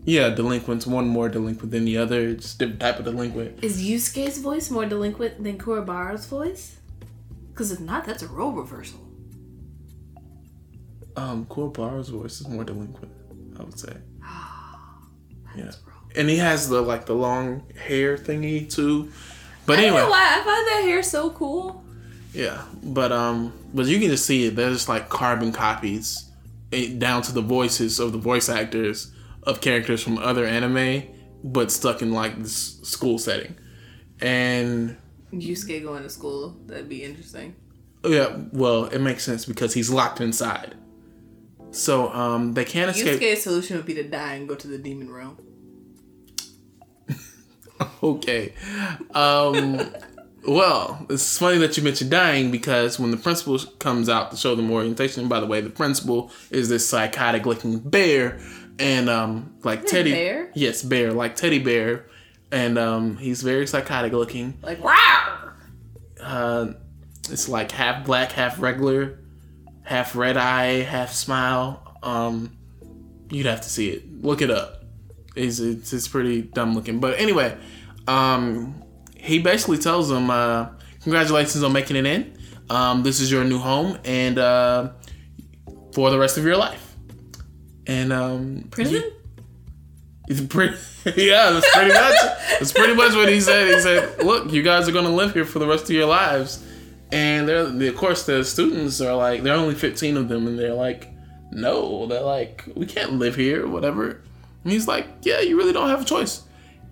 Yeah, 0.06 0.28
delinquents. 0.30 0.86
One 0.86 1.08
more 1.08 1.28
delinquent 1.28 1.70
than 1.70 1.84
the 1.86 1.96
other. 1.96 2.34
Just 2.34 2.58
different 2.58 2.80
type 2.80 2.98
of 2.98 3.06
delinquent. 3.06 3.62
Is 3.64 3.82
Yusuke's 3.82 4.38
voice 4.38 4.70
more 4.70 4.84
delinquent 4.84 5.42
than 5.42 5.56
Kuwabara's 5.58 6.26
voice? 6.26 6.76
Because 7.50 7.72
if 7.72 7.80
not, 7.80 8.04
that's 8.04 8.22
a 8.22 8.28
role 8.28 8.52
reversal. 8.52 9.00
Um, 11.16 11.46
Kuwabara's 11.46 12.08
voice 12.08 12.40
is 12.40 12.48
more 12.48 12.64
delinquent. 12.64 13.12
I 13.58 13.62
would 13.62 13.78
say. 13.78 13.92
Yeah, 15.56 15.66
wrong. 15.86 16.10
and 16.16 16.28
he 16.28 16.38
has 16.38 16.68
the 16.68 16.80
like 16.80 17.06
the 17.06 17.14
long 17.14 17.62
hair 17.76 18.16
thingy 18.16 18.68
too. 18.68 19.12
But 19.66 19.78
I 19.78 19.82
don't 19.82 19.90
know 19.92 19.96
anyway, 19.98 20.10
why 20.10 20.28
I 20.32 20.42
find 20.44 20.66
that 20.66 20.80
hair 20.82 21.00
so 21.04 21.30
cool. 21.30 21.84
yeah. 22.32 22.62
But 22.82 23.12
um, 23.12 23.52
but 23.72 23.86
you 23.86 24.00
can 24.00 24.08
just 24.08 24.26
see 24.26 24.46
it. 24.46 24.56
There's 24.56 24.88
like 24.88 25.08
carbon 25.08 25.52
copies, 25.52 26.28
eh, 26.72 26.94
down 26.98 27.22
to 27.22 27.32
the 27.32 27.40
voices 27.40 28.00
of 28.00 28.10
the 28.10 28.18
voice 28.18 28.48
actors 28.48 29.12
of 29.46 29.60
characters 29.60 30.02
from 30.02 30.18
other 30.18 30.44
anime, 30.44 31.04
but 31.42 31.70
stuck 31.70 32.02
in 32.02 32.12
like 32.12 32.38
this 32.42 32.80
school 32.82 33.18
setting, 33.18 33.56
and 34.20 34.96
Yusuke 35.32 35.82
going 35.82 36.02
to 36.02 36.10
school, 36.10 36.56
that'd 36.66 36.88
be 36.88 37.02
interesting. 37.02 37.56
Yeah, 38.04 38.36
well, 38.52 38.84
it 38.86 39.00
makes 39.00 39.24
sense 39.24 39.44
because 39.44 39.74
he's 39.74 39.90
locked 39.90 40.20
inside. 40.20 40.74
So 41.70 42.12
um, 42.12 42.54
they 42.54 42.64
can't 42.64 42.90
escape. 42.90 43.20
Yusuke's 43.20 43.42
solution 43.42 43.76
would 43.76 43.86
be 43.86 43.94
to 43.94 44.04
die 44.04 44.34
and 44.34 44.48
go 44.48 44.54
to 44.54 44.68
the 44.68 44.78
demon 44.78 45.12
realm. 45.12 45.38
Okay. 48.02 48.52
Um, 49.14 49.80
well, 50.46 51.06
it's 51.10 51.36
funny 51.36 51.58
that 51.58 51.76
you 51.76 51.82
mentioned 51.82 52.10
dying 52.10 52.52
because 52.52 53.00
when 53.00 53.10
the 53.10 53.16
principal 53.16 53.58
comes 53.78 54.08
out 54.08 54.30
to 54.30 54.36
show 54.36 54.54
them 54.54 54.70
orientation, 54.70 55.26
by 55.26 55.40
the 55.40 55.46
way, 55.46 55.60
the 55.60 55.70
principal 55.70 56.30
is 56.50 56.68
this 56.68 56.88
psychotic 56.88 57.46
looking 57.46 57.80
bear, 57.80 58.38
and 58.78 59.08
um, 59.08 59.54
like 59.62 59.80
Is 59.80 59.84
it 59.86 59.88
Teddy. 59.90 60.12
bear? 60.12 60.50
Yes, 60.54 60.82
bear, 60.82 61.12
like 61.12 61.36
Teddy 61.36 61.58
Bear, 61.58 62.06
and 62.50 62.78
um, 62.78 63.16
he's 63.16 63.42
very 63.42 63.66
psychotic 63.66 64.12
looking. 64.12 64.58
Like, 64.62 64.82
wow! 64.82 65.50
Uh, 66.20 66.72
it's 67.30 67.48
like 67.48 67.70
half 67.72 68.04
black, 68.04 68.32
half 68.32 68.60
regular, 68.60 69.18
half 69.82 70.14
red 70.16 70.36
eye, 70.36 70.82
half 70.82 71.12
smile. 71.12 71.98
Um, 72.02 72.56
you'd 73.30 73.46
have 73.46 73.60
to 73.62 73.68
see 73.68 73.90
it. 73.90 74.22
Look 74.22 74.42
it 74.42 74.50
up. 74.50 74.84
It's 75.36 75.58
it's, 75.58 75.92
it's 75.92 76.08
pretty 76.08 76.42
dumb 76.42 76.74
looking. 76.74 77.00
But 77.00 77.18
anyway, 77.18 77.56
um, 78.06 78.82
he 79.16 79.38
basically 79.40 79.78
tells 79.78 80.10
him, 80.10 80.30
uh, 80.30 80.68
"Congratulations 81.02 81.62
on 81.62 81.72
making 81.72 81.96
it 81.96 82.06
in. 82.06 82.38
Um, 82.70 83.02
this 83.02 83.20
is 83.20 83.30
your 83.30 83.44
new 83.44 83.58
home, 83.58 83.98
and 84.04 84.38
uh, 84.38 84.90
for 85.92 86.10
the 86.10 86.18
rest 86.18 86.38
of 86.38 86.44
your 86.44 86.56
life." 86.56 86.83
And 87.86 88.12
um, 88.12 88.68
Prison? 88.70 89.02
it's 90.28 90.40
pretty, 90.40 90.74
yeah, 91.16 91.50
that's 91.50 91.70
pretty 91.74 91.92
much. 91.92 92.14
That's 92.58 92.72
pretty 92.72 92.94
much 92.94 93.14
what 93.14 93.28
he 93.28 93.40
said. 93.40 93.74
He 93.74 93.80
said, 93.80 94.24
"Look, 94.24 94.52
you 94.52 94.62
guys 94.62 94.88
are 94.88 94.92
gonna 94.92 95.14
live 95.14 95.34
here 95.34 95.44
for 95.44 95.58
the 95.58 95.66
rest 95.66 95.84
of 95.84 95.90
your 95.90 96.06
lives," 96.06 96.64
and 97.12 97.46
they're, 97.48 97.88
of 97.88 97.96
course, 97.96 98.24
the 98.24 98.44
students 98.44 99.00
are 99.00 99.14
like, 99.14 99.42
there 99.42 99.54
are 99.54 99.58
only 99.58 99.74
fifteen 99.74 100.16
of 100.16 100.28
them, 100.28 100.46
and 100.46 100.58
they're 100.58 100.72
like, 100.74 101.08
"No," 101.52 102.06
they're 102.06 102.22
like, 102.22 102.64
"We 102.74 102.86
can't 102.86 103.12
live 103.18 103.36
here, 103.36 103.66
whatever." 103.66 104.22
And 104.62 104.72
he's 104.72 104.88
like, 104.88 105.06
"Yeah, 105.22 105.40
you 105.40 105.58
really 105.58 105.74
don't 105.74 105.90
have 105.90 106.00
a 106.00 106.06
choice," 106.06 106.42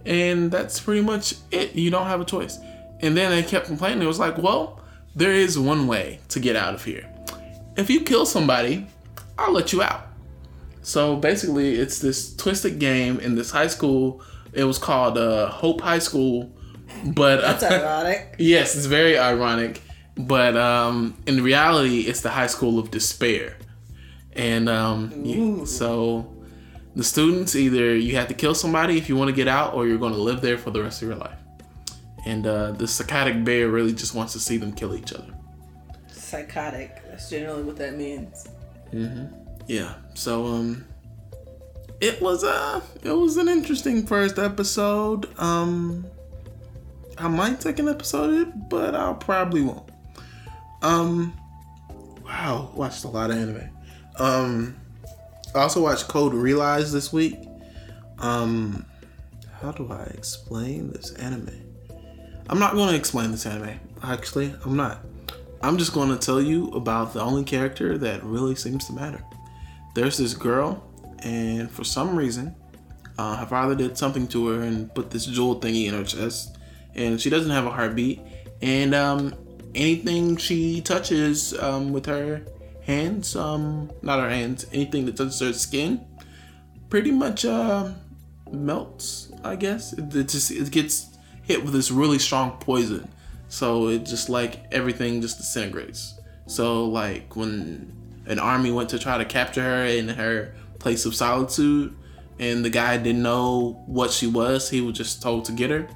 and 0.05 0.51
that's 0.51 0.79
pretty 0.79 1.03
much 1.03 1.35
it. 1.51 1.75
You 1.75 1.91
don't 1.91 2.07
have 2.07 2.21
a 2.21 2.27
choice. 2.27 2.59
And 3.01 3.17
then 3.17 3.31
they 3.31 3.43
kept 3.43 3.67
complaining. 3.67 4.03
It 4.03 4.07
was 4.07 4.19
like, 4.19 4.37
"Well, 4.37 4.81
there 5.17 5.33
is 5.33 5.59
one 5.59 5.87
way 5.87 6.21
to 6.29 6.39
get 6.39 6.55
out 6.55 6.75
of 6.75 6.85
here. 6.85 7.09
If 7.77 7.89
you 7.89 8.03
kill 8.03 8.27
somebody, 8.27 8.87
I'll 9.39 9.53
let 9.53 9.73
you 9.73 9.83
out." 9.83 10.12
So 10.83 11.17
basically, 11.17 11.77
it's 11.77 11.99
this 12.01 12.35
twisted 12.37 12.79
game 12.79 13.21
in 13.21 13.35
this 13.37 13.51
high 13.51 13.69
school. 13.69 14.23
It 14.53 14.65
was 14.65 14.79
called 14.79 15.17
uh, 15.17 15.49
Hope 15.49 15.81
High 15.81 16.01
School, 16.01 16.53
but 17.07 17.41
That's 17.41 17.63
ironic. 17.63 18.35
yes, 18.39 18.77
it's 18.77 18.87
very 18.87 19.17
ironic. 19.19 19.81
But 20.17 20.57
um, 20.57 21.17
in 21.27 21.43
reality, 21.43 22.01
it's 22.01 22.21
the 22.21 22.31
high 22.31 22.49
school 22.49 22.79
of 22.79 22.91
despair, 22.91 23.57
and 24.35 24.69
um, 24.69 25.11
y- 25.25 25.65
so 25.65 26.31
the 26.95 27.03
students 27.03 27.57
either 27.57 27.97
you 27.97 28.17
have 28.17 28.29
to 28.29 28.35
kill 28.35 28.55
somebody 28.55 28.99
if 28.99 29.09
you 29.09 29.17
want 29.17 29.29
to 29.31 29.35
get 29.35 29.49
out, 29.49 29.73
or 29.73 29.87
you're 29.87 29.97
going 29.97 30.13
to 30.13 30.19
live 30.21 30.43
there 30.43 30.59
for 30.59 30.71
the 30.71 30.83
rest 30.83 31.01
of 31.01 31.09
your 31.09 31.17
life. 31.17 31.39
And 32.27 32.47
uh, 32.47 32.73
the 32.73 32.87
psychotic 32.87 33.43
bear 33.43 33.69
really 33.69 33.95
just 33.95 34.15
wants 34.15 34.35
to 34.35 34.39
see 34.41 34.59
them 34.59 34.73
kill 34.73 34.95
each 34.95 35.15
other. 35.15 35.33
Psychotic. 36.09 37.03
That's 37.09 37.31
generally 37.31 37.63
what 37.63 37.77
that 37.77 37.97
means. 37.97 38.47
Yeah. 39.67 39.95
So 40.15 40.47
um 40.47 40.85
it 42.01 42.21
was 42.21 42.45
uh 42.45 42.81
it 43.03 43.13
was 43.13 43.37
an 43.37 43.49
interesting 43.49 44.07
first 44.07 44.39
episode. 44.39 45.29
Um 45.39 46.07
I 47.19 47.29
might 47.29 47.61
take 47.61 47.79
an 47.79 47.89
episode 47.89 48.69
but 48.69 48.95
I 48.95 49.13
probably 49.15 49.63
won't. 49.63 49.89
Um 50.83 51.33
wow, 52.25 52.71
watched 52.75 53.05
a 53.05 53.09
lot 53.09 53.31
of 53.31 53.37
anime. 53.37 53.69
Um 54.19 54.77
I 55.55 55.61
also 55.61 55.83
watched 55.83 56.09
Code 56.09 56.35
Realize 56.35 56.93
this 56.93 57.13
week. 57.13 57.37
Um 58.19 58.85
how 59.61 59.71
do 59.71 59.93
I 59.93 60.03
explain 60.15 60.91
this 60.91 61.13
anime? 61.15 61.51
I'm 62.49 62.59
not 62.59 62.75
going 62.75 62.89
to 62.89 62.97
explain 62.97 63.31
this 63.31 63.47
anime. 63.47 63.79
Actually, 64.03 64.53
I'm 64.65 64.77
not. 64.77 64.99
I'm 65.63 65.79
just 65.79 65.93
going 65.93 66.09
to 66.09 66.17
tell 66.17 66.41
you 66.41 66.69
about 66.71 67.15
the 67.15 67.21
only 67.21 67.45
character 67.45 67.97
that 67.99 68.25
really 68.25 68.57
seems 68.57 68.87
to 68.89 68.93
matter 68.93 69.23
there's 69.95 70.19
this 70.19 70.35
girl, 70.35 70.83
and 71.21 71.71
for 71.71 71.85
some 71.85 72.17
reason, 72.17 72.55
uh, 73.19 73.37
her 73.37 73.47
father 73.47 73.75
did 73.75 73.99
something 73.99 74.27
to 74.29 74.49
her 74.49 74.63
and 74.63 74.93
put 74.95 75.11
this 75.11 75.27
jewel 75.27 75.61
thingy 75.61 75.87
in 75.87 75.95
her 75.95 76.05
chest, 76.05 76.59
and 76.95 77.21
she 77.21 77.31
doesn't 77.31 77.51
have 77.51 77.67
a 77.67 77.71
heartbeat. 77.71 78.21
And 78.63 78.95
um, 78.95 79.35
anything 79.75 80.37
she 80.37 80.81
touches 80.81 81.57
um, 81.59 81.93
with 81.93 82.07
her 82.07 82.43
hands, 82.85 83.37
um, 83.37 83.91
not 84.03 84.21
her 84.21 84.31
hands, 84.31 84.67
anything 84.73 85.07
that 85.07 85.17
touches 85.17 85.41
her 85.41 85.53
skin, 85.53 86.05
pretty 86.89 87.11
much 87.11 87.45
uh, 87.45 87.91
melts. 88.51 89.33
I 89.45 89.57
guess 89.57 89.93
it, 89.93 90.15
it 90.15 90.29
just 90.29 90.51
it 90.51 90.71
gets 90.71 91.19
hit 91.43 91.63
with 91.63 91.73
this 91.73 91.91
really 91.91 92.19
strong 92.19 92.53
poison, 92.59 93.09
so 93.49 93.89
it 93.89 94.05
just 94.05 94.29
like 94.29 94.65
everything 94.73 95.21
just 95.21 95.39
disintegrates. 95.39 96.19
So 96.47 96.85
like 96.87 97.37
when 97.37 98.02
an 98.33 98.39
army 98.39 98.71
went 98.71 98.89
to 98.91 98.99
try 98.99 99.19
to 99.19 99.25
capture 99.25 99.63
her 99.63 99.85
in 99.85 100.09
her 100.09 100.55
place 100.79 101.05
of 101.05 101.15
solitude, 101.15 101.95
and 102.39 102.65
the 102.65 102.71
guy 102.71 102.97
didn't 102.97 103.23
know 103.23 103.83
what 103.87 104.11
she 104.11 104.27
was. 104.27 104.71
He 104.71 104.81
was 104.81 104.97
just 104.97 105.23
told 105.23 105.45
to 105.45 105.53
get 105.53 105.71
her, 105.71 105.87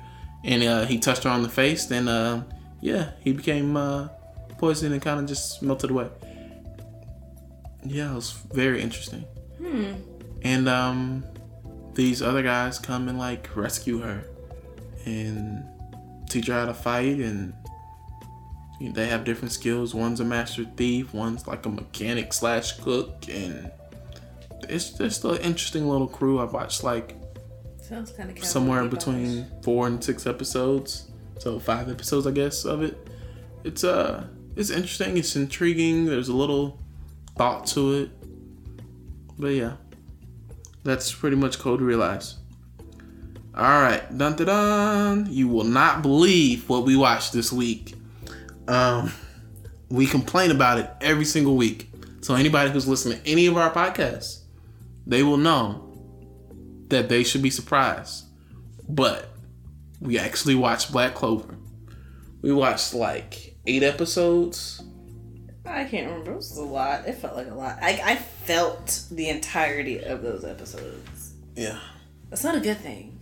and 0.44 0.62
uh, 0.62 0.84
he 0.84 0.98
touched 0.98 1.24
her 1.24 1.30
on 1.30 1.42
the 1.42 1.48
face. 1.48 1.86
Then, 1.86 2.06
uh, 2.06 2.44
yeah, 2.80 3.12
he 3.20 3.32
became 3.32 3.76
uh, 3.76 4.08
poisoned 4.58 4.92
and 4.92 5.02
kind 5.02 5.18
of 5.18 5.26
just 5.26 5.62
melted 5.62 5.90
away. 5.90 6.08
Yeah, 7.84 8.12
it 8.12 8.14
was 8.14 8.32
very 8.52 8.82
interesting. 8.82 9.24
And 10.42 10.68
um, 10.68 11.24
these 11.94 12.20
other 12.22 12.42
guys 12.42 12.78
come 12.78 13.08
and 13.08 13.18
like 13.18 13.48
rescue 13.56 13.98
her 14.00 14.22
and 15.06 15.64
teach 16.28 16.48
her 16.48 16.52
how 16.54 16.66
to 16.66 16.74
fight 16.74 17.18
and 17.18 17.54
they 18.80 19.06
have 19.06 19.24
different 19.24 19.52
skills. 19.52 19.94
One's 19.94 20.20
a 20.20 20.24
master 20.24 20.64
thief, 20.64 21.14
one's 21.14 21.46
like 21.46 21.64
a 21.66 21.68
mechanic 21.68 22.32
slash 22.32 22.78
cook, 22.78 23.26
and 23.28 23.70
it's 24.68 24.90
just 24.90 25.24
an 25.24 25.36
interesting 25.38 25.88
little 25.88 26.08
crew. 26.08 26.40
I've 26.40 26.52
watched 26.52 26.84
like 26.84 27.16
Sounds 27.80 28.10
kind 28.10 28.36
of 28.36 28.44
somewhere 28.44 28.82
in 28.82 28.88
between 28.88 29.46
four 29.62 29.86
and 29.86 30.02
six 30.02 30.26
episodes, 30.26 31.08
so 31.38 31.58
five 31.60 31.88
episodes, 31.88 32.26
I 32.26 32.32
guess, 32.32 32.64
of 32.64 32.82
it. 32.82 33.08
It's 33.64 33.84
uh, 33.84 34.26
it's 34.56 34.70
interesting. 34.70 35.16
It's 35.16 35.36
intriguing. 35.36 36.04
There's 36.04 36.28
a 36.28 36.34
little 36.34 36.80
thought 37.36 37.66
to 37.68 37.92
it, 37.94 38.10
but 39.38 39.48
yeah, 39.48 39.74
that's 40.82 41.12
pretty 41.12 41.36
much 41.36 41.58
Code 41.58 41.80
Realize. 41.80 42.36
All 43.54 43.80
right, 43.80 44.02
dun 44.18 44.36
dun 44.36 44.46
dun. 44.46 45.26
You 45.30 45.48
will 45.48 45.64
not 45.64 46.02
believe 46.02 46.68
what 46.68 46.84
we 46.84 46.96
watched 46.96 47.32
this 47.32 47.52
week. 47.52 47.94
Um, 48.68 49.12
we 49.88 50.06
complain 50.06 50.50
about 50.50 50.78
it 50.78 50.90
every 51.00 51.24
single 51.24 51.56
week. 51.56 51.90
So 52.20 52.34
anybody 52.34 52.70
who's 52.70 52.88
listening 52.88 53.20
to 53.20 53.28
any 53.30 53.46
of 53.46 53.56
our 53.56 53.72
podcasts, 53.72 54.40
they 55.06 55.22
will 55.22 55.36
know 55.36 55.82
that 56.88 57.08
they 57.08 57.22
should 57.22 57.42
be 57.42 57.50
surprised. 57.50 58.24
But 58.88 59.28
we 60.00 60.18
actually 60.18 60.54
watched 60.54 60.92
Black 60.92 61.14
Clover. 61.14 61.56
We 62.42 62.52
watched 62.52 62.94
like 62.94 63.56
eight 63.66 63.82
episodes. 63.82 64.82
I 65.64 65.84
can't 65.84 66.08
remember. 66.08 66.32
It 66.32 66.36
was 66.36 66.56
a 66.56 66.62
lot. 66.62 67.06
It 67.06 67.16
felt 67.16 67.36
like 67.36 67.48
a 67.48 67.54
lot. 67.54 67.78
I, 67.80 68.00
I 68.04 68.16
felt 68.16 69.02
the 69.10 69.28
entirety 69.28 69.98
of 70.00 70.22
those 70.22 70.44
episodes. 70.44 71.34
Yeah. 71.56 71.78
That's 72.30 72.44
not 72.44 72.54
a 72.54 72.60
good 72.60 72.78
thing. 72.78 73.20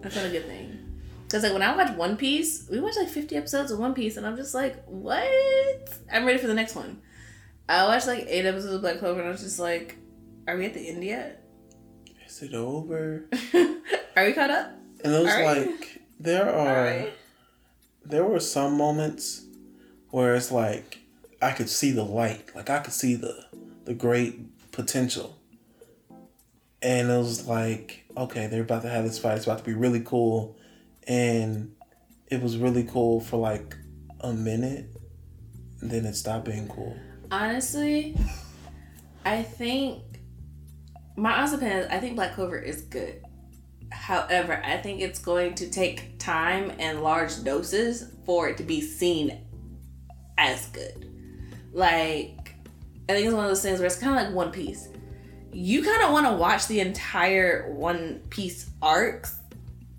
That's 0.00 0.16
not 0.16 0.26
a 0.26 0.30
good 0.30 0.46
thing. 0.46 0.85
Because 1.26 1.42
like 1.42 1.52
when 1.52 1.62
I 1.62 1.76
watch 1.76 1.96
One 1.96 2.16
Piece, 2.16 2.68
we 2.70 2.78
watch 2.78 2.94
like 2.96 3.08
50 3.08 3.34
episodes 3.36 3.72
of 3.72 3.80
One 3.80 3.94
Piece, 3.94 4.16
and 4.16 4.24
I'm 4.24 4.36
just 4.36 4.54
like, 4.54 4.84
what? 4.86 5.26
I'm 6.12 6.24
ready 6.24 6.38
for 6.38 6.46
the 6.46 6.54
next 6.54 6.76
one. 6.76 7.02
I 7.68 7.84
watched 7.84 8.06
like 8.06 8.26
eight 8.28 8.46
episodes 8.46 8.74
of 8.74 8.80
Black 8.80 9.00
Clover, 9.00 9.20
and 9.20 9.28
I 9.28 9.32
was 9.32 9.42
just 9.42 9.58
like, 9.58 9.96
are 10.46 10.56
we 10.56 10.66
at 10.66 10.74
the 10.74 10.88
end 10.88 11.02
yet? 11.02 11.42
Is 12.26 12.42
it 12.42 12.54
over? 12.54 13.24
are 14.16 14.24
we 14.24 14.32
caught 14.32 14.50
up? 14.50 14.70
And 15.02 15.12
it 15.14 15.22
was 15.22 15.32
Alright. 15.32 15.66
like 15.66 16.02
there 16.20 16.48
are 16.48 16.88
Alright. 16.88 17.12
there 18.04 18.24
were 18.24 18.40
some 18.40 18.76
moments 18.76 19.44
where 20.10 20.34
it's 20.34 20.52
like 20.52 20.98
I 21.42 21.50
could 21.52 21.68
see 21.68 21.90
the 21.90 22.04
light, 22.04 22.54
like 22.54 22.70
I 22.70 22.78
could 22.78 22.92
see 22.92 23.16
the 23.16 23.46
the 23.84 23.94
great 23.94 24.70
potential. 24.70 25.36
And 26.82 27.10
it 27.10 27.16
was 27.16 27.46
like, 27.48 28.04
okay, 28.16 28.46
they're 28.46 28.62
about 28.62 28.82
to 28.82 28.88
have 28.88 29.04
this 29.04 29.18
fight. 29.18 29.36
It's 29.36 29.46
about 29.46 29.58
to 29.58 29.64
be 29.64 29.74
really 29.74 30.00
cool. 30.00 30.56
And 31.06 31.72
it 32.28 32.42
was 32.42 32.58
really 32.58 32.84
cool 32.84 33.20
for 33.20 33.36
like 33.36 33.76
a 34.20 34.32
minute. 34.32 34.90
Then 35.80 36.04
it 36.04 36.14
stopped 36.14 36.46
being 36.46 36.68
cool. 36.68 36.96
Honestly, 37.30 38.16
I 39.24 39.42
think 39.42 40.02
my 41.16 41.32
honest 41.32 41.54
opinion 41.54 41.78
is 41.80 41.86
I 41.88 41.98
think 41.98 42.16
Black 42.16 42.34
Clover 42.34 42.58
is 42.58 42.82
good. 42.82 43.22
However, 43.90 44.60
I 44.64 44.76
think 44.78 45.00
it's 45.00 45.18
going 45.18 45.54
to 45.56 45.70
take 45.70 46.18
time 46.18 46.72
and 46.78 47.02
large 47.02 47.42
doses 47.44 48.12
for 48.24 48.48
it 48.48 48.56
to 48.56 48.64
be 48.64 48.80
seen 48.80 49.46
as 50.38 50.66
good. 50.68 51.10
Like, 51.72 52.54
I 53.08 53.12
think 53.12 53.26
it's 53.26 53.34
one 53.34 53.44
of 53.44 53.50
those 53.50 53.62
things 53.62 53.78
where 53.78 53.86
it's 53.86 53.96
kind 53.96 54.18
of 54.18 54.24
like 54.24 54.34
One 54.34 54.50
Piece. 54.50 54.88
You 55.52 55.82
kind 55.82 56.02
of 56.02 56.12
want 56.12 56.26
to 56.26 56.32
watch 56.32 56.66
the 56.66 56.80
entire 56.80 57.72
One 57.72 58.20
Piece 58.28 58.70
arcs 58.82 59.38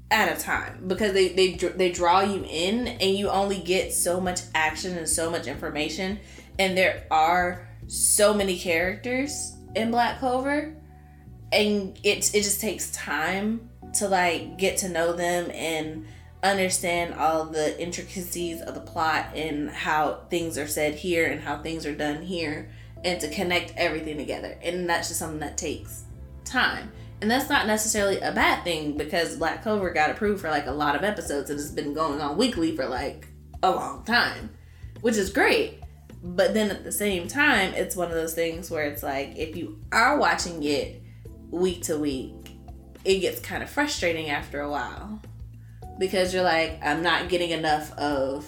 at 0.09 0.37
a 0.37 0.41
time 0.41 0.87
because 0.87 1.13
they 1.13 1.29
they 1.29 1.53
they 1.53 1.91
draw 1.91 2.21
you 2.21 2.45
in 2.47 2.87
and 2.87 3.15
you 3.15 3.29
only 3.29 3.59
get 3.59 3.93
so 3.93 4.21
much 4.21 4.41
action 4.55 4.97
and 4.97 5.07
so 5.07 5.29
much 5.29 5.47
information. 5.47 6.19
And 6.59 6.77
there 6.77 7.05
are 7.11 7.67
so 7.87 8.33
many 8.33 8.57
characters 8.57 9.55
in 9.75 9.91
Black 9.91 10.19
Clover 10.19 10.75
and 11.51 11.97
it 12.03 12.33
it 12.33 12.43
just 12.43 12.61
takes 12.61 12.91
time 12.91 13.69
to 13.95 14.07
like 14.07 14.57
get 14.57 14.77
to 14.77 14.89
know 14.89 15.13
them 15.13 15.51
and 15.51 16.05
understand 16.43 17.13
all 17.15 17.45
the 17.45 17.79
intricacies 17.81 18.61
of 18.61 18.75
the 18.75 18.81
plot 18.81 19.27
and 19.35 19.69
how 19.69 20.21
things 20.29 20.57
are 20.57 20.67
said 20.67 20.93
here 20.93 21.25
and 21.25 21.41
how 21.41 21.57
things 21.61 21.85
are 21.85 21.95
done 21.95 22.21
here 22.21 22.69
and 23.03 23.19
to 23.19 23.29
connect 23.29 23.73
everything 23.75 24.17
together. 24.17 24.57
And 24.63 24.89
that's 24.89 25.07
just 25.07 25.19
something 25.19 25.39
that 25.39 25.57
takes 25.57 26.03
time 26.45 26.91
and 27.21 27.31
that's 27.31 27.49
not 27.49 27.65
necessarily 27.65 28.19
a 28.19 28.31
bad 28.31 28.63
thing 28.63 28.95
because 28.95 29.37
Black 29.37 29.63
Clover 29.63 29.89
got 29.91 30.11
approved 30.11 30.41
for 30.41 30.49
like 30.49 30.67
a 30.67 30.71
lot 30.71 30.95
of 30.95 31.03
episodes 31.03 31.49
and 31.49 31.59
it's 31.59 31.71
been 31.71 31.93
going 31.93 32.21
on 32.21 32.37
weekly 32.37 32.75
for 32.75 32.85
like 32.85 33.27
a 33.63 33.71
long 33.71 34.03
time, 34.03 34.51
which 35.01 35.17
is 35.17 35.31
great. 35.31 35.81
But 36.23 36.53
then 36.53 36.69
at 36.69 36.83
the 36.83 36.91
same 36.91 37.27
time, 37.27 37.73
it's 37.73 37.95
one 37.95 38.09
of 38.09 38.13
those 38.13 38.33
things 38.33 38.69
where 38.69 38.85
it's 38.85 39.01
like 39.01 39.35
if 39.35 39.55
you 39.55 39.79
are 39.91 40.17
watching 40.17 40.63
it 40.63 41.01
week 41.49 41.83
to 41.83 41.97
week, 41.97 42.51
it 43.03 43.19
gets 43.19 43.39
kind 43.39 43.63
of 43.63 43.69
frustrating 43.69 44.29
after 44.29 44.61
a 44.61 44.69
while 44.69 45.19
because 45.97 46.33
you're 46.33 46.43
like, 46.43 46.79
I'm 46.83 47.01
not 47.01 47.29
getting 47.29 47.51
enough 47.51 47.97
of 47.97 48.47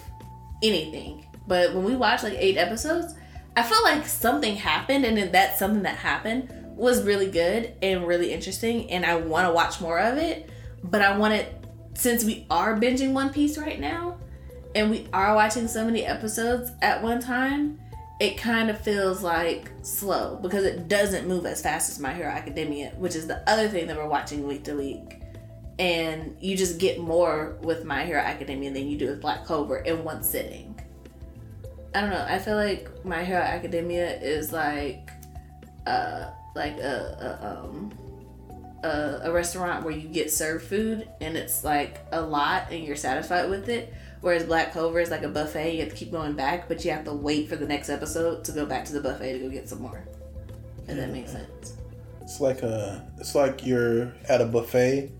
anything. 0.62 1.26
But 1.48 1.74
when 1.74 1.84
we 1.84 1.96
watch 1.96 2.22
like 2.22 2.36
eight 2.36 2.56
episodes, 2.56 3.14
I 3.56 3.64
felt 3.64 3.82
like 3.82 4.06
something 4.06 4.54
happened, 4.54 5.04
and 5.04 5.16
then 5.16 5.32
that 5.32 5.58
something 5.58 5.82
that 5.82 5.96
happened 5.96 6.52
was 6.80 7.02
really 7.04 7.30
good 7.30 7.74
and 7.82 8.06
really 8.06 8.32
interesting, 8.32 8.90
and 8.90 9.04
I 9.06 9.16
want 9.16 9.46
to 9.46 9.52
watch 9.52 9.80
more 9.80 10.00
of 10.00 10.16
it. 10.18 10.50
But 10.82 11.02
I 11.02 11.16
want 11.16 11.34
it 11.34 11.54
since 11.94 12.24
we 12.24 12.46
are 12.50 12.76
binging 12.76 13.12
One 13.12 13.30
Piece 13.32 13.58
right 13.58 13.78
now, 13.78 14.18
and 14.74 14.90
we 14.90 15.06
are 15.12 15.34
watching 15.34 15.68
so 15.68 15.84
many 15.84 16.06
episodes 16.06 16.70
at 16.80 17.02
one 17.02 17.20
time. 17.20 17.78
it 18.20 18.36
kind 18.36 18.68
of 18.68 18.78
feels 18.78 19.22
like 19.22 19.70
slow 19.82 20.38
because 20.42 20.64
it 20.64 20.88
doesn't 20.88 21.26
move 21.26 21.46
as 21.46 21.62
fast 21.62 21.90
as 21.90 21.98
My 21.98 22.12
Hero 22.12 22.28
Academia, 22.28 22.90
which 22.98 23.16
is 23.16 23.26
the 23.26 23.48
other 23.50 23.66
thing 23.66 23.86
that 23.86 23.96
we're 23.96 24.06
watching 24.06 24.46
week 24.46 24.62
to 24.64 24.74
week. 24.74 25.22
And 25.78 26.36
you 26.38 26.54
just 26.54 26.78
get 26.78 27.00
more 27.00 27.56
with 27.62 27.84
My 27.86 28.04
Hero 28.04 28.20
Academia 28.20 28.70
than 28.70 28.86
you 28.88 28.98
do 28.98 29.06
with 29.06 29.22
Black 29.22 29.46
Clover 29.46 29.78
in 29.78 30.04
one 30.04 30.22
sitting. 30.22 30.78
I 31.94 32.02
don't 32.02 32.10
know. 32.10 32.26
I 32.28 32.38
feel 32.38 32.56
like 32.56 32.90
My 33.06 33.24
Hero 33.24 33.40
Academia 33.40 34.20
is 34.20 34.52
like, 34.52 35.10
uh, 35.86 36.30
like 36.54 36.78
a, 36.78 37.38
a 37.40 37.64
um, 37.64 37.92
a, 38.82 39.20
a 39.24 39.32
restaurant 39.32 39.84
where 39.84 39.94
you 39.94 40.08
get 40.08 40.30
served 40.30 40.64
food 40.64 41.08
and 41.20 41.36
it's 41.36 41.64
like 41.64 42.00
a 42.12 42.20
lot 42.20 42.68
and 42.70 42.84
you're 42.84 42.96
satisfied 42.96 43.50
with 43.50 43.68
it. 43.68 43.92
Whereas 44.20 44.44
Black 44.44 44.72
Clover 44.72 45.00
is 45.00 45.10
like 45.10 45.22
a 45.22 45.28
buffet, 45.28 45.74
you 45.74 45.80
have 45.80 45.90
to 45.90 45.96
keep 45.96 46.10
going 46.10 46.34
back, 46.34 46.68
but 46.68 46.84
you 46.84 46.90
have 46.90 47.04
to 47.04 47.12
wait 47.12 47.48
for 47.48 47.56
the 47.56 47.66
next 47.66 47.88
episode 47.88 48.44
to 48.44 48.52
go 48.52 48.66
back 48.66 48.84
to 48.86 48.92
the 48.92 49.00
buffet 49.00 49.32
to 49.34 49.38
go 49.38 49.48
get 49.48 49.68
some 49.68 49.80
more. 49.80 50.04
If 50.86 50.96
that 50.96 51.10
makes 51.10 51.32
sense. 51.32 51.74
It's 52.20 52.40
like 52.40 52.62
a 52.62 53.06
it's 53.18 53.34
like 53.34 53.66
you're 53.66 54.12
at 54.28 54.40
a 54.40 54.46
buffet, 54.46 55.10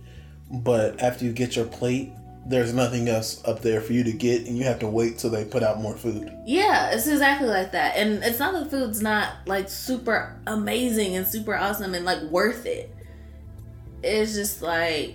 but 0.51 1.01
after 1.01 1.24
you 1.24 1.33
get 1.33 1.57
your 1.57 1.64
plate, 1.64 2.12
there's 2.51 2.74
nothing 2.74 3.09
else 3.09 3.42
up 3.46 3.61
there 3.62 3.80
for 3.80 3.92
you 3.92 4.03
to 4.05 4.12
get, 4.12 4.46
and 4.46 4.59
you 4.59 4.64
have 4.64 4.80
to 4.80 4.88
wait 4.88 5.18
till 5.18 5.30
they 5.30 5.44
put 5.44 5.62
out 5.62 5.80
more 5.80 5.96
food. 5.96 6.36
Yeah, 6.44 6.90
it's 6.90 7.07
exactly 7.07 7.46
like 7.48 7.70
that. 7.72 7.96
And 7.96 8.22
it's 8.24 8.40
not 8.40 8.53
that 8.53 8.64
the 8.64 8.70
food's 8.70 9.01
not 9.01 9.34
like 9.46 9.68
super 9.68 10.36
amazing 10.48 11.14
and 11.16 11.26
super 11.26 11.55
awesome 11.55 11.94
and 11.94 12.05
like 12.05 12.20
worth 12.22 12.66
it. 12.66 12.92
It's 14.03 14.34
just 14.34 14.62
like 14.62 15.14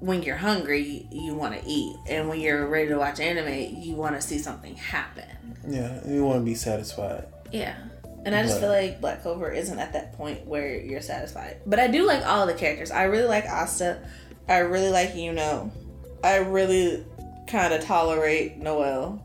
when 0.00 0.22
you're 0.22 0.36
hungry, 0.36 1.06
you 1.12 1.34
want 1.34 1.54
to 1.60 1.66
eat, 1.66 1.94
and 2.08 2.28
when 2.28 2.40
you're 2.40 2.66
ready 2.66 2.88
to 2.88 2.96
watch 2.98 3.20
anime, 3.20 3.80
you 3.80 3.94
want 3.94 4.16
to 4.16 4.20
see 4.20 4.38
something 4.38 4.74
happen. 4.76 5.24
Yeah, 5.68 6.00
you 6.08 6.24
want 6.24 6.40
to 6.40 6.44
be 6.44 6.54
satisfied. 6.54 7.26
Yeah. 7.52 7.74
And 8.24 8.34
I 8.34 8.42
just 8.42 8.56
But- 8.56 8.60
feel 8.60 8.68
like 8.70 9.00
Black 9.00 9.22
Clover 9.22 9.50
isn't 9.50 9.78
at 9.78 9.92
that 9.92 10.14
point 10.14 10.46
where 10.46 10.74
you're 10.74 11.00
satisfied. 11.02 11.58
But 11.66 11.78
I 11.78 11.86
do 11.86 12.04
like 12.06 12.26
all 12.26 12.46
the 12.46 12.54
characters. 12.54 12.90
I 12.90 13.04
really 13.04 13.28
like 13.28 13.44
Asta. 13.46 13.98
I 14.48 14.58
really 14.58 14.90
like 14.90 15.14
Yuno. 15.14 15.70
I 16.22 16.36
really 16.36 17.04
kind 17.46 17.72
of 17.72 17.82
tolerate 17.84 18.58
Noelle. 18.58 19.22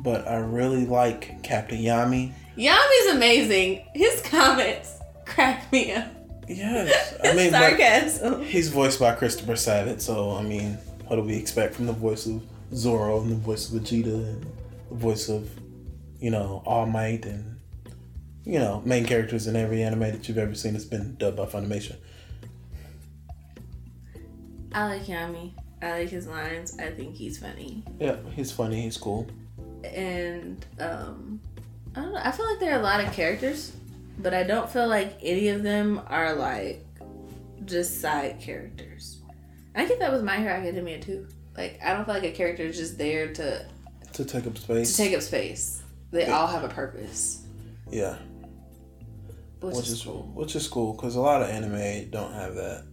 But 0.00 0.28
I 0.28 0.36
really 0.36 0.86
like 0.86 1.42
Captain 1.42 1.78
Yami. 1.78 2.32
Yami's 2.56 3.14
amazing. 3.14 3.84
His 3.94 4.20
comments 4.22 4.98
crack 5.24 5.70
me 5.72 5.92
up. 5.92 6.08
Yes, 6.46 7.14
I 7.24 7.34
mean, 7.34 7.50
Sarcasm. 7.50 8.42
he's 8.42 8.68
voiced 8.68 9.00
by 9.00 9.14
Christopher 9.14 9.56
Sabat, 9.56 10.02
so 10.02 10.32
I 10.32 10.42
mean, 10.42 10.74
what 11.06 11.16
do 11.16 11.22
we 11.22 11.36
expect 11.36 11.74
from 11.74 11.86
the 11.86 11.92
voice 11.92 12.26
of 12.26 12.42
Zoro 12.74 13.20
and 13.22 13.30
the 13.30 13.36
voice 13.36 13.72
of 13.72 13.80
Vegeta 13.80 14.14
and 14.14 14.46
the 14.90 14.94
voice 14.94 15.28
of, 15.28 15.48
you 16.20 16.30
know, 16.30 16.62
All 16.66 16.84
Might 16.86 17.24
and, 17.24 17.58
you 18.44 18.58
know, 18.58 18.82
main 18.84 19.06
characters 19.06 19.46
in 19.46 19.56
every 19.56 19.82
anime 19.82 20.00
that 20.00 20.28
you've 20.28 20.38
ever 20.38 20.54
seen 20.54 20.74
that's 20.74 20.84
been 20.84 21.16
dubbed 21.16 21.38
by 21.38 21.46
Funimation. 21.46 21.96
I 24.72 24.88
like 24.88 25.04
Yami. 25.06 25.52
I 25.84 25.98
like 26.00 26.08
his 26.08 26.26
lines. 26.26 26.78
I 26.78 26.90
think 26.90 27.14
he's 27.14 27.38
funny. 27.38 27.82
Yeah, 28.00 28.16
he's 28.34 28.50
funny. 28.50 28.80
He's 28.82 28.96
cool. 28.96 29.28
And 29.84 30.64
um 30.80 31.40
I 31.94 32.00
don't 32.00 32.12
know. 32.12 32.20
I 32.22 32.30
feel 32.32 32.46
like 32.50 32.58
there 32.58 32.74
are 32.74 32.80
a 32.80 32.82
lot 32.82 33.04
of 33.04 33.12
characters, 33.12 33.72
but 34.18 34.32
I 34.34 34.42
don't 34.42 34.68
feel 34.70 34.88
like 34.88 35.18
any 35.22 35.48
of 35.48 35.62
them 35.62 36.00
are 36.08 36.34
like 36.34 36.84
just 37.66 38.00
side 38.00 38.40
characters. 38.40 39.18
I 39.76 39.84
get 39.86 39.98
that 40.00 40.12
with 40.12 40.22
My 40.24 40.36
Hero 40.38 40.52
Academia 40.54 41.00
too. 41.00 41.26
Like 41.56 41.78
I 41.84 41.92
don't 41.92 42.04
feel 42.04 42.14
like 42.14 42.24
a 42.24 42.32
character 42.32 42.62
is 42.64 42.76
just 42.76 42.96
there 42.98 43.32
to 43.34 43.66
To 44.14 44.24
take 44.24 44.46
up 44.46 44.56
space. 44.56 44.90
to 44.92 44.96
take 44.96 45.14
up 45.14 45.22
space. 45.22 45.82
They 46.10 46.26
Yeah. 46.26 46.38
all 46.38 46.46
have 46.46 46.62
a 46.64 46.68
purpose, 46.68 47.42
yeah, 47.90 48.16
which, 49.60 49.74
which 49.74 49.86
is 49.86 49.92
is 49.94 50.02
cool. 50.02 50.30
which 50.34 50.54
is 50.54 50.68
cool 50.68 50.92
because 50.92 51.16
a 51.16 51.20
lot 51.20 51.42
of 51.42 51.48
anime 51.48 52.08
don't 52.10 52.32
have 52.32 52.54
that. 52.54 52.84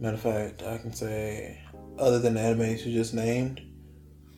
Matter 0.00 0.14
of 0.16 0.20
fact, 0.20 0.62
I 0.64 0.78
can 0.78 0.92
say, 0.92 1.60
other 1.98 2.18
than 2.18 2.34
the 2.34 2.40
animes 2.40 2.84
you 2.84 2.92
just 2.92 3.14
named, 3.14 3.60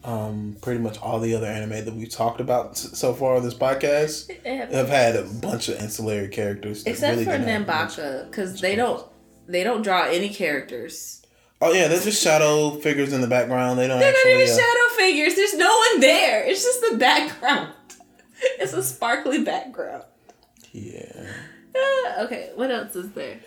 um, 0.04 0.56
pretty 0.62 0.80
much 0.80 0.98
all 0.98 1.20
the 1.20 1.34
other 1.34 1.46
anime 1.46 1.84
that 1.84 1.94
we've 1.94 2.10
talked 2.10 2.40
about 2.40 2.76
so 2.78 3.12
far 3.12 3.36
on 3.36 3.42
this 3.42 3.54
podcast 3.54 4.30
have- 4.44 4.88
had 4.88 5.16
a 5.16 5.24
bunch 5.24 5.68
of 5.68 5.78
ancillary 5.80 6.28
characters. 6.28 6.84
Except 6.86 7.12
really 7.18 7.24
for 7.24 7.32
Nanbaka, 7.38 8.30
because 8.30 8.60
they 8.60 8.74
don't 8.76 9.06
they 9.46 9.62
don't 9.64 9.82
draw 9.82 10.04
any 10.04 10.28
characters. 10.28 11.22
Oh 11.62 11.72
yeah, 11.72 11.88
they're 11.88 12.00
just 12.00 12.22
shadow 12.22 12.70
figures 12.80 13.12
in 13.12 13.20
the 13.20 13.26
background. 13.26 13.78
They 13.78 13.86
don't 13.88 13.98
They're 14.00 14.12
not 14.12 14.26
even 14.26 14.48
uh, 14.48 14.56
shadow 14.56 14.94
figures. 14.96 15.34
There's 15.34 15.54
no 15.56 15.68
one 15.76 16.00
there. 16.00 16.44
It's 16.44 16.62
just 16.64 16.80
the 16.90 16.96
background. 16.96 17.74
It's 18.58 18.72
a 18.72 18.82
sparkly 18.82 19.44
background. 19.44 20.04
yeah. 20.72 21.26
Ah, 21.76 22.22
okay, 22.24 22.50
what 22.54 22.70
else 22.70 22.96
is 22.96 23.10
there? 23.12 23.38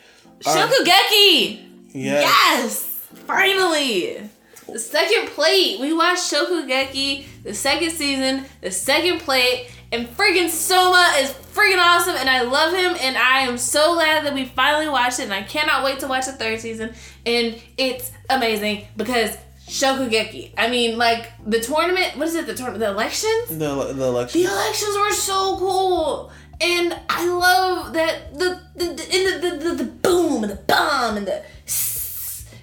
Um, 0.45 0.53
Shokugeki! 0.53 1.65
Yeah. 1.93 2.21
Yes! 2.21 2.92
Finally! 3.13 4.29
The 4.67 4.79
second 4.79 5.27
plate. 5.29 5.79
We 5.79 5.93
watched 5.93 6.31
Shokugeki, 6.31 7.43
the 7.43 7.53
second 7.53 7.91
season, 7.91 8.45
the 8.61 8.71
second 8.71 9.19
plate, 9.19 9.69
and 9.91 10.07
friggin' 10.07 10.49
Soma 10.49 11.13
is 11.19 11.31
friggin' 11.31 11.77
awesome, 11.77 12.15
and 12.15 12.29
I 12.29 12.41
love 12.41 12.73
him, 12.73 12.95
and 12.99 13.17
I 13.17 13.41
am 13.41 13.57
so 13.57 13.93
glad 13.93 14.25
that 14.25 14.33
we 14.33 14.45
finally 14.45 14.87
watched 14.89 15.19
it, 15.19 15.23
and 15.23 15.33
I 15.33 15.43
cannot 15.43 15.83
wait 15.83 15.99
to 15.99 16.07
watch 16.07 16.25
the 16.25 16.31
third 16.31 16.59
season, 16.59 16.93
and 17.25 17.61
it's 17.77 18.11
amazing 18.29 18.87
because 18.97 19.37
Shokugeki. 19.67 20.53
I 20.57 20.69
mean, 20.69 20.97
like 20.97 21.31
the 21.45 21.59
tournament. 21.59 22.17
What 22.17 22.27
is 22.27 22.35
it? 22.35 22.45
The 22.45 22.53
tournament? 22.53 22.79
The 22.79 22.89
elections. 22.89 23.49
The 23.49 23.93
the 23.93 24.05
election. 24.05 24.41
The 24.41 24.47
elections 24.47 24.97
were 24.97 25.11
so 25.13 25.57
cool, 25.57 26.31
and 26.59 26.97
I 27.09 27.27
love 27.27 27.93
that 27.93 28.33
the 28.37 28.61
the 28.75 28.85
the, 28.85 29.03
and 29.03 29.43
the, 29.43 29.49
the, 29.49 29.69
the, 29.69 29.83
the 29.83 29.91
boom 29.91 30.43
and 30.43 30.51
the 30.51 30.57
bomb 30.57 31.17
and 31.17 31.27
the. 31.27 31.43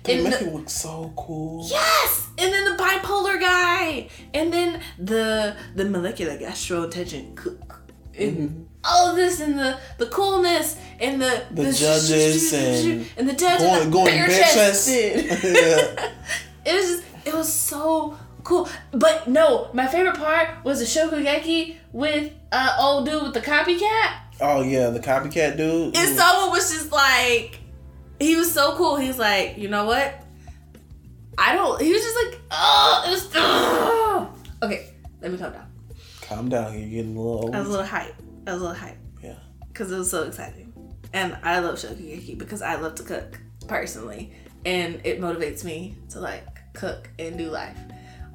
They 0.02 0.22
make 0.22 0.38
the, 0.38 0.46
it 0.46 0.52
look 0.54 0.70
so 0.70 1.12
cool. 1.16 1.66
Yes, 1.68 2.28
and 2.38 2.52
then 2.52 2.64
the 2.64 2.82
bipolar 2.82 3.38
guy, 3.40 4.08
and 4.34 4.52
then 4.52 4.80
the 4.98 5.56
the 5.74 5.84
molecular 5.84 6.36
gastroenterology 6.38 7.34
cook, 7.36 7.82
and 8.18 8.66
all 8.82 9.10
of 9.10 9.16
this, 9.16 9.40
and 9.40 9.58
the 9.58 9.78
the 9.98 10.06
coolness, 10.06 10.78
and 11.00 11.20
the 11.20 11.26
Mm-hmm. 11.26 11.54
The 11.56 11.72
judges 11.72 12.52
and 12.54 13.06
and 13.16 13.28
the 13.28 13.34
judges 13.34 13.62
Going 13.66 13.90
going 13.90 14.06
bare 14.06 14.26
bare 14.28 14.42
chest. 14.42 14.88
chested. 14.88 15.54
yeah. 15.54 16.12
It 16.64 16.74
was 16.74 16.86
just, 16.90 17.02
it 17.26 17.34
was 17.34 17.50
so 17.52 18.18
cool. 18.44 18.68
But 18.92 19.26
no, 19.28 19.70
my 19.72 19.86
favorite 19.86 20.16
part 20.16 20.62
was 20.64 20.78
the 20.80 20.84
Shokugeki 20.84 21.76
with 21.92 22.32
uh 22.52 22.76
old 22.78 23.06
dude 23.06 23.22
with 23.22 23.34
the 23.34 23.40
copycat. 23.40 24.12
Oh 24.42 24.62
yeah, 24.62 24.90
the 24.90 25.00
copycat 25.00 25.56
dude. 25.56 25.96
And 25.96 26.16
someone 26.16 26.50
was 26.50 26.70
just 26.72 26.92
like 26.92 27.59
he 28.20 28.36
was 28.36 28.52
so 28.52 28.76
cool. 28.76 28.96
He 28.96 29.08
was 29.08 29.18
like, 29.18 29.58
you 29.58 29.68
know 29.68 29.86
what? 29.86 30.24
I 31.38 31.54
don't 31.54 31.80
he 31.80 31.92
was 31.92 32.02
just 32.02 32.16
like, 32.16 32.40
oh 32.50 33.04
it 33.06 33.10
was 33.10 33.30
oh. 33.34 34.34
Okay, 34.62 34.90
let 35.20 35.32
me 35.32 35.38
calm 35.38 35.52
down. 35.52 35.66
Calm 36.20 36.48
down. 36.48 36.78
You're 36.78 36.88
getting 36.88 37.16
a 37.16 37.20
little 37.20 37.44
old. 37.44 37.54
I 37.54 37.60
was 37.60 37.68
a 37.68 37.70
little 37.70 37.86
hype. 37.86 38.14
I 38.46 38.52
was 38.52 38.60
a 38.60 38.64
little 38.64 38.78
hype. 38.78 38.98
Yeah. 39.22 39.38
Because 39.68 39.90
it 39.90 39.96
was 39.96 40.10
so 40.10 40.24
exciting. 40.24 40.72
And 41.12 41.36
I 41.42 41.58
love 41.60 41.76
Shokugeki 41.76 42.38
because 42.38 42.62
I 42.62 42.76
love 42.76 42.94
to 42.96 43.02
cook 43.02 43.40
personally. 43.66 44.32
And 44.64 45.00
it 45.04 45.20
motivates 45.20 45.64
me 45.64 45.96
to 46.10 46.20
like 46.20 46.46
cook 46.74 47.08
and 47.18 47.38
do 47.38 47.48
life. 47.48 47.78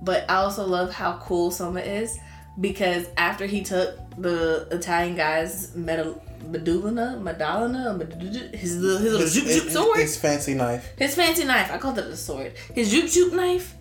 But 0.01 0.29
I 0.29 0.35
also 0.37 0.65
love 0.65 0.91
how 0.91 1.19
cool 1.19 1.51
Soma 1.51 1.79
is 1.79 2.17
because 2.59 3.07
after 3.17 3.45
he 3.45 3.63
took 3.63 3.97
the 4.17 4.67
Italian 4.71 5.15
guy's 5.15 5.75
medal 5.75 6.21
Medulina, 6.51 7.19
Medallina, 7.21 7.97
Medul- 7.99 8.53
his 8.55 8.77
little 8.77 8.99
his 8.99 9.11
little 9.11 9.27
zoop 9.27 9.47
zoop 9.47 9.69
sword, 9.69 9.99
his 9.99 10.17
fancy 10.17 10.53
knife. 10.53 10.93
his 10.97 11.15
fancy 11.15 11.43
knife. 11.43 11.71
I 11.71 11.77
called 11.77 11.97
it 11.97 12.05
a 12.05 12.15
sword. 12.17 12.53
His 12.73 12.89
zoop 12.89 13.07
zoop 13.09 13.33
knife, 13.33 13.75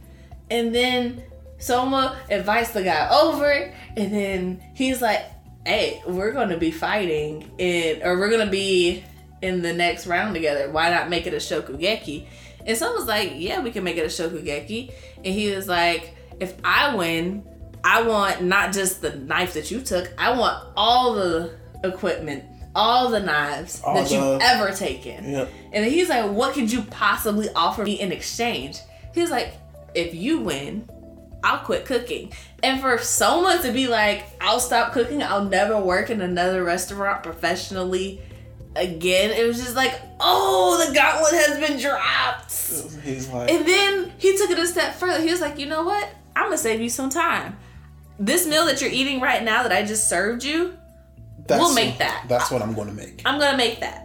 and 0.51 0.75
then 0.75 1.23
Soma 1.59 2.19
invites 2.31 2.71
the 2.73 2.83
guy 2.83 3.09
over, 3.11 3.73
and 3.97 4.13
then 4.13 4.63
he's 4.75 5.01
like, 5.01 5.23
"Hey, 5.65 6.03
we're 6.07 6.33
gonna 6.33 6.57
be 6.59 6.71
fighting, 6.71 7.51
and 7.59 8.03
or 8.03 8.19
we're 8.19 8.31
gonna 8.31 8.51
be 8.51 9.05
in 9.43 9.63
the 9.63 9.73
next 9.73 10.07
round 10.07 10.35
together. 10.35 10.71
Why 10.71 10.91
not 10.91 11.09
make 11.09 11.27
it 11.27 11.35
a 11.35 11.39
Shokugeki?" 11.39 12.27
And 12.67 12.77
Soma's 12.77 13.07
like, 13.07 13.33
"Yeah, 13.37 13.61
we 13.61 13.71
can 13.71 13.85
make 13.85 13.97
it 13.97 14.05
a 14.05 14.09
Shokugeki." 14.09 14.91
And 15.19 15.27
he 15.35 15.51
was 15.55 15.69
like, 15.69 16.15
"If 16.41 16.55
I 16.65 16.95
win, 16.95 17.45
I 17.83 18.03
want 18.03 18.43
not 18.43 18.73
just 18.73 19.03
the 19.03 19.15
knife 19.15 19.53
that 19.55 19.71
you 19.71 19.81
took. 19.81 20.11
I 20.19 20.33
want 20.37 20.65
all 20.77 21.15
the 21.15 21.51
equipment." 21.85 22.45
All 22.75 23.11
the 23.11 23.21
knives 23.21 23.81
All 23.83 23.95
that 23.95 24.11
you've 24.11 24.41
ever 24.43 24.73
taken. 24.73 25.31
Yep. 25.31 25.51
And 25.73 25.85
he's 25.85 26.09
like, 26.09 26.31
What 26.31 26.55
could 26.55 26.71
you 26.73 26.83
possibly 26.83 27.49
offer 27.55 27.85
me 27.85 28.01
in 28.01 28.13
exchange? 28.13 28.79
He's 29.15 29.31
like, 29.31 29.55
If 29.95 30.15
you 30.15 30.41
win, 30.41 30.89
I'll 31.43 31.59
quit 31.59 31.85
cooking. 31.85 32.33
And 32.63 32.81
for 32.81 32.99
someone 32.99 33.63
to 33.63 33.73
be 33.73 33.87
like, 33.87 34.25
I'll 34.41 34.61
stop 34.61 34.93
cooking, 34.93 35.23
I'll 35.23 35.45
never 35.45 35.79
work 35.81 36.11
in 36.11 36.21
another 36.21 36.65
restaurant 36.65 37.23
professionally 37.23 38.21
again, 38.77 39.31
it 39.31 39.47
was 39.47 39.59
just 39.59 39.77
like, 39.77 40.01
Oh, 40.21 40.85
the 40.87 40.95
gauntlet 40.95 41.35
has 41.35 41.59
been 41.59 41.81
dropped. 41.81 42.51
He's 43.05 43.29
like, 43.29 43.51
And 43.51 43.67
then 43.67 44.13
he 44.19 44.37
took 44.37 44.51
it 44.51 44.59
a 44.59 44.67
step 44.67 44.95
further. 44.95 45.23
He 45.23 45.31
was 45.31 45.41
like, 45.41 45.59
You 45.59 45.67
know 45.67 45.85
what? 45.85 46.09
I'm 46.37 46.51
to 46.51 46.59
save 46.59 46.81
you 46.81 46.89
some 46.89 47.11
time. 47.11 47.57
this 48.19 48.47
meal 48.47 48.67
that 48.67 48.81
you're 48.81 48.91
eating 48.91 49.21
right 49.21 49.43
now 49.45 49.63
that 49.63 49.71
I 49.73 49.85
just 49.85 50.09
served 50.09 50.43
you, 50.43 50.77
That's, 51.47 51.61
We'll 51.61 51.75
make 51.75 51.99
that. 51.99 52.25
That's 52.29 52.51
what 52.51 52.63
I'm 52.63 52.75
going 52.75 52.89
to 52.89 52.95
make. 52.95 53.23
I'm 53.25 53.39
gonna 53.39 53.57
make 53.57 53.81
that. 53.81 54.01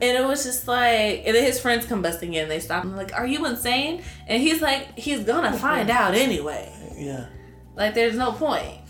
And 0.00 0.16
it 0.18 0.26
was 0.26 0.42
just 0.42 0.66
like, 0.66 1.22
and 1.24 1.36
then 1.36 1.44
his 1.44 1.60
friends 1.60 1.86
come 1.86 2.02
busting 2.02 2.34
in. 2.34 2.48
They 2.48 2.58
stop 2.58 2.82
him 2.82 2.96
like, 2.96 3.12
"Are 3.14 3.26
you 3.26 3.46
insane?" 3.46 4.02
And 4.26 4.42
he's 4.42 4.60
like, 4.60 4.98
"He's 4.98 5.20
gonna 5.24 5.52
find 5.56 5.90
out 5.90 6.14
anyway. 6.14 6.72
Yeah. 6.96 7.26
Like, 7.76 7.94
there's 7.94 8.16
no 8.16 8.32
point." 8.32 8.80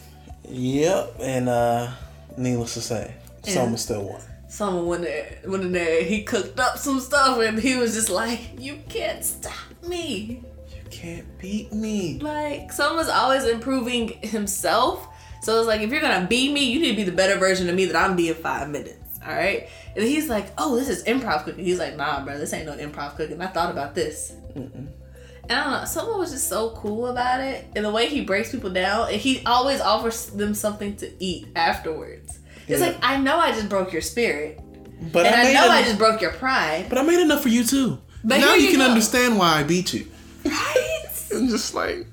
Yep. 0.48 1.16
And 1.20 1.48
uh, 1.50 1.90
needless 2.38 2.74
to 2.74 2.80
say, 2.80 3.14
Yeah. 3.44 3.54
Soma 3.54 3.76
still 3.76 4.08
won. 4.08 4.22
Soma 4.48 4.82
went 4.82 5.02
there, 5.02 5.38
went 5.46 5.64
in 5.64 5.72
there. 5.72 6.02
He 6.04 6.22
cooked 6.22 6.58
up 6.58 6.78
some 6.78 7.00
stuff, 7.00 7.38
and 7.40 7.58
he 7.58 7.76
was 7.76 7.94
just 7.94 8.08
like, 8.08 8.40
"You 8.58 8.78
can't 8.88 9.22
stop 9.24 9.52
me." 9.86 10.42
You 10.70 10.82
can't 10.90 11.38
beat 11.38 11.72
me. 11.74 12.18
Like, 12.20 12.72
Soma's 12.72 13.08
always 13.08 13.44
improving 13.44 14.08
himself. 14.22 15.08
So 15.42 15.58
it's 15.58 15.66
like, 15.66 15.80
if 15.80 15.90
you're 15.90 16.00
gonna 16.00 16.26
be 16.26 16.52
me, 16.52 16.64
you 16.70 16.80
need 16.80 16.90
to 16.90 16.96
be 16.96 17.02
the 17.04 17.12
better 17.12 17.36
version 17.38 17.68
of 17.68 17.74
me 17.74 17.84
that 17.86 17.96
I'm 17.96 18.16
being 18.16 18.34
five 18.34 18.68
minutes. 18.70 19.18
All 19.26 19.32
right. 19.34 19.68
And 19.94 20.04
he's 20.04 20.28
like, 20.28 20.46
"Oh, 20.58 20.76
this 20.76 20.88
is 20.88 21.04
improv 21.04 21.44
cooking." 21.44 21.64
He's 21.64 21.78
like, 21.78 21.96
"Nah, 21.96 22.24
bro, 22.24 22.38
this 22.38 22.52
ain't 22.52 22.66
no 22.66 22.72
improv 22.76 23.16
cooking. 23.16 23.40
I 23.40 23.46
thought 23.48 23.70
about 23.70 23.94
this." 23.94 24.32
And 24.54 24.88
I 25.50 25.64
don't 25.64 25.72
know, 25.72 25.84
Soma 25.84 26.16
was 26.18 26.30
just 26.30 26.48
so 26.48 26.70
cool 26.70 27.08
about 27.08 27.40
it, 27.40 27.66
and 27.74 27.84
the 27.84 27.90
way 27.90 28.06
he 28.08 28.20
breaks 28.22 28.52
people 28.52 28.70
down, 28.70 29.08
and 29.08 29.16
he 29.20 29.42
always 29.44 29.80
offers 29.80 30.26
them 30.26 30.54
something 30.54 30.94
to 30.96 31.10
eat 31.22 31.48
afterwards. 31.56 32.38
It's 32.68 32.80
Yeah. 32.80 32.86
like, 32.86 32.98
I 33.02 33.16
know 33.18 33.38
I 33.38 33.50
just 33.50 33.68
broke 33.68 33.92
your 33.92 34.02
spirit, 34.02 34.60
But 35.12 35.26
and 35.26 35.34
I, 35.34 35.42
made 35.44 35.54
know 35.54 35.68
I 35.68 35.82
just 35.82 35.98
broke 35.98 36.20
your 36.20 36.30
pride. 36.32 36.86
But 36.88 36.98
I 36.98 37.02
made 37.02 37.20
enough 37.20 37.42
for 37.42 37.48
you 37.48 37.64
too. 37.64 37.98
But 38.22 38.38
now 38.38 38.54
you 38.54 38.62
you 38.66 38.70
can 38.70 38.78
go. 38.78 38.86
understand 38.86 39.36
why 39.36 39.58
I 39.58 39.62
beat 39.64 39.92
you. 39.92 40.06
Right? 40.44 41.06
I'm 41.34 41.48
just 41.48 41.74
like, 41.74 42.06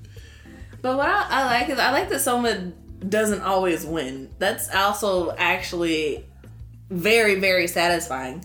But 0.81 0.97
what 0.97 1.07
I, 1.07 1.25
I 1.29 1.45
like 1.45 1.69
is 1.69 1.77
I 1.77 1.91
like 1.91 2.09
that 2.09 2.21
Soma 2.21 2.71
doesn't 3.07 3.41
always 3.41 3.85
win. 3.85 4.29
That's 4.39 4.73
also 4.73 5.31
actually 5.37 6.25
very 6.89 7.35
very 7.39 7.67
satisfying 7.67 8.43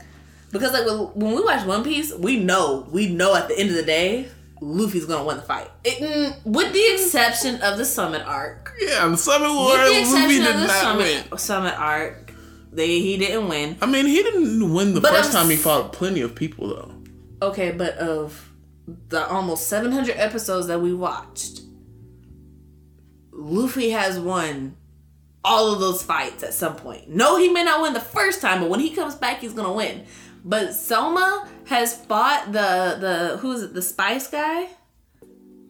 because 0.53 0.73
like 0.73 0.85
when, 1.15 1.35
we 1.35 1.43
watch 1.43 1.67
One 1.67 1.83
Piece, 1.83 2.13
we 2.15 2.39
know 2.39 2.87
we 2.91 3.09
know 3.09 3.35
at 3.35 3.49
the 3.49 3.59
end 3.59 3.71
of 3.71 3.77
the 3.77 3.83
day 3.83 4.29
Luffy's 4.61 5.07
gonna 5.07 5.25
win 5.25 5.37
the 5.37 5.43
fight. 5.43 5.71
It, 5.85 6.37
with 6.45 6.73
the 6.73 6.93
exception 6.95 7.61
of 7.63 7.79
the 7.79 7.85
summit 7.85 8.23
arc. 8.27 8.73
yeah, 8.81 9.07
the 9.09 9.17
Summit 9.17 9.53
War, 9.53 9.69
With 9.73 9.79
the 9.79 9.91
Luffy 9.93 10.01
exception 10.01 10.29
did 10.43 10.55
of 10.55 10.61
the 10.61 10.67
not 10.67 10.97
win. 10.99 11.23
summit, 11.23 11.41
summit 11.41 11.75
arc, 11.79 12.33
they 12.73 13.01
he 13.01 13.17
didn't 13.17 13.49
win. 13.49 13.77
I 13.83 13.87
mean, 13.87 14.07
he 14.07 14.23
didn't 14.23 14.73
win 14.73 14.95
the 14.95 15.01
But 15.01 15.13
first 15.13 15.35
I'm 15.35 15.43
time 15.43 15.51
he 15.51 15.57
fought 15.57 15.93
plenty 15.93 16.21
of 16.21 16.35
people 16.35 16.69
though. 16.69 16.93
Okay, 17.47 17.73
but 17.73 17.95
of 17.99 18.51
the 19.09 19.27
almost 19.27 19.69
700 19.69 20.17
episodes 20.17 20.67
that 20.69 20.81
we 20.81 20.95
watched, 20.95 21.61
Luffy 23.35 23.91
has 23.91 24.19
won 24.19 24.77
all 25.45 25.73
of 25.73 25.81
those 25.81 26.03
fights 26.03 26.43
at 26.43 26.55
some 26.55 26.77
point. 26.77 27.09
No, 27.09 27.37
he 27.37 27.49
may 27.51 27.65
not 27.65 27.83
win 27.83 27.93
the 27.93 28.01
first 28.01 28.41
time, 28.41 28.61
but 28.61 28.71
when 28.71 28.81
he 28.81 28.91
comes 28.91 29.15
back, 29.15 29.41
he's 29.41 29.53
gonna 29.53 29.73
win. 29.73 30.05
But 30.45 30.75
Soma 30.75 31.49
has 31.67 31.95
fought 31.95 32.47
the 32.53 32.97
the 33.01 33.37
who's 33.39 33.63
it? 33.63 33.75
The 33.75 33.83
Spice 33.83 34.29
guy. 34.29 34.69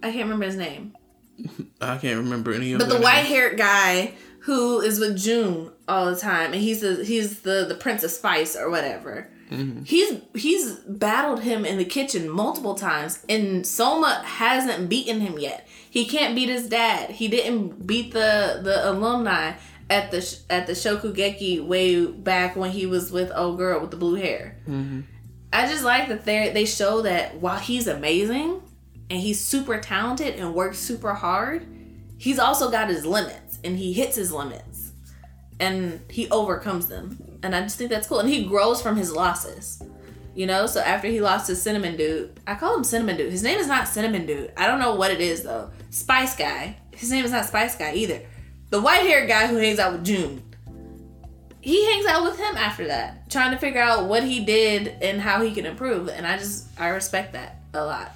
I 0.03 0.11
can't 0.11 0.25
remember 0.25 0.47
his 0.47 0.57
name. 0.57 0.95
I 1.81 1.97
can't 1.97 2.19
remember 2.19 2.53
any 2.53 2.73
of 2.73 2.81
them. 2.81 2.89
But 2.89 2.97
the 2.97 3.03
white 3.03 3.25
haired 3.25 3.57
guy 3.57 4.15
who 4.41 4.81
is 4.81 5.01
with 5.01 5.17
Jun 5.17 5.73
all 5.89 6.07
the 6.07 6.17
time, 6.17 6.53
and 6.53 6.61
he's 6.61 6.81
the 6.81 7.05
he's 7.05 7.41
the 7.41 7.65
the 7.67 7.75
Prince 7.75 8.05
of 8.05 8.11
Spice 8.11 8.57
or 8.57 8.71
whatever. 8.71 9.31
Mm-hmm. 9.55 9.85
He's 9.85 10.21
he's 10.35 10.73
battled 10.81 11.43
him 11.43 11.65
in 11.65 11.79
the 11.79 11.85
kitchen 11.85 12.29
multiple 12.29 12.75
times, 12.75 13.25
and 13.29 13.67
Soma 13.67 14.23
hasn't 14.25 14.89
beaten 14.89 15.21
him 15.21 15.39
yet. 15.39 15.67
He 15.91 16.07
can't 16.07 16.35
beat 16.35 16.49
his 16.49 16.69
dad. 16.69 17.11
He 17.11 17.29
didn't 17.29 17.87
beat 17.87 18.13
the 18.13 18.61
the 18.63 18.91
alumni 18.91 19.53
at 19.91 20.11
the 20.11 20.39
at 20.51 20.67
the 20.67 20.73
Shokugeki 20.73 21.65
way 21.65 22.07
back 22.07 22.57
when 22.57 22.71
he 22.71 22.87
was 22.87 23.13
with 23.13 23.31
old 23.35 23.59
girl 23.59 23.81
with 23.81 23.91
the 23.91 23.97
blue 23.97 24.15
hair. 24.15 24.57
Mm-hmm. 24.69 25.01
I 25.53 25.69
just 25.69 25.85
like 25.85 26.09
that 26.09 26.25
they 26.25 26.51
they 26.51 26.65
show 26.65 27.03
that 27.03 27.37
while 27.37 27.59
he's 27.59 27.87
amazing 27.87 28.63
and 29.11 29.21
he's 29.21 29.41
super 29.41 29.79
talented 29.79 30.35
and 30.35 30.55
works 30.55 30.79
super 30.79 31.15
hard, 31.15 31.67
he's 32.19 32.39
also 32.39 32.71
got 32.71 32.89
his 32.89 33.07
limits 33.07 33.59
and 33.63 33.79
he 33.79 33.93
hits 33.93 34.17
his 34.17 34.33
limits 34.33 34.74
and 35.61 36.01
he 36.11 36.29
overcomes 36.31 36.87
them. 36.87 37.39
And 37.43 37.55
I 37.55 37.63
just 37.63 37.77
think 37.77 37.91
that's 37.91 38.07
cool. 38.07 38.21
And 38.21 38.29
he 38.29 38.45
grows 38.45 38.83
from 38.83 38.97
his 38.97 39.13
losses. 39.13 39.83
You 40.35 40.47
know, 40.47 40.67
so 40.67 40.81
after 40.81 41.07
he 41.07 41.21
lost 41.21 41.47
his 41.47 41.63
Cinnamon 41.63 41.97
Dude, 41.97 42.41
I 42.47 42.57
call 42.57 42.77
him 42.77 42.83
Cinnamon 42.83 43.17
Dude. 43.17 43.31
His 43.31 43.45
name 43.45 43.59
is 43.59 43.69
not 43.69 43.87
Cinnamon 43.87 44.27
Dude. 44.27 44.53
I 44.57 44.67
don't 44.67 44.81
know 44.81 44.97
what 44.97 45.13
it 45.13 45.21
is 45.21 45.45
though. 45.45 45.71
Spice 45.91 46.37
Guy. 46.37 46.77
His 46.91 47.11
name 47.11 47.25
is 47.25 47.31
not 47.31 47.45
Spice 47.45 47.77
Guy 47.77 47.95
either. 47.95 48.21
The 48.71 48.81
white 48.81 49.03
haired 49.03 49.29
guy 49.29 49.47
who 49.47 49.57
hangs 49.57 49.79
out 49.79 49.93
with 49.93 50.05
Jun. 50.05 50.43
He 51.61 51.87
hangs 51.93 52.07
out 52.07 52.25
with 52.25 52.37
him 52.39 52.57
after 52.57 52.89
that, 52.89 53.31
trying 53.31 53.53
to 53.53 53.59
figure 53.59 53.81
out 53.81 54.09
what 54.09 54.25
he 54.25 54.45
did 54.45 54.89
and 55.01 55.21
how 55.21 55.41
he 55.41 55.53
can 55.53 55.65
improve. 55.65 56.09
And 56.09 56.27
I 56.27 56.37
just 56.37 56.69
I 56.79 56.89
respect 56.89 57.33
that 57.35 57.61
a 57.73 57.85
lot. 57.85 58.15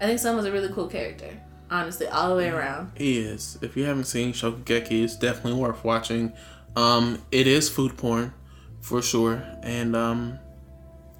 I 0.00 0.06
think 0.06 0.18
Soma's 0.18 0.46
a 0.46 0.52
really 0.52 0.72
cool 0.72 0.86
character, 0.86 1.28
honestly, 1.70 2.06
all 2.06 2.30
the 2.30 2.36
way 2.36 2.48
around. 2.48 2.92
He 2.96 3.18
is. 3.18 3.58
If 3.60 3.76
you 3.76 3.84
haven't 3.84 4.04
seen 4.04 4.32
Shokugeki, 4.32 5.02
it's 5.02 5.16
definitely 5.16 5.60
worth 5.60 5.84
watching. 5.84 6.32
Um, 6.76 7.20
it 7.32 7.46
is 7.46 7.68
food 7.68 7.96
porn, 7.96 8.32
for 8.80 9.02
sure, 9.02 9.42
and 9.62 9.94
um, 9.96 10.38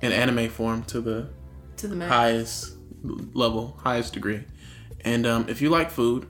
in 0.00 0.12
anime 0.12 0.48
form 0.48 0.82
to 0.84 1.00
the 1.00 1.28
To 1.78 1.88
the 1.88 1.96
max. 1.96 2.10
highest 2.12 2.76
level, 3.02 3.78
highest 3.82 4.12
degree. 4.14 4.44
And 5.02 5.26
um, 5.26 5.46
if 5.48 5.60
you 5.62 5.70
like 5.70 5.90
food, 5.90 6.28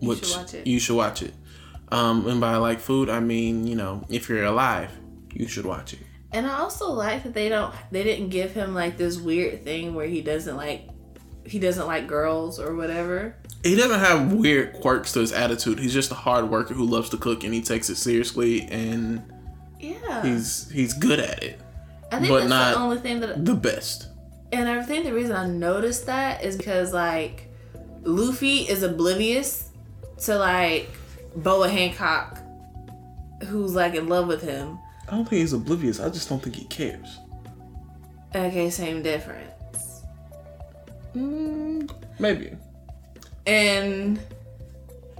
which 0.00 0.26
should 0.26 0.66
you 0.66 0.78
should 0.78 0.96
watch 0.96 1.22
it. 1.22 1.34
Um, 1.90 2.26
and 2.28 2.40
by 2.40 2.56
like 2.56 2.80
food, 2.80 3.08
I 3.08 3.20
mean 3.20 3.66
you 3.66 3.74
know 3.76 4.04
if 4.08 4.28
you're 4.28 4.44
alive, 4.44 4.90
you 5.32 5.48
should 5.48 5.64
watch 5.66 5.92
it. 5.94 6.00
And 6.32 6.46
I 6.46 6.58
also 6.60 6.90
like 6.90 7.24
that 7.24 7.34
they 7.34 7.48
don't 7.48 7.74
they 7.90 8.02
didn't 8.04 8.28
give 8.30 8.52
him 8.52 8.74
like 8.74 8.96
this 8.96 9.18
weird 9.18 9.64
thing 9.64 9.94
where 9.94 10.06
he 10.06 10.22
doesn't 10.22 10.56
like 10.56 10.88
he 11.44 11.58
doesn't 11.58 11.86
like 11.86 12.06
girls 12.06 12.58
or 12.60 12.74
whatever. 12.76 13.36
He 13.64 13.76
doesn't 13.76 14.00
have 14.00 14.32
weird 14.32 14.72
quirks 14.74 15.12
to 15.12 15.20
his 15.20 15.32
attitude. 15.32 15.78
He's 15.78 15.92
just 15.94 16.10
a 16.10 16.14
hard 16.16 16.50
worker 16.50 16.74
who 16.74 16.84
loves 16.84 17.08
to 17.10 17.16
cook 17.16 17.44
and 17.44 17.54
he 17.54 17.62
takes 17.62 17.88
it 17.90 17.96
seriously 17.96 18.62
and 18.62 19.22
Yeah. 19.78 20.22
he's 20.22 20.68
he's 20.70 20.92
good 20.94 21.20
at 21.20 21.42
it. 21.42 21.60
I 22.10 22.18
think 22.18 22.28
but 22.30 22.38
that's 22.40 22.48
not- 22.50 22.74
the 22.74 22.80
only 22.80 22.98
thing 22.98 23.20
that 23.20 23.44
The 23.44 23.54
best. 23.54 24.08
and 24.52 24.68
I 24.68 24.82
think 24.82 25.04
the 25.04 25.12
reason 25.14 25.36
I 25.36 25.46
noticed 25.46 26.06
that 26.06 26.42
is 26.44 26.56
because 26.56 26.92
like 26.92 27.48
Luffy 28.02 28.60
is 28.68 28.82
oblivious 28.82 29.68
to 30.24 30.36
like 30.36 30.90
Boa 31.36 31.68
Hancock 31.68 32.38
who's 33.44 33.74
like 33.74 33.94
in 33.94 34.08
love 34.08 34.26
with 34.26 34.42
him. 34.42 34.78
I 35.08 35.12
don't 35.16 35.28
think 35.28 35.40
he's 35.40 35.52
oblivious. 35.52 36.00
I 36.00 36.08
just 36.10 36.28
don't 36.28 36.42
think 36.42 36.56
he 36.56 36.64
cares. 36.64 37.18
Okay, 38.34 38.70
same 38.70 39.02
difference. 39.02 40.02
Mm, 41.14 41.90
maybe. 42.18 42.52
And 43.46 44.20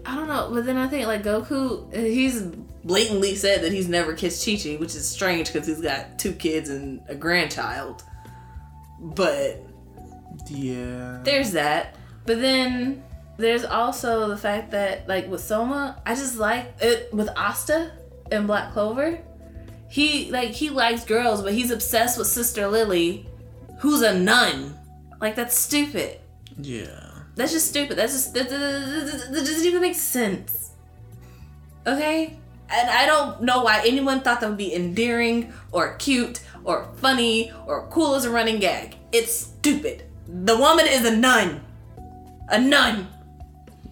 I 0.07 0.14
don't 0.16 0.29
know, 0.29 0.51
but 0.53 0.64
then 0.66 0.77
I 0.77 0.89
think 0.89 1.07
like 1.07 1.23
Goku, 1.23 1.93
he's 1.95 2.43
blatantly 2.85 3.35
said 3.35 3.62
that 3.62 3.73
he's 3.73 3.89
never 3.89 4.14
kissed 4.14 4.45
Chi 4.45 4.57
Chi, 4.57 4.77
which 4.77 4.95
is 4.95 5.09
strange 5.09 5.53
because 5.53 5.66
he's 5.68 5.81
got 5.81 6.18
two 6.18 6.33
kids 6.33 6.68
and 6.68 7.01
a 7.09 7.14
grandchild. 7.14 8.03
But 9.01 9.61
Yeah. 10.49 11.18
there's 11.25 11.53
that. 11.53 11.97
But 12.27 12.41
then 12.41 13.03
there's 13.37 13.64
also 13.64 14.29
the 14.29 14.37
fact 14.37 14.70
that 14.73 15.09
like 15.09 15.29
with 15.29 15.41
Soma, 15.41 16.01
I 16.07 16.14
just 16.14 16.37
like 16.39 16.75
it 16.81 17.12
with 17.12 17.29
Asta 17.37 17.93
and 18.31 18.47
Black 18.47 18.73
Clover. 18.73 19.18
He 19.89 20.31
like 20.31 20.51
he 20.51 20.70
likes 20.70 21.05
girls, 21.05 21.43
but 21.43 21.53
he's 21.53 21.70
obsessed 21.70 22.16
with 22.18 22.27
Sister 22.27 22.66
Lily, 22.68 23.27
who's 23.81 24.03
a 24.03 24.14
nun. 24.18 24.79
Like 25.20 25.37
that's 25.37 25.57
stupid. 25.59 26.18
Yeah. 26.61 27.01
That's 27.35 27.53
just 27.53 27.68
stupid. 27.68 27.97
That's 27.97 28.12
just 28.12 28.35
that, 28.35 28.49
that, 28.51 29.28
that- 29.33 29.45
doesn't 29.47 29.64
even 29.66 29.80
make 29.80 29.95
sense. 29.95 30.72
Okay? 31.87 32.39
And 32.70 32.91
I 32.91 33.07
don't 33.07 33.43
know 33.43 33.64
why 33.64 33.83
anyone 33.85 34.20
thought 34.20 34.41
that 34.41 34.49
would 34.49 34.59
be 34.59 34.74
endearing 34.74 35.53
or 35.72 35.97
cute 35.97 36.41
or 36.64 36.89
funny 36.97 37.53
or 37.66 37.87
cool 37.89 38.14
as 38.14 38.24
a 38.24 38.30
running 38.30 38.61
gag. 38.61 38.97
It's 39.12 39.33
stupid. 39.35 40.05
The 40.26 40.57
woman 40.57 40.87
is 40.89 41.05
a 41.05 41.14
nun. 41.14 41.61
A 42.49 42.59
nun. 42.61 43.09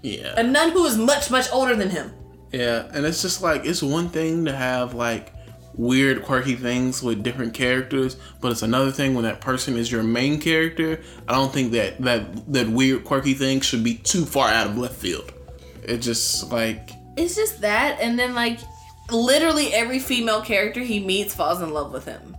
Yeah. 0.03 0.35
A 0.37 0.43
nun 0.43 0.71
who 0.71 0.85
is 0.87 0.97
much, 0.97 1.31
much 1.31 1.47
older 1.53 1.77
than 1.77 1.91
him. 1.91 2.13
Yeah, 2.53 2.89
and 2.93 3.05
it's 3.07 3.23
just 3.23 3.43
like 3.43 3.65
it's 3.65 3.83
one 3.83 4.09
thing 4.09 4.47
to 4.47 4.53
have 4.53 4.95
like 4.95 5.33
weird, 5.81 6.23
quirky 6.23 6.55
things 6.55 7.03
with 7.03 7.23
different 7.23 7.55
characters, 7.55 8.17
but 8.41 8.53
it's 8.53 8.63
another 8.63 8.91
thing 8.93 9.15
when 9.15 9.25
that 9.25 9.41
person 9.41 9.77
is 9.77 9.91
your 9.91 10.03
main 10.03 10.39
character. 10.39 11.01
I 11.27 11.33
don't 11.33 11.53
think 11.53 11.73
that 11.73 11.99
that 12.03 12.53
that 12.53 12.69
weird, 12.69 13.05
quirky 13.05 13.35
thing 13.35 13.61
should 13.61 13.83
be 13.83 13.95
too 13.95 14.25
far 14.25 14.49
out 14.49 14.69
of 14.69 14.79
left 14.79 14.95
field. 14.95 15.33
It 15.83 15.99
just 15.99 16.53
like 16.53 16.91
It's 17.17 17.35
just 17.35 17.63
that, 17.63 17.99
and 18.01 18.19
then 18.19 18.35
like 18.35 18.61
literally 19.11 19.73
every 19.73 19.99
female 19.99 20.43
character 20.43 20.81
he 20.81 21.01
meets 21.01 21.35
falls 21.35 21.63
in 21.63 21.73
love 21.73 21.93
with 21.93 22.05
him. 22.05 22.37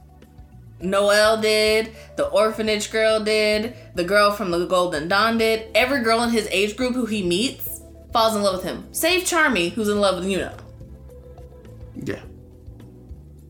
Noelle 0.79 1.39
did, 1.39 1.95
the 2.15 2.25
orphanage 2.27 2.91
girl 2.91 3.19
did, 3.19 3.75
the 3.93 4.03
girl 4.03 4.31
from 4.31 4.49
the 4.51 4.65
Golden 4.65 5.07
Dawn 5.07 5.37
did. 5.37 5.69
Every 5.75 6.01
girl 6.01 6.23
in 6.23 6.31
his 6.31 6.47
age 6.49 6.75
group 6.75 6.95
who 6.95 7.05
he 7.05 7.21
meets 7.23 7.81
falls 8.11 8.35
in 8.35 8.41
love 8.41 8.55
with 8.55 8.65
him. 8.65 8.87
Save 8.91 9.23
Charmy, 9.23 9.71
who's 9.71 9.89
in 9.89 9.99
love 9.99 10.15
with 10.15 10.25
Yuno. 10.25 10.57
Yeah. 11.95 12.21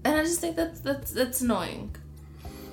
And 0.03 0.15
I 0.15 0.23
just 0.23 0.39
think 0.39 0.55
that's 0.55 0.79
that's 0.79 1.11
that's 1.11 1.41
annoying. 1.41 1.95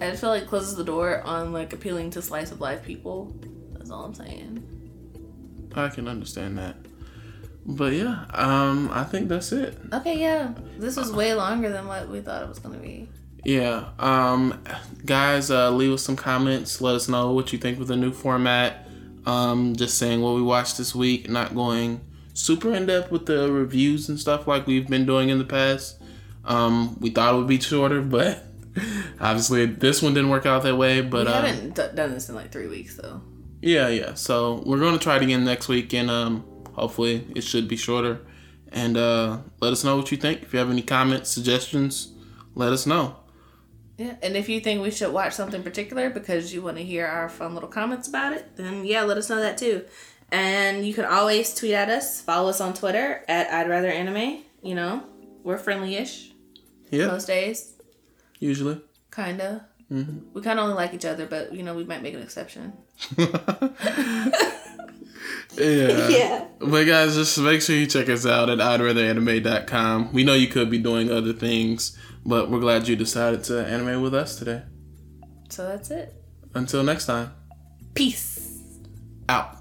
I 0.00 0.14
feel 0.14 0.30
like 0.30 0.44
it 0.44 0.48
closes 0.48 0.76
the 0.76 0.84
door 0.84 1.22
on 1.22 1.52
like 1.52 1.72
appealing 1.72 2.10
to 2.10 2.22
slice 2.22 2.52
of 2.52 2.60
life 2.60 2.84
people. 2.84 3.34
That's 3.72 3.90
all 3.90 4.04
I'm 4.04 4.14
saying. 4.14 4.64
I 5.74 5.88
can 5.88 6.08
understand 6.08 6.58
that. 6.58 6.76
But 7.66 7.92
yeah, 7.92 8.24
um, 8.32 8.90
I 8.92 9.04
think 9.04 9.28
that's 9.28 9.52
it. 9.52 9.78
Okay, 9.92 10.18
yeah. 10.18 10.54
This 10.78 10.96
was 10.96 11.12
way 11.12 11.34
longer 11.34 11.68
than 11.70 11.86
what 11.86 12.08
we 12.08 12.20
thought 12.20 12.42
it 12.42 12.48
was 12.48 12.58
gonna 12.58 12.78
be. 12.78 13.08
Yeah. 13.44 13.90
Um, 13.98 14.62
guys, 15.04 15.50
uh, 15.50 15.70
leave 15.70 15.92
us 15.92 16.02
some 16.02 16.16
comments. 16.16 16.80
Let 16.80 16.94
us 16.94 17.08
know 17.08 17.32
what 17.32 17.52
you 17.52 17.58
think 17.58 17.78
with 17.78 17.88
the 17.88 17.96
new 17.96 18.12
format. 18.12 18.88
Um, 19.26 19.76
just 19.76 19.98
saying 19.98 20.22
what 20.22 20.34
we 20.34 20.42
watched 20.42 20.78
this 20.78 20.94
week, 20.94 21.28
not 21.28 21.54
going 21.54 22.00
super 22.32 22.72
in 22.72 22.86
depth 22.86 23.10
with 23.10 23.26
the 23.26 23.50
reviews 23.52 24.08
and 24.08 24.18
stuff 24.18 24.46
like 24.46 24.66
we've 24.66 24.88
been 24.88 25.04
doing 25.04 25.28
in 25.28 25.38
the 25.38 25.44
past. 25.44 25.97
Um, 26.48 26.98
we 26.98 27.10
thought 27.10 27.34
it 27.34 27.38
would 27.38 27.46
be 27.46 27.60
shorter, 27.60 28.00
but 28.00 28.42
obviously 29.20 29.66
this 29.66 30.02
one 30.02 30.14
didn't 30.14 30.30
work 30.30 30.46
out 30.46 30.62
that 30.64 30.76
way. 30.76 31.02
But 31.02 31.26
we 31.26 31.32
uh, 31.32 31.42
haven't 31.42 31.74
d- 31.74 31.94
done 31.94 32.12
this 32.12 32.28
in 32.28 32.34
like 32.34 32.50
three 32.50 32.66
weeks 32.66 32.96
though. 32.96 33.20
yeah, 33.62 33.88
yeah. 33.88 34.14
So 34.14 34.62
we're 34.66 34.80
gonna 34.80 34.98
try 34.98 35.16
it 35.16 35.22
again 35.22 35.44
next 35.44 35.68
week, 35.68 35.92
and 35.92 36.10
um, 36.10 36.44
hopefully 36.72 37.26
it 37.36 37.42
should 37.42 37.68
be 37.68 37.76
shorter. 37.76 38.20
And 38.72 38.96
uh, 38.96 39.38
let 39.60 39.72
us 39.72 39.84
know 39.84 39.96
what 39.96 40.10
you 40.10 40.16
think. 40.18 40.42
If 40.42 40.52
you 40.52 40.58
have 40.58 40.70
any 40.70 40.82
comments, 40.82 41.30
suggestions, 41.30 42.12
let 42.54 42.72
us 42.72 42.86
know. 42.86 43.16
Yeah, 43.96 44.14
and 44.22 44.36
if 44.36 44.48
you 44.48 44.60
think 44.60 44.80
we 44.82 44.90
should 44.90 45.12
watch 45.12 45.32
something 45.32 45.62
particular 45.62 46.08
because 46.08 46.52
you 46.54 46.62
want 46.62 46.76
to 46.76 46.84
hear 46.84 47.06
our 47.06 47.28
fun 47.28 47.54
little 47.54 47.68
comments 47.68 48.08
about 48.08 48.32
it, 48.32 48.56
then 48.56 48.84
yeah, 48.84 49.02
let 49.02 49.18
us 49.18 49.28
know 49.28 49.40
that 49.40 49.58
too. 49.58 49.84
And 50.30 50.86
you 50.86 50.94
can 50.94 51.04
always 51.04 51.54
tweet 51.54 51.72
at 51.72 51.88
us, 51.88 52.20
follow 52.20 52.50
us 52.50 52.60
on 52.60 52.74
Twitter 52.74 53.24
at 53.26 53.50
I'd 53.50 53.68
Rather 53.68 53.88
Anime. 53.88 54.44
You 54.62 54.74
know, 54.74 55.02
we're 55.42 55.58
friendly-ish 55.58 56.27
Yeah, 56.90 57.06
most 57.08 57.26
days, 57.26 57.72
usually. 58.38 58.80
kinda. 59.12 59.66
Mm-hmm. 59.90 60.32
We 60.34 60.42
kind 60.42 60.58
of 60.58 60.64
only 60.64 60.76
like 60.76 60.92
each 60.92 61.06
other, 61.06 61.26
but 61.26 61.54
you 61.54 61.62
know, 61.62 61.74
we 61.74 61.84
might 61.84 62.02
make 62.02 62.14
an 62.14 62.22
exception. 62.22 62.72
Yeah. 65.56 66.08
Yeah. 66.08 66.44
But 66.60 66.84
guys, 66.84 67.14
just 67.16 67.38
make 67.38 67.62
sure 67.62 67.74
you 67.76 67.86
check 67.86 68.08
us 68.08 68.26
out 68.26 68.48
at 68.50 68.58
I'dratheranime.com. 68.58 70.12
We 70.12 70.24
know 70.24 70.34
you 70.34 70.46
could 70.46 70.70
be 70.70 70.78
doing 70.78 71.10
other 71.10 71.32
things, 71.32 71.98
but 72.24 72.50
we're 72.50 72.60
glad 72.60 72.86
you 72.86 72.96
decided 72.96 73.44
to 73.44 73.66
anime 73.66 74.02
with 74.02 74.14
us 74.14 74.36
today. 74.38 74.62
So 75.48 75.66
that's 75.66 75.90
it. 75.90 76.14
Until 76.54 76.82
next 76.82 77.06
time, 77.06 77.32
Peace. 77.94 78.62
out. 79.28 79.57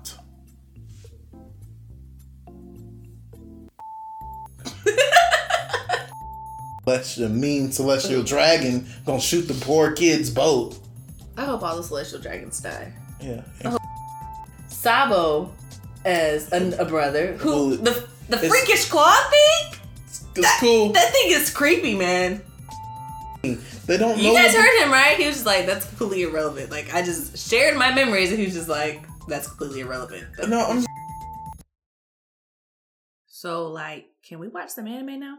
Celestial, 6.88 7.28
mean 7.28 7.70
celestial 7.70 8.24
dragon 8.24 8.88
gonna 9.06 9.20
shoot 9.20 9.42
the 9.42 9.54
poor 9.56 9.92
kid's 9.92 10.30
boat. 10.30 10.80
I 11.36 11.44
hope 11.44 11.62
all 11.62 11.76
the 11.76 11.84
celestial 11.84 12.22
dragons 12.22 12.62
die. 12.62 12.94
Yeah. 13.20 13.42
Sabo 14.70 15.52
as 16.06 16.50
a, 16.54 16.78
a 16.80 16.86
brother 16.86 17.34
who 17.34 17.50
Well, 17.50 17.70
the 17.72 18.08
the 18.30 18.38
freakish 18.38 18.86
claw 18.86 19.14
thing. 19.30 19.80
It's 20.06 20.60
cool. 20.62 20.94
That 20.94 21.12
thing 21.12 21.32
is 21.32 21.54
creepy, 21.54 21.94
man. 21.94 22.42
They 23.42 23.98
don't 23.98 24.18
You 24.18 24.34
guys 24.34 24.56
heard 24.56 24.82
him, 24.82 24.90
right? 24.90 25.18
He 25.18 25.26
was 25.26 25.36
just 25.36 25.46
like, 25.46 25.66
"That's 25.66 25.86
completely 25.90 26.24
irrelevant." 26.24 26.72
Like 26.72 26.94
I 26.94 27.02
just 27.02 27.50
shared 27.50 27.78
my 27.78 27.94
memories, 27.94 28.30
and 28.30 28.40
he 28.40 28.46
was 28.46 28.54
just 28.54 28.70
like, 28.70 29.06
"That's 29.28 29.48
completely 29.48 29.82
irrelevant." 29.82 30.26
No, 30.48 30.66
I'm 30.66 30.86
So, 33.26 33.68
like, 33.68 34.06
can 34.28 34.40
we 34.40 34.48
watch 34.48 34.70
some 34.70 34.88
anime 34.88 35.20
now? 35.20 35.38